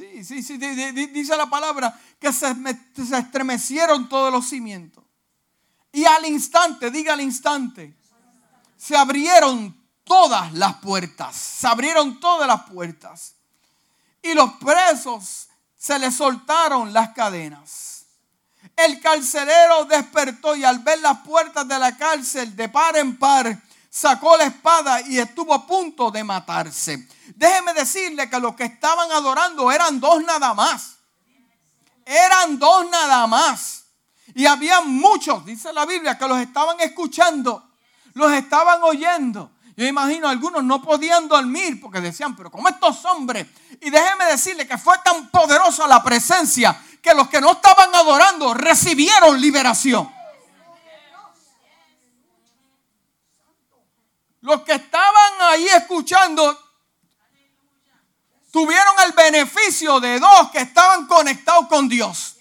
Sí, 0.00 0.24
sí, 0.24 0.42
sí, 0.42 0.56
dice 0.56 1.36
la 1.36 1.44
palabra 1.44 1.94
que 2.18 2.32
se, 2.32 2.56
estremecieron 3.18 4.08
todos 4.08 4.32
los 4.32 4.48
cimientos. 4.48 5.04
Y 5.92 6.06
al 6.06 6.24
instante, 6.24 6.90
diga 6.90 7.12
al 7.12 7.20
instante, 7.20 7.94
se 8.78 8.96
abrieron 8.96 9.78
todas 10.04 10.54
las 10.54 10.76
puertas. 10.76 11.36
Se 11.36 11.66
abrieron 11.66 12.18
todas 12.18 12.48
las 12.48 12.62
puertas. 12.62 13.34
Y 14.22 14.32
los 14.32 14.54
presos 14.54 15.48
se 15.76 15.98
les 15.98 16.14
soltaron 16.14 16.94
las 16.94 17.10
cadenas. 17.10 18.06
El 18.76 19.00
carcelero 19.00 19.84
despertó 19.84 20.56
y 20.56 20.64
al 20.64 20.78
ver 20.78 20.98
las 21.00 21.18
puertas 21.18 21.68
de 21.68 21.78
la 21.78 21.94
cárcel 21.98 22.56
de 22.56 22.70
par 22.70 22.96
en 22.96 23.18
par, 23.18 23.62
sacó 23.90 24.36
la 24.36 24.44
espada 24.44 25.00
y 25.02 25.18
estuvo 25.18 25.52
a 25.52 25.66
punto 25.66 26.10
de 26.10 26.22
matarse. 26.22 27.08
Déjeme 27.34 27.74
decirle 27.74 28.30
que 28.30 28.38
los 28.38 28.54
que 28.54 28.64
estaban 28.64 29.10
adorando 29.10 29.70
eran 29.70 30.00
dos 30.00 30.22
nada 30.22 30.54
más. 30.54 30.96
Eran 32.06 32.58
dos 32.58 32.88
nada 32.88 33.26
más. 33.26 33.84
Y 34.34 34.46
había 34.46 34.80
muchos, 34.80 35.44
dice 35.44 35.72
la 35.72 35.84
Biblia, 35.84 36.16
que 36.16 36.28
los 36.28 36.38
estaban 36.38 36.80
escuchando, 36.80 37.68
los 38.14 38.32
estaban 38.32 38.80
oyendo. 38.84 39.50
Yo 39.76 39.86
imagino 39.86 40.28
algunos 40.28 40.62
no 40.62 40.82
podían 40.82 41.26
dormir 41.26 41.80
porque 41.80 42.00
decían, 42.00 42.36
pero 42.36 42.50
como 42.50 42.68
estos 42.68 43.04
hombres. 43.06 43.46
Y 43.80 43.90
déjeme 43.90 44.26
decirle 44.26 44.68
que 44.68 44.78
fue 44.78 44.94
tan 45.04 45.28
poderosa 45.30 45.88
la 45.88 46.02
presencia 46.02 46.80
que 47.02 47.14
los 47.14 47.28
que 47.28 47.40
no 47.40 47.52
estaban 47.52 47.92
adorando 47.94 48.54
recibieron 48.54 49.40
liberación. 49.40 50.19
Los 54.40 54.62
que 54.62 54.72
estaban 54.72 55.32
ahí 55.40 55.66
escuchando 55.68 56.58
tuvieron 58.50 58.94
el 59.06 59.12
beneficio 59.12 60.00
de 60.00 60.18
dos 60.18 60.50
que 60.50 60.60
estaban 60.60 61.06
conectados 61.06 61.66
con 61.68 61.88
Dios. 61.88 62.36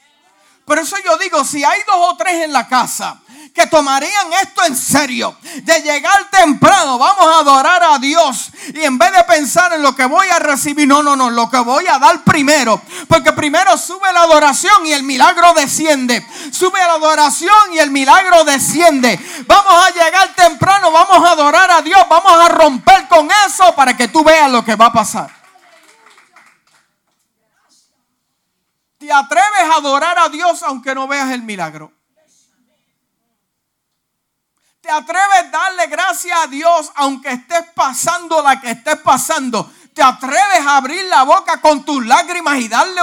Por 0.65 0.79
eso 0.79 0.95
yo 1.03 1.17
digo, 1.17 1.43
si 1.43 1.63
hay 1.63 1.81
dos 1.85 2.13
o 2.13 2.17
tres 2.17 2.45
en 2.45 2.53
la 2.53 2.67
casa 2.67 3.21
que 3.53 3.67
tomarían 3.67 4.33
esto 4.41 4.63
en 4.65 4.75
serio, 4.75 5.37
de 5.63 5.81
llegar 5.81 6.29
temprano, 6.29 6.97
vamos 6.97 7.25
a 7.35 7.39
adorar 7.39 7.83
a 7.83 7.97
Dios 7.99 8.51
y 8.73 8.83
en 8.83 8.97
vez 8.97 9.11
de 9.11 9.23
pensar 9.23 9.73
en 9.73 9.81
lo 9.81 9.95
que 9.95 10.05
voy 10.05 10.27
a 10.29 10.39
recibir, 10.39 10.87
no, 10.87 11.03
no, 11.03 11.15
no, 11.15 11.29
lo 11.29 11.49
que 11.49 11.57
voy 11.59 11.87
a 11.87 11.99
dar 11.99 12.23
primero, 12.23 12.81
porque 13.07 13.33
primero 13.33 13.77
sube 13.77 14.11
la 14.13 14.21
adoración 14.21 14.85
y 14.85 14.93
el 14.93 15.03
milagro 15.03 15.53
desciende, 15.53 16.25
sube 16.51 16.79
la 16.79 16.93
adoración 16.93 17.73
y 17.73 17.79
el 17.79 17.91
milagro 17.91 18.43
desciende. 18.43 19.19
Vamos 19.45 19.73
a 19.73 19.89
llegar 19.91 20.33
temprano, 20.35 20.91
vamos 20.91 21.27
a 21.27 21.31
adorar 21.31 21.71
a 21.71 21.81
Dios, 21.81 22.01
vamos 22.09 22.31
a 22.31 22.49
romper 22.49 23.07
con 23.07 23.29
eso 23.47 23.75
para 23.75 23.95
que 23.95 24.07
tú 24.07 24.23
veas 24.23 24.49
lo 24.51 24.63
que 24.63 24.75
va 24.75 24.87
a 24.87 24.93
pasar. 24.93 25.39
¿Te 28.97 29.11
atreves 29.11 29.71
a 29.71 29.75
adorar 29.75 30.19
a 30.19 30.29
Dios 30.29 30.61
aunque 30.63 30.93
no 30.93 31.07
veas 31.07 31.31
el 31.31 31.41
milagro? 31.41 31.98
¿Te 34.89 34.95
atreves 34.95 35.21
a 35.21 35.51
darle 35.51 35.85
gracias 35.85 36.35
a 36.35 36.47
Dios 36.47 36.91
aunque 36.95 37.29
estés 37.29 37.63
pasando 37.75 38.41
la 38.41 38.59
que 38.59 38.71
estés 38.71 38.97
pasando? 38.97 39.71
¿Te 39.93 40.01
atreves 40.01 40.65
a 40.65 40.77
abrir 40.77 41.05
la 41.05 41.21
boca 41.21 41.61
con 41.61 41.85
tus 41.85 42.03
lágrimas 42.07 42.57
y 42.57 42.67
darle 42.67 42.99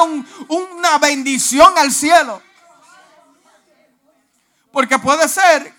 una 0.49 0.99
bendición 0.99 1.79
al 1.79 1.93
cielo? 1.93 2.43
Porque 4.73 4.99
puede 4.99 5.29
ser 5.29 5.73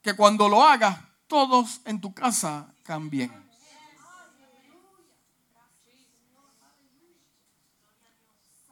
que 0.00 0.16
cuando 0.16 0.48
lo 0.48 0.64
hagas, 0.64 0.98
todos 1.26 1.82
en 1.84 2.00
tu 2.00 2.14
casa 2.14 2.68
cambien. 2.82 3.30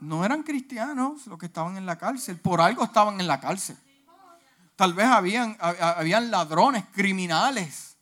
No 0.00 0.24
eran 0.24 0.42
cristianos 0.42 1.26
los 1.26 1.38
que 1.38 1.44
estaban 1.44 1.76
en 1.76 1.84
la 1.84 1.98
cárcel, 1.98 2.40
por 2.40 2.62
algo 2.62 2.84
estaban 2.84 3.20
en 3.20 3.26
la 3.26 3.38
cárcel. 3.38 3.76
Tal 4.76 4.92
vez 4.92 5.06
habían, 5.06 5.56
habían 5.58 6.30
ladrones, 6.30 6.84
criminales. 6.92 7.96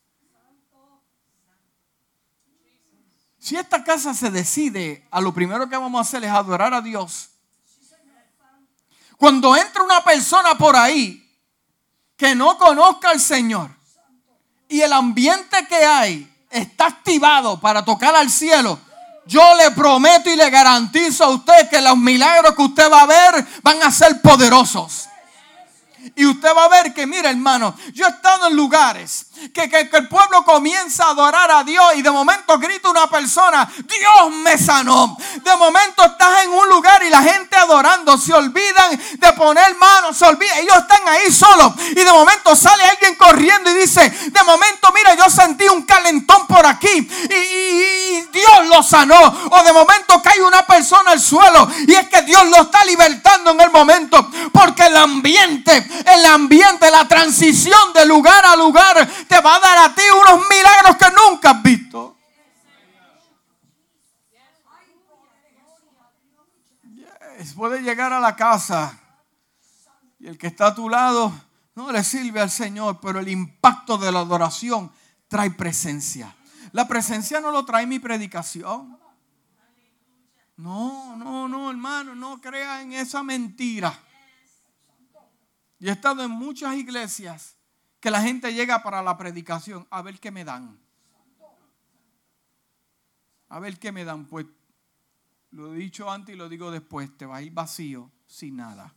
Si 3.38 3.56
esta 3.56 3.84
casa 3.84 4.12
se 4.12 4.30
decide, 4.30 5.06
a 5.10 5.20
lo 5.20 5.32
primero 5.32 5.68
que 5.68 5.76
vamos 5.76 5.98
a 5.98 6.02
hacer 6.02 6.24
es 6.24 6.30
adorar 6.30 6.74
a 6.74 6.80
Dios. 6.80 7.28
Cuando 9.16 9.56
entra 9.56 9.84
una 9.84 10.02
persona 10.02 10.56
por 10.58 10.74
ahí 10.74 11.20
que 12.16 12.34
no 12.34 12.58
conozca 12.58 13.10
al 13.10 13.20
Señor 13.20 13.70
y 14.68 14.80
el 14.80 14.92
ambiente 14.92 15.66
que 15.68 15.76
hay 15.76 16.46
está 16.50 16.86
activado 16.86 17.60
para 17.60 17.84
tocar 17.84 18.16
al 18.16 18.30
cielo, 18.30 18.80
yo 19.26 19.56
le 19.56 19.70
prometo 19.70 20.28
y 20.28 20.36
le 20.36 20.50
garantizo 20.50 21.24
a 21.24 21.28
usted 21.28 21.68
que 21.70 21.80
los 21.80 21.96
milagros 21.96 22.54
que 22.56 22.62
usted 22.62 22.90
va 22.90 23.02
a 23.02 23.06
ver 23.06 23.46
van 23.62 23.80
a 23.82 23.90
ser 23.92 24.20
poderosos. 24.20 25.08
Y 26.14 26.26
usted 26.26 26.48
va 26.54 26.64
a 26.64 26.68
ver 26.68 26.92
que, 26.92 27.06
mira 27.06 27.30
hermano, 27.30 27.74
yo 27.94 28.06
he 28.06 28.10
estado 28.10 28.48
en 28.48 28.56
lugares 28.56 29.26
que, 29.54 29.68
que, 29.68 29.88
el 29.92 30.08
pueblo 30.08 30.44
comienza 30.44 31.04
a 31.04 31.10
adorar 31.10 31.50
a 31.50 31.64
Dios 31.64 31.84
y 31.96 32.02
de 32.02 32.10
momento 32.10 32.58
grita 32.58 32.90
una 32.90 33.06
persona, 33.08 33.70
Dios 33.76 34.30
me 34.42 34.58
sanó. 34.58 35.16
De 35.42 35.56
momento 35.56 36.04
estás 36.04 36.44
en 36.44 36.50
un 36.50 36.68
lugar 36.68 37.02
y 37.02 37.10
la 37.10 37.22
gente 37.22 37.56
adorando, 37.56 38.18
se 38.18 38.34
olvidan 38.34 39.00
de 39.14 39.32
poner 39.32 39.74
manos, 39.76 40.16
se 40.16 40.26
olvidan, 40.26 40.58
ellos 40.58 40.76
están 40.76 41.08
ahí 41.08 41.32
solos 41.32 41.72
y 41.90 41.94
de 41.94 42.12
momento 42.12 42.54
sale 42.54 42.84
alguien 42.84 43.14
corriendo 43.14 43.70
y 43.70 43.74
dice, 43.74 44.08
de 44.10 44.42
momento 44.42 44.92
mira, 44.94 45.14
yo 45.14 45.30
sentí 45.30 45.66
un 45.68 45.82
calentón 45.82 46.46
por 46.46 46.66
aquí 46.66 47.08
y, 47.30 47.34
y 47.34 48.28
Dios 48.30 48.66
lo 48.68 48.74
lo 48.74 48.82
sanó. 48.82 49.20
O 49.50 49.62
de 49.62 49.72
momento 49.72 50.20
cae 50.22 50.42
una 50.42 50.66
persona 50.66 51.12
al 51.12 51.20
suelo 51.20 51.68
y 51.86 51.94
es 51.94 52.08
que 52.08 52.22
Dios 52.22 52.46
lo 52.48 52.62
está 52.62 52.84
libertando 52.84 53.52
en 53.52 53.60
el 53.60 53.70
momento. 53.70 54.30
Porque 54.52 54.86
el 54.86 54.96
ambiente, 54.96 55.86
el 56.06 56.24
ambiente, 56.26 56.90
la 56.90 57.06
transición 57.06 57.92
de 57.92 58.06
lugar 58.06 58.44
a 58.44 58.56
lugar 58.56 59.08
te 59.28 59.40
va 59.40 59.56
a 59.56 59.60
dar 59.60 59.78
a 59.78 59.94
ti 59.94 60.02
unos 60.20 60.46
milagros 60.48 60.96
que 60.96 61.06
nunca 61.10 61.50
has 61.50 61.62
visto. 61.62 62.14
puede 67.54 67.82
llegar 67.82 68.12
a 68.12 68.20
la 68.20 68.36
casa 68.36 68.98
y 70.18 70.26
el 70.26 70.38
que 70.38 70.48
está 70.48 70.68
a 70.68 70.74
tu 70.74 70.88
lado 70.88 71.32
no 71.74 71.90
le 71.90 72.04
sirve 72.04 72.40
al 72.40 72.50
Señor, 72.50 73.00
pero 73.00 73.18
el 73.18 73.28
impacto 73.28 73.98
de 73.98 74.12
la 74.12 74.20
adoración 74.20 74.92
trae 75.28 75.50
presencia. 75.50 76.34
La 76.72 76.86
presencia 76.86 77.40
no 77.40 77.50
lo 77.50 77.64
trae 77.64 77.86
mi 77.86 77.98
predicación. 77.98 78.98
No, 80.56 81.16
no, 81.16 81.48
no, 81.48 81.70
hermano, 81.70 82.14
no 82.14 82.40
crea 82.40 82.80
en 82.80 82.92
esa 82.92 83.22
mentira. 83.22 83.92
Y 85.84 85.88
he 85.90 85.92
estado 85.92 86.22
en 86.22 86.30
muchas 86.30 86.74
iglesias 86.76 87.58
que 88.00 88.10
la 88.10 88.22
gente 88.22 88.54
llega 88.54 88.82
para 88.82 89.02
la 89.02 89.18
predicación 89.18 89.86
a 89.90 90.00
ver 90.00 90.18
qué 90.18 90.30
me 90.30 90.42
dan. 90.42 90.80
A 93.50 93.60
ver 93.60 93.78
qué 93.78 93.92
me 93.92 94.02
dan. 94.02 94.24
Pues 94.24 94.46
lo 95.50 95.74
he 95.74 95.76
dicho 95.76 96.10
antes 96.10 96.34
y 96.34 96.38
lo 96.38 96.48
digo 96.48 96.70
después, 96.70 97.14
te 97.18 97.26
va 97.26 97.36
a 97.36 97.42
ir 97.42 97.52
vacío 97.52 98.10
sin 98.26 98.56
nada. 98.56 98.94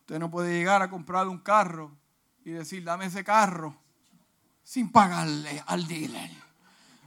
Usted 0.00 0.18
no 0.18 0.30
puede 0.30 0.56
llegar 0.56 0.80
a 0.80 0.88
comprar 0.88 1.28
un 1.28 1.40
carro 1.40 1.94
y 2.42 2.52
decir, 2.52 2.82
dame 2.84 3.04
ese 3.04 3.22
carro 3.22 3.76
sin 4.62 4.90
pagarle 4.90 5.62
al 5.66 5.86
dealer. 5.86 6.30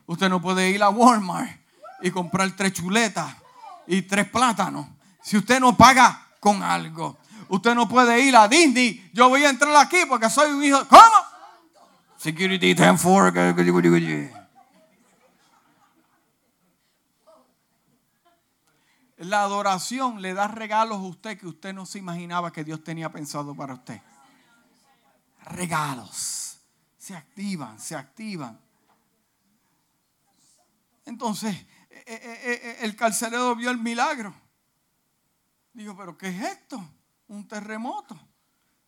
Usted 0.05 0.29
no 0.29 0.39
puede 0.39 0.69
ir 0.69 0.83
a 0.83 0.89
Walmart 0.89 1.59
y 2.03 2.11
comprar 2.11 2.55
tres 2.55 2.73
chuletas 2.73 3.35
y 3.87 4.03
tres 4.03 4.29
plátanos 4.29 4.85
si 5.23 5.37
usted 5.37 5.59
no 5.59 5.75
paga 5.75 6.27
con 6.39 6.61
algo. 6.61 7.17
Usted 7.49 7.75
no 7.75 7.87
puede 7.87 8.19
ir 8.21 8.35
a 8.35 8.47
Disney. 8.47 9.09
Yo 9.13 9.29
voy 9.29 9.43
a 9.45 9.49
entrar 9.49 9.75
aquí 9.77 9.97
porque 10.07 10.29
soy 10.29 10.51
un 10.51 10.63
hijo. 10.63 10.87
¿Cómo? 10.87 11.01
Security 12.17 12.73
10 12.73 12.91
La 19.17 19.41
adoración 19.41 20.21
le 20.21 20.33
da 20.33 20.47
regalos 20.47 20.97
a 20.97 21.01
usted 21.01 21.39
que 21.39 21.47
usted 21.47 21.73
no 21.73 21.85
se 21.85 21.97
imaginaba 21.97 22.51
que 22.51 22.63
Dios 22.63 22.83
tenía 22.83 23.11
pensado 23.11 23.55
para 23.55 23.73
usted. 23.73 23.99
Regalos. 25.45 26.59
Se 26.97 27.15
activan, 27.15 27.79
se 27.79 27.95
activan. 27.95 28.59
Entonces, 31.05 31.55
eh, 31.89 32.03
eh, 32.05 32.39
eh, 32.43 32.77
el 32.81 32.95
carcelero 32.95 33.55
vio 33.55 33.71
el 33.71 33.77
milagro. 33.77 34.33
Dijo, 35.73 35.95
pero 35.95 36.17
¿qué 36.17 36.27
es 36.27 36.41
esto? 36.41 36.83
Un 37.27 37.47
terremoto. 37.47 38.17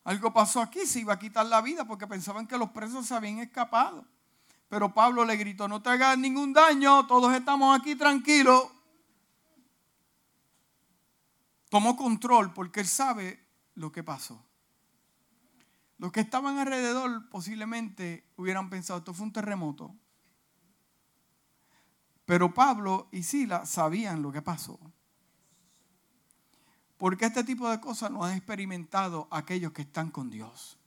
Algo 0.04 0.32
pasó 0.32 0.60
aquí, 0.60 0.86
se 0.86 1.00
iba 1.00 1.12
a 1.12 1.18
quitar 1.18 1.46
la 1.46 1.60
vida 1.60 1.84
porque 1.84 2.06
pensaban 2.06 2.46
que 2.46 2.58
los 2.58 2.70
presos 2.70 3.06
se 3.06 3.14
habían 3.14 3.38
escapado. 3.38 4.04
Pero 4.68 4.94
Pablo 4.94 5.24
le 5.24 5.36
gritó, 5.36 5.68
no 5.68 5.82
te 5.82 5.90
hagas 5.90 6.16
ningún 6.16 6.52
daño, 6.52 7.06
todos 7.06 7.34
estamos 7.34 7.78
aquí 7.78 7.96
tranquilos 7.96 8.70
tomó 11.70 11.96
control 11.96 12.52
porque 12.52 12.80
él 12.80 12.86
sabe 12.86 13.46
lo 13.74 13.90
que 13.90 14.02
pasó. 14.02 14.44
Los 15.96 16.12
que 16.12 16.20
estaban 16.20 16.58
alrededor 16.58 17.30
posiblemente 17.30 18.26
hubieran 18.36 18.68
pensado, 18.68 18.98
esto 18.98 19.14
fue 19.14 19.26
un 19.26 19.32
terremoto. 19.32 19.94
Pero 22.26 22.52
Pablo 22.52 23.08
y 23.12 23.22
Sila 23.22 23.64
sabían 23.66 24.22
lo 24.22 24.32
que 24.32 24.42
pasó. 24.42 24.78
Porque 27.00 27.24
este 27.24 27.42
tipo 27.42 27.68
de 27.68 27.80
cosas 27.80 28.12
no 28.12 28.24
han 28.24 28.36
experimentado 28.36 29.26
aquellos 29.32 29.72
que 29.72 29.82
están 29.82 30.10
con 30.10 30.30
Dios. 30.30 30.78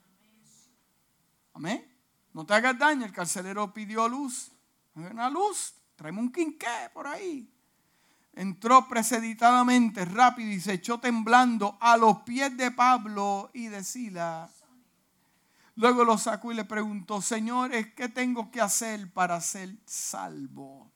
Amén. 1.53 1.85
No 2.31 2.45
te 2.45 2.53
hagas 2.53 2.79
daño, 2.79 3.05
el 3.05 3.11
carcelero 3.11 3.73
pidió 3.73 4.07
luz. 4.07 4.49
Una 4.95 5.29
luz, 5.29 5.73
traeme 5.97 6.21
un 6.21 6.31
quinqué 6.31 6.89
por 6.93 7.07
ahí 7.07 7.49
entró 8.35 8.87
preceditadamente 8.87 10.05
rápido 10.05 10.51
y 10.51 10.59
se 10.59 10.73
echó 10.73 10.99
temblando 10.99 11.77
a 11.79 11.97
los 11.97 12.21
pies 12.21 12.55
de 12.57 12.71
Pablo 12.71 13.49
y 13.53 13.67
de 13.67 13.83
Sila. 13.83 14.49
Luego 15.75 16.03
lo 16.03 16.17
sacó 16.17 16.51
y 16.51 16.55
le 16.55 16.65
preguntó, 16.65 17.21
señores, 17.21 17.93
¿qué 17.95 18.09
tengo 18.09 18.51
que 18.51 18.61
hacer 18.61 19.11
para 19.11 19.39
ser 19.41 19.75
salvo? 19.85 20.92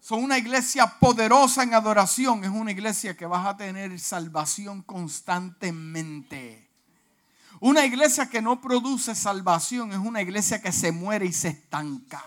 Son 0.00 0.24
una 0.24 0.38
iglesia 0.38 0.86
poderosa 0.98 1.62
en 1.62 1.74
adoración, 1.74 2.42
es 2.44 2.50
una 2.50 2.70
iglesia 2.72 3.16
que 3.16 3.26
vas 3.26 3.46
a 3.46 3.56
tener 3.56 3.98
salvación 4.00 4.82
constantemente. 4.82 6.68
Una 7.60 7.84
iglesia 7.84 8.30
que 8.30 8.40
no 8.40 8.62
produce 8.62 9.14
salvación 9.14 9.92
es 9.92 9.98
una 9.98 10.22
iglesia 10.22 10.62
que 10.62 10.72
se 10.72 10.92
muere 10.92 11.26
y 11.26 11.32
se 11.32 11.48
estanca. 11.48 12.24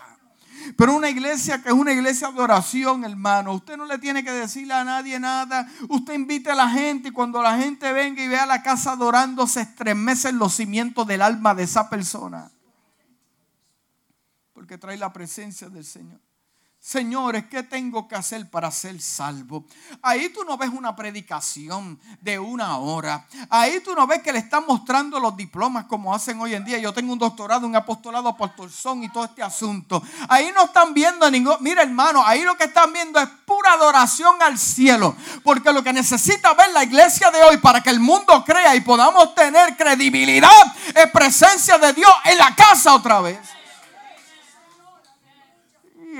Pero 0.76 0.94
una 0.94 1.10
iglesia 1.10 1.62
que 1.62 1.70
es 1.70 1.74
una 1.74 1.92
iglesia 1.92 2.30
de 2.30 2.40
oración, 2.40 3.04
hermano, 3.04 3.54
usted 3.54 3.76
no 3.76 3.84
le 3.84 3.98
tiene 3.98 4.24
que 4.24 4.30
decirle 4.30 4.72
a 4.72 4.84
nadie 4.84 5.18
nada. 5.18 5.68
Usted 5.88 6.14
invite 6.14 6.52
a 6.52 6.54
la 6.54 6.70
gente 6.70 7.08
y 7.08 7.10
cuando 7.10 7.42
la 7.42 7.58
gente 7.58 7.92
venga 7.92 8.22
y 8.22 8.28
vea 8.28 8.46
la 8.46 8.62
casa 8.62 8.92
adorando, 8.92 9.46
se 9.48 9.62
estremecen 9.62 10.38
los 10.38 10.54
cimientos 10.54 11.06
del 11.06 11.22
alma 11.22 11.54
de 11.54 11.64
esa 11.64 11.90
persona. 11.90 12.50
Porque 14.52 14.78
trae 14.78 14.96
la 14.96 15.12
presencia 15.12 15.68
del 15.68 15.84
Señor. 15.84 16.23
Señores, 16.86 17.46
¿qué 17.50 17.62
tengo 17.62 18.06
que 18.06 18.14
hacer 18.14 18.50
para 18.50 18.70
ser 18.70 19.00
salvo? 19.00 19.64
Ahí 20.02 20.28
tú 20.28 20.44
no 20.44 20.58
ves 20.58 20.68
una 20.68 20.94
predicación 20.94 21.98
de 22.20 22.38
una 22.38 22.76
hora. 22.76 23.26
Ahí 23.48 23.80
tú 23.80 23.94
no 23.94 24.06
ves 24.06 24.20
que 24.20 24.34
le 24.34 24.40
están 24.40 24.66
mostrando 24.68 25.18
los 25.18 25.34
diplomas 25.34 25.86
como 25.86 26.14
hacen 26.14 26.38
hoy 26.42 26.54
en 26.54 26.62
día. 26.62 26.76
Yo 26.76 26.92
tengo 26.92 27.14
un 27.14 27.18
doctorado, 27.18 27.66
un 27.66 27.74
apostolado 27.74 28.28
apostolzón 28.28 29.02
y 29.02 29.08
todo 29.08 29.24
este 29.24 29.42
asunto. 29.42 30.02
Ahí 30.28 30.52
no 30.54 30.64
están 30.64 30.92
viendo 30.92 31.30
ningún... 31.30 31.56
Mira 31.60 31.82
hermano, 31.82 32.22
ahí 32.22 32.42
lo 32.42 32.54
que 32.54 32.64
están 32.64 32.92
viendo 32.92 33.18
es 33.18 33.30
pura 33.46 33.72
adoración 33.72 34.42
al 34.42 34.58
cielo. 34.58 35.16
Porque 35.42 35.72
lo 35.72 35.82
que 35.82 35.94
necesita 35.94 36.52
ver 36.52 36.68
la 36.74 36.84
iglesia 36.84 37.30
de 37.30 37.42
hoy 37.44 37.56
para 37.56 37.80
que 37.80 37.88
el 37.88 37.98
mundo 37.98 38.44
crea 38.44 38.76
y 38.76 38.82
podamos 38.82 39.34
tener 39.34 39.74
credibilidad 39.78 40.50
es 40.94 41.10
presencia 41.10 41.78
de 41.78 41.94
Dios 41.94 42.12
en 42.26 42.36
la 42.36 42.54
casa 42.54 42.94
otra 42.94 43.22
vez 43.22 43.53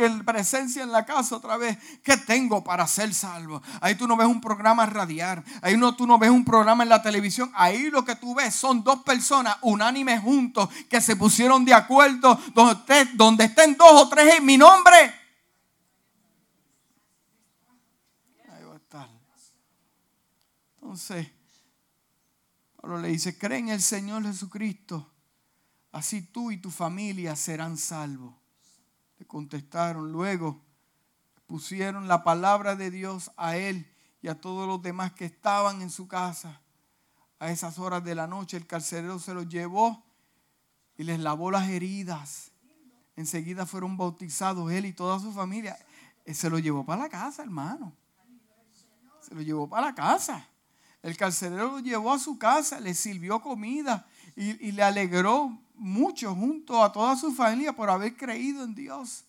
en 0.02 0.24
presencia 0.24 0.82
en 0.82 0.92
la 0.92 1.04
casa 1.04 1.36
otra 1.36 1.56
vez. 1.56 1.78
¿Qué 2.02 2.16
tengo 2.16 2.64
para 2.64 2.86
ser 2.86 3.12
salvo? 3.14 3.62
Ahí 3.80 3.94
tú 3.94 4.06
no 4.06 4.16
ves 4.16 4.26
un 4.26 4.40
programa 4.40 4.86
radiar. 4.86 5.44
Ahí 5.62 5.76
no, 5.76 5.94
tú 5.94 6.06
no 6.06 6.18
ves 6.18 6.30
un 6.30 6.44
programa 6.44 6.82
en 6.82 6.88
la 6.88 7.02
televisión. 7.02 7.50
Ahí 7.54 7.90
lo 7.90 8.04
que 8.04 8.16
tú 8.16 8.34
ves 8.34 8.54
son 8.54 8.82
dos 8.82 9.02
personas 9.02 9.56
unánimes 9.62 10.20
juntos 10.20 10.68
que 10.88 11.00
se 11.00 11.16
pusieron 11.16 11.64
de 11.64 11.74
acuerdo. 11.74 12.34
Donde, 12.54 13.04
donde 13.14 13.44
estén 13.44 13.76
dos 13.76 14.02
o 14.02 14.08
tres 14.08 14.34
en 14.36 14.44
mi 14.44 14.56
nombre. 14.56 14.96
Ahí 18.48 18.64
va 18.64 18.74
a 18.74 18.76
estar. 18.76 19.08
Entonces, 20.76 21.28
Pablo 22.80 22.98
le 22.98 23.08
dice, 23.08 23.38
cree 23.38 23.58
en 23.58 23.70
el 23.70 23.80
Señor 23.80 24.22
Jesucristo. 24.24 25.10
Así 25.92 26.22
tú 26.22 26.50
y 26.50 26.56
tu 26.56 26.70
familia 26.70 27.36
serán 27.36 27.78
salvos. 27.78 28.34
Contestaron. 29.26 30.12
Luego 30.12 30.62
pusieron 31.46 32.08
la 32.08 32.24
palabra 32.24 32.76
de 32.76 32.90
Dios 32.90 33.30
a 33.36 33.56
él 33.56 33.90
y 34.22 34.28
a 34.28 34.40
todos 34.40 34.66
los 34.66 34.82
demás 34.82 35.12
que 35.12 35.24
estaban 35.24 35.82
en 35.82 35.90
su 35.90 36.08
casa. 36.08 36.60
A 37.38 37.50
esas 37.50 37.78
horas 37.78 38.02
de 38.04 38.14
la 38.14 38.26
noche 38.26 38.56
el 38.56 38.66
carcelero 38.66 39.18
se 39.18 39.34
los 39.34 39.48
llevó 39.48 40.04
y 40.96 41.04
les 41.04 41.18
lavó 41.18 41.50
las 41.50 41.68
heridas. 41.68 42.52
Enseguida 43.16 43.66
fueron 43.66 43.96
bautizados 43.96 44.72
él 44.72 44.86
y 44.86 44.92
toda 44.92 45.18
su 45.20 45.32
familia. 45.32 45.78
Se 46.26 46.48
lo 46.48 46.58
llevó 46.58 46.84
para 46.84 47.02
la 47.02 47.08
casa, 47.08 47.42
hermano. 47.42 47.92
Se 49.20 49.34
lo 49.34 49.42
llevó 49.42 49.68
para 49.68 49.86
la 49.86 49.94
casa. 49.94 50.48
El 51.02 51.16
carcelero 51.16 51.72
lo 51.72 51.80
llevó 51.80 52.12
a 52.12 52.18
su 52.18 52.38
casa, 52.38 52.80
le 52.80 52.94
sirvió 52.94 53.40
comida 53.42 54.06
y, 54.36 54.72
le 54.72 54.82
alegró 54.82 55.56
mucho 55.76 56.34
junto 56.34 56.82
a 56.82 56.92
toda 56.92 57.16
su 57.16 57.32
familia 57.32 57.72
por 57.72 57.90
haber 57.90 58.16
creído 58.16 58.64
en 58.64 58.74
Dios. 58.74 59.24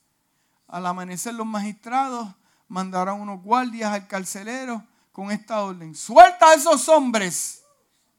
Al 0.67 0.85
amanecer 0.85 1.33
los 1.33 1.45
magistrados 1.45 2.27
mandaron 2.67 3.21
unos 3.21 3.41
guardias 3.43 3.91
al 3.91 4.07
carcelero 4.07 4.83
con 5.11 5.31
esta 5.31 5.61
orden. 5.61 5.93
Suelta 5.95 6.49
a 6.49 6.53
esos 6.55 6.89
hombres. 6.89 7.63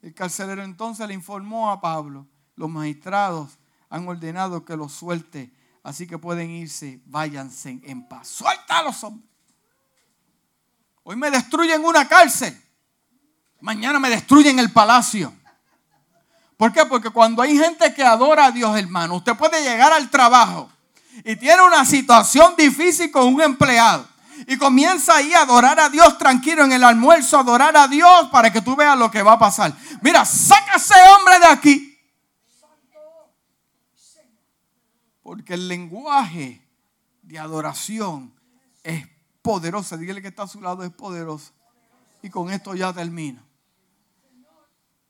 El 0.03 0.15
carcelero 0.15 0.63
entonces 0.63 1.07
le 1.09 1.15
informó 1.15 1.71
a 1.71 1.81
Pablo. 1.81 2.27
Los 2.55 2.71
magistrados 2.71 3.59
han 3.91 4.07
ordenado 4.07 4.65
que 4.65 4.77
los 4.77 4.93
suelte. 4.93 5.53
Así 5.83 6.07
que 6.07 6.19
pueden 6.19 6.51
irse, 6.51 7.01
váyanse 7.07 7.81
en 7.83 8.07
paz. 8.07 8.29
Suelta 8.29 8.79
a 8.79 8.83
los 8.83 9.03
hombres. 9.03 9.29
Hoy 11.03 11.17
me 11.17 11.31
destruyen 11.31 11.85
una 11.85 12.09
cárcel. 12.09 12.61
Mañana 13.61 13.99
me 13.99 14.11
destruyen 14.11 14.59
el 14.59 14.73
palacio. 14.73 15.33
¿Por 16.57 16.73
qué? 16.73 16.87
Porque 16.87 17.11
cuando 17.11 17.43
hay 17.43 17.57
gente 17.57 17.93
que 17.93 18.03
adora 18.03 18.47
a 18.47 18.51
Dios, 18.51 18.79
hermano, 18.79 19.17
usted 19.17 19.37
puede 19.37 19.63
llegar 19.63 19.93
al 19.93 20.11
trabajo 20.11 20.71
y 21.25 21.37
tiene 21.37 21.63
una 21.63 21.85
situación 21.85 22.55
difícil 22.57 23.11
con 23.11 23.27
un 23.27 23.43
empleado 23.43 24.07
y 24.47 24.57
comienza 24.57 25.17
ahí 25.17 25.33
a 25.33 25.43
adorar 25.43 25.79
a 25.81 25.89
Dios 25.89 26.19
tranquilo 26.19 26.65
en 26.65 26.73
el 26.73 26.85
almuerzo, 26.85 27.39
adorar 27.39 27.77
a 27.77 27.89
Dios 27.89 28.29
para 28.31 28.53
que 28.53 28.63
tú 28.63 28.75
veas 28.77 28.99
lo 28.99 29.11
que 29.11 29.23
va 29.23 29.33
a 29.33 29.39
pasar. 29.39 29.75
Mira, 30.03 30.25
saca 30.25 30.77
ese 30.77 30.95
hombre 30.95 31.39
de 31.39 31.47
aquí. 31.47 31.99
Porque 35.23 35.55
el 35.55 35.69
lenguaje 35.69 36.63
de 37.23 37.39
adoración 37.39 38.33
es 38.83 39.07
poderoso. 39.43 39.97
Dígale 39.97 40.23
que 40.23 40.29
está 40.29 40.45
a 40.45 40.49
su 40.49 40.61
lado, 40.61 40.85
es 40.85 40.91
poderoso. 40.91 41.53
Y 42.23 42.31
con 42.31 42.51
esto 42.51 42.75
ya 42.75 42.93
termino. 42.93 43.46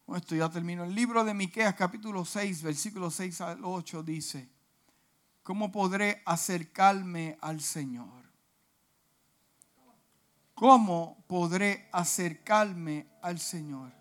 Con 0.06 0.16
esto 0.16 0.36
ya 0.36 0.48
termino. 0.48 0.84
El 0.84 0.94
libro 0.94 1.24
de 1.24 1.34
Miqueas, 1.34 1.74
capítulo 1.74 2.24
6, 2.24 2.62
versículo 2.62 3.10
6 3.10 3.40
al 3.40 3.64
8, 3.64 4.04
dice: 4.04 4.48
¿Cómo 5.42 5.72
podré 5.72 6.22
acercarme 6.24 7.36
al 7.40 7.60
Señor? 7.60 8.24
¿Cómo 10.54 11.24
podré 11.26 11.88
acercarme 11.92 13.08
al 13.20 13.40
Señor 13.40 13.92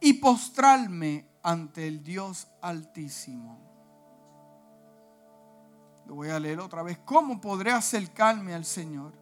y 0.00 0.12
postrarme 0.12 1.26
ante 1.42 1.88
el 1.88 2.04
Dios 2.04 2.46
Altísimo? 2.60 3.58
Lo 6.06 6.16
voy 6.16 6.28
a 6.28 6.38
leer 6.38 6.60
otra 6.60 6.82
vez. 6.82 6.98
¿Cómo 6.98 7.40
podré 7.40 7.72
acercarme 7.72 8.52
al 8.52 8.66
Señor 8.66 9.14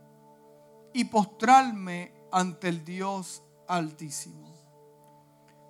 y 0.93 1.05
postrarme 1.05 2.13
ante 2.33 2.69
el 2.69 2.85
Dios 2.85 3.45
Altísimo? 3.69 4.58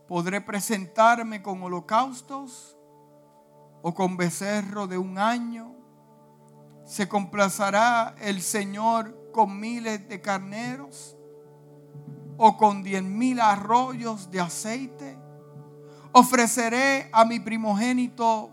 ¿Podré 0.08 0.40
presentarme 0.40 1.42
con 1.42 1.62
holocaustos 1.62 2.78
o 3.82 3.92
con 3.94 4.16
becerro 4.16 4.86
de 4.86 4.96
un 4.96 5.18
año? 5.18 5.74
¿Se 6.86 7.06
complazará 7.06 8.14
el 8.18 8.40
Señor 8.40 9.30
con 9.32 9.60
miles 9.60 10.08
de 10.08 10.22
carneros 10.22 11.14
o 12.38 12.56
con 12.56 12.82
diez 12.82 13.02
mil 13.02 13.38
arroyos 13.38 14.30
de 14.30 14.40
aceite? 14.40 15.18
¿Ofreceré 16.12 17.10
a 17.12 17.26
mi 17.26 17.38
primogénito 17.38 18.50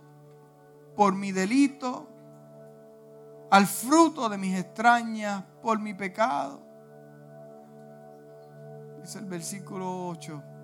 por 0.98 1.16
mi 1.16 1.32
delito, 1.32 2.10
al 3.50 3.66
fruto 3.66 4.28
de 4.28 4.38
mis 4.38 4.60
extrañas 4.60 5.46
por 5.64 5.80
mi 5.80 5.94
pecado? 5.94 6.62
Dice 9.02 9.20
el 9.20 9.26
versículo 9.26 10.10
8. 10.10 10.55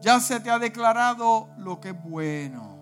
Ya 0.00 0.20
se 0.20 0.40
te 0.40 0.50
ha 0.50 0.58
declarado 0.58 1.48
lo 1.58 1.80
que 1.80 1.90
es 1.90 2.02
bueno. 2.04 2.76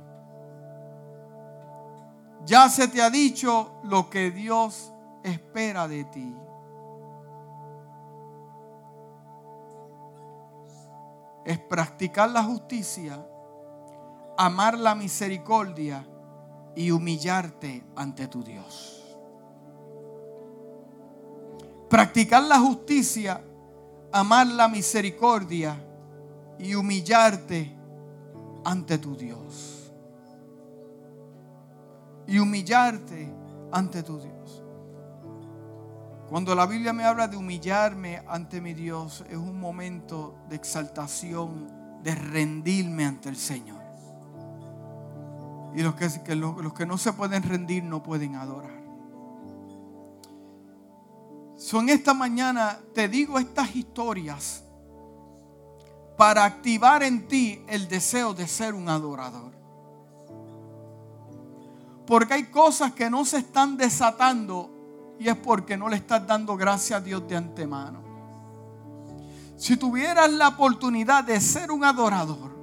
Ya 2.45 2.69
se 2.69 2.89
te 2.89 3.03
ha 3.03 3.11
dicho 3.11 3.81
lo 3.85 4.09
que 4.11 4.31
Dios 4.31 4.93
espera 5.25 5.89
de 5.89 6.05
ti. 6.05 6.37
es 11.47 11.61
practicar 11.61 12.29
la 12.29 12.43
justicia, 12.43 13.25
amar 14.37 14.77
la 14.77 14.97
misericordia 14.97 16.05
y 16.75 16.91
humillarte 16.91 17.85
ante 17.95 18.27
tu 18.27 18.43
Dios. 18.43 19.17
Practicar 21.89 22.43
la 22.43 22.59
justicia, 22.59 23.41
amar 24.11 24.49
la 24.49 24.67
misericordia 24.67 25.79
y 26.59 26.75
humillarte 26.75 27.77
ante 28.65 28.99
tu 28.99 29.17
Dios. 29.17 29.93
Y 32.27 32.39
humillarte 32.39 33.33
ante 33.73 34.03
tu 34.03 34.19
Dios. 34.19 34.63
Cuando 36.29 36.55
la 36.55 36.67
Biblia 36.67 36.93
me 36.93 37.05
habla 37.05 37.29
de 37.29 37.37
humillarme 37.37 38.23
ante 38.27 38.61
mi 38.61 38.75
Dios, 38.75 39.25
es 39.31 39.37
un 39.37 39.61
momento 39.61 40.35
de 40.49 40.57
exaltación, 40.57 42.03
de 42.03 42.15
rendirme 42.15 43.05
ante 43.05 43.29
el 43.29 43.37
Señor. 43.37 43.81
Y 45.75 45.83
los 45.83 45.95
que, 45.95 46.35
los 46.35 46.73
que 46.73 46.87
no 46.87 46.99
se 46.99 47.13
pueden 47.13 47.43
rendir 47.43 47.85
no 47.85 48.03
pueden 48.03 48.35
adorar. 48.35 48.75
Son 51.57 51.89
esta 51.89 52.13
mañana 52.13 52.79
te 52.93 53.09
digo 53.09 53.39
estas 53.39 53.75
historias 53.77 54.66
para 56.17 56.45
activar 56.45 57.03
en 57.03 57.29
ti 57.29 57.63
el 57.69 57.89
deseo 57.89 58.33
de 58.35 58.49
ser 58.49 58.75
un 58.75 58.89
adorador. 58.89 59.53
Porque 62.07 62.35
hay 62.35 62.45
cosas 62.45 62.93
que 62.93 63.11
no 63.11 63.25
se 63.25 63.39
están 63.39 63.77
desatando 63.77 64.71
y 65.19 65.29
es 65.29 65.37
porque 65.37 65.77
no 65.77 65.89
le 65.89 65.97
estás 65.97 66.27
dando 66.27 66.57
gracias 66.57 67.01
a 67.01 67.03
Dios 67.03 67.27
de 67.29 67.37
antemano. 67.37 68.03
Si 69.57 69.77
tuvieras 69.77 70.31
la 70.31 70.49
oportunidad 70.49 71.25
de 71.25 71.41
ser 71.41 71.71
un 71.71 71.85
adorador 71.85 72.55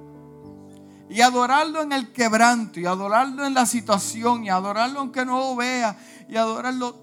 y 1.08 1.20
adorarlo 1.20 1.82
en 1.82 1.92
el 1.92 2.12
quebranto 2.12 2.80
y 2.80 2.86
adorarlo 2.86 3.44
en 3.44 3.54
la 3.54 3.66
situación 3.66 4.44
y 4.44 4.48
adorarlo 4.48 5.00
aunque 5.00 5.24
no 5.24 5.38
lo 5.38 5.56
vea 5.56 5.96
y 6.28 6.36
adorarlo, 6.36 6.96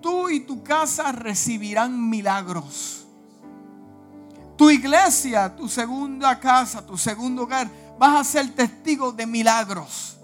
tú 0.00 0.28
y 0.30 0.40
tu 0.40 0.62
casa 0.62 1.12
recibirán 1.12 2.08
milagros. 2.08 2.97
Tu 4.58 4.70
iglesia, 4.70 5.54
tu 5.54 5.68
segunda 5.68 6.40
casa, 6.40 6.84
tu 6.84 6.98
segundo 6.98 7.44
hogar, 7.44 7.70
vas 7.96 8.20
a 8.20 8.24
ser 8.24 8.52
testigo 8.56 9.12
de 9.12 9.24
milagros. 9.24 10.18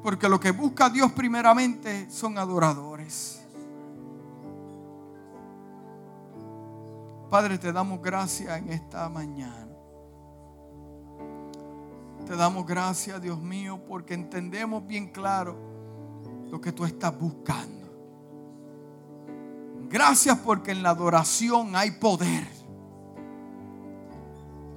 Porque 0.00 0.28
lo 0.28 0.38
que 0.38 0.52
busca 0.52 0.88
Dios 0.88 1.10
primeramente 1.10 2.08
son 2.08 2.38
adoradores. 2.38 3.42
Padre, 7.28 7.58
te 7.58 7.72
damos 7.72 8.00
gracias 8.00 8.56
en 8.58 8.70
esta 8.70 9.08
mañana. 9.08 9.72
Te 12.24 12.36
damos 12.36 12.64
gracias, 12.64 13.20
Dios 13.20 13.40
mío, 13.40 13.80
porque 13.88 14.14
entendemos 14.14 14.86
bien 14.86 15.08
claro 15.08 15.56
lo 16.48 16.60
que 16.60 16.70
tú 16.70 16.84
estás 16.84 17.18
buscando. 17.18 17.88
Gracias 19.88 20.38
porque 20.38 20.70
en 20.70 20.84
la 20.84 20.90
adoración 20.90 21.74
hay 21.74 21.90
poder. 21.90 22.53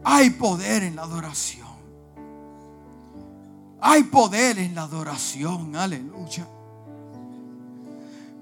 Hay 0.09 0.29
poder 0.29 0.83
en 0.83 0.95
la 0.95 1.01
adoración. 1.01 1.67
Hay 3.81 4.03
poder 4.03 4.57
en 4.57 4.73
la 4.73 4.83
adoración, 4.83 5.75
aleluya. 5.75 6.47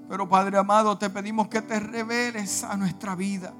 Pero 0.08 0.28
Padre 0.28 0.58
amado, 0.58 0.96
te 0.96 1.10
pedimos 1.10 1.48
que 1.48 1.60
te 1.60 1.80
reveles 1.80 2.62
a 2.62 2.76
nuestra 2.76 3.16
vida. 3.16 3.52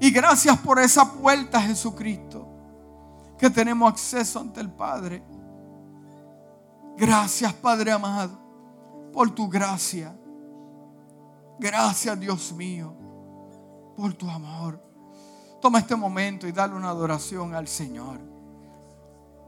Y 0.00 0.10
gracias 0.10 0.58
por 0.58 0.80
esa 0.80 1.12
puerta, 1.12 1.62
Jesucristo, 1.62 2.44
que 3.38 3.50
tenemos 3.50 3.92
acceso 3.92 4.40
ante 4.40 4.60
el 4.60 4.70
Padre. 4.70 5.22
Gracias, 6.96 7.52
Padre 7.52 7.92
amado, 7.92 8.36
por 9.12 9.30
tu 9.30 9.48
gracia. 9.48 10.12
Gracias, 11.60 12.18
Dios 12.18 12.52
mío, 12.52 12.92
por 13.96 14.12
tu 14.14 14.28
amor. 14.28 14.87
Toma 15.60 15.80
este 15.80 15.96
momento 15.96 16.46
y 16.46 16.52
dale 16.52 16.74
una 16.74 16.90
adoración 16.90 17.54
al 17.54 17.66
Señor. 17.66 18.37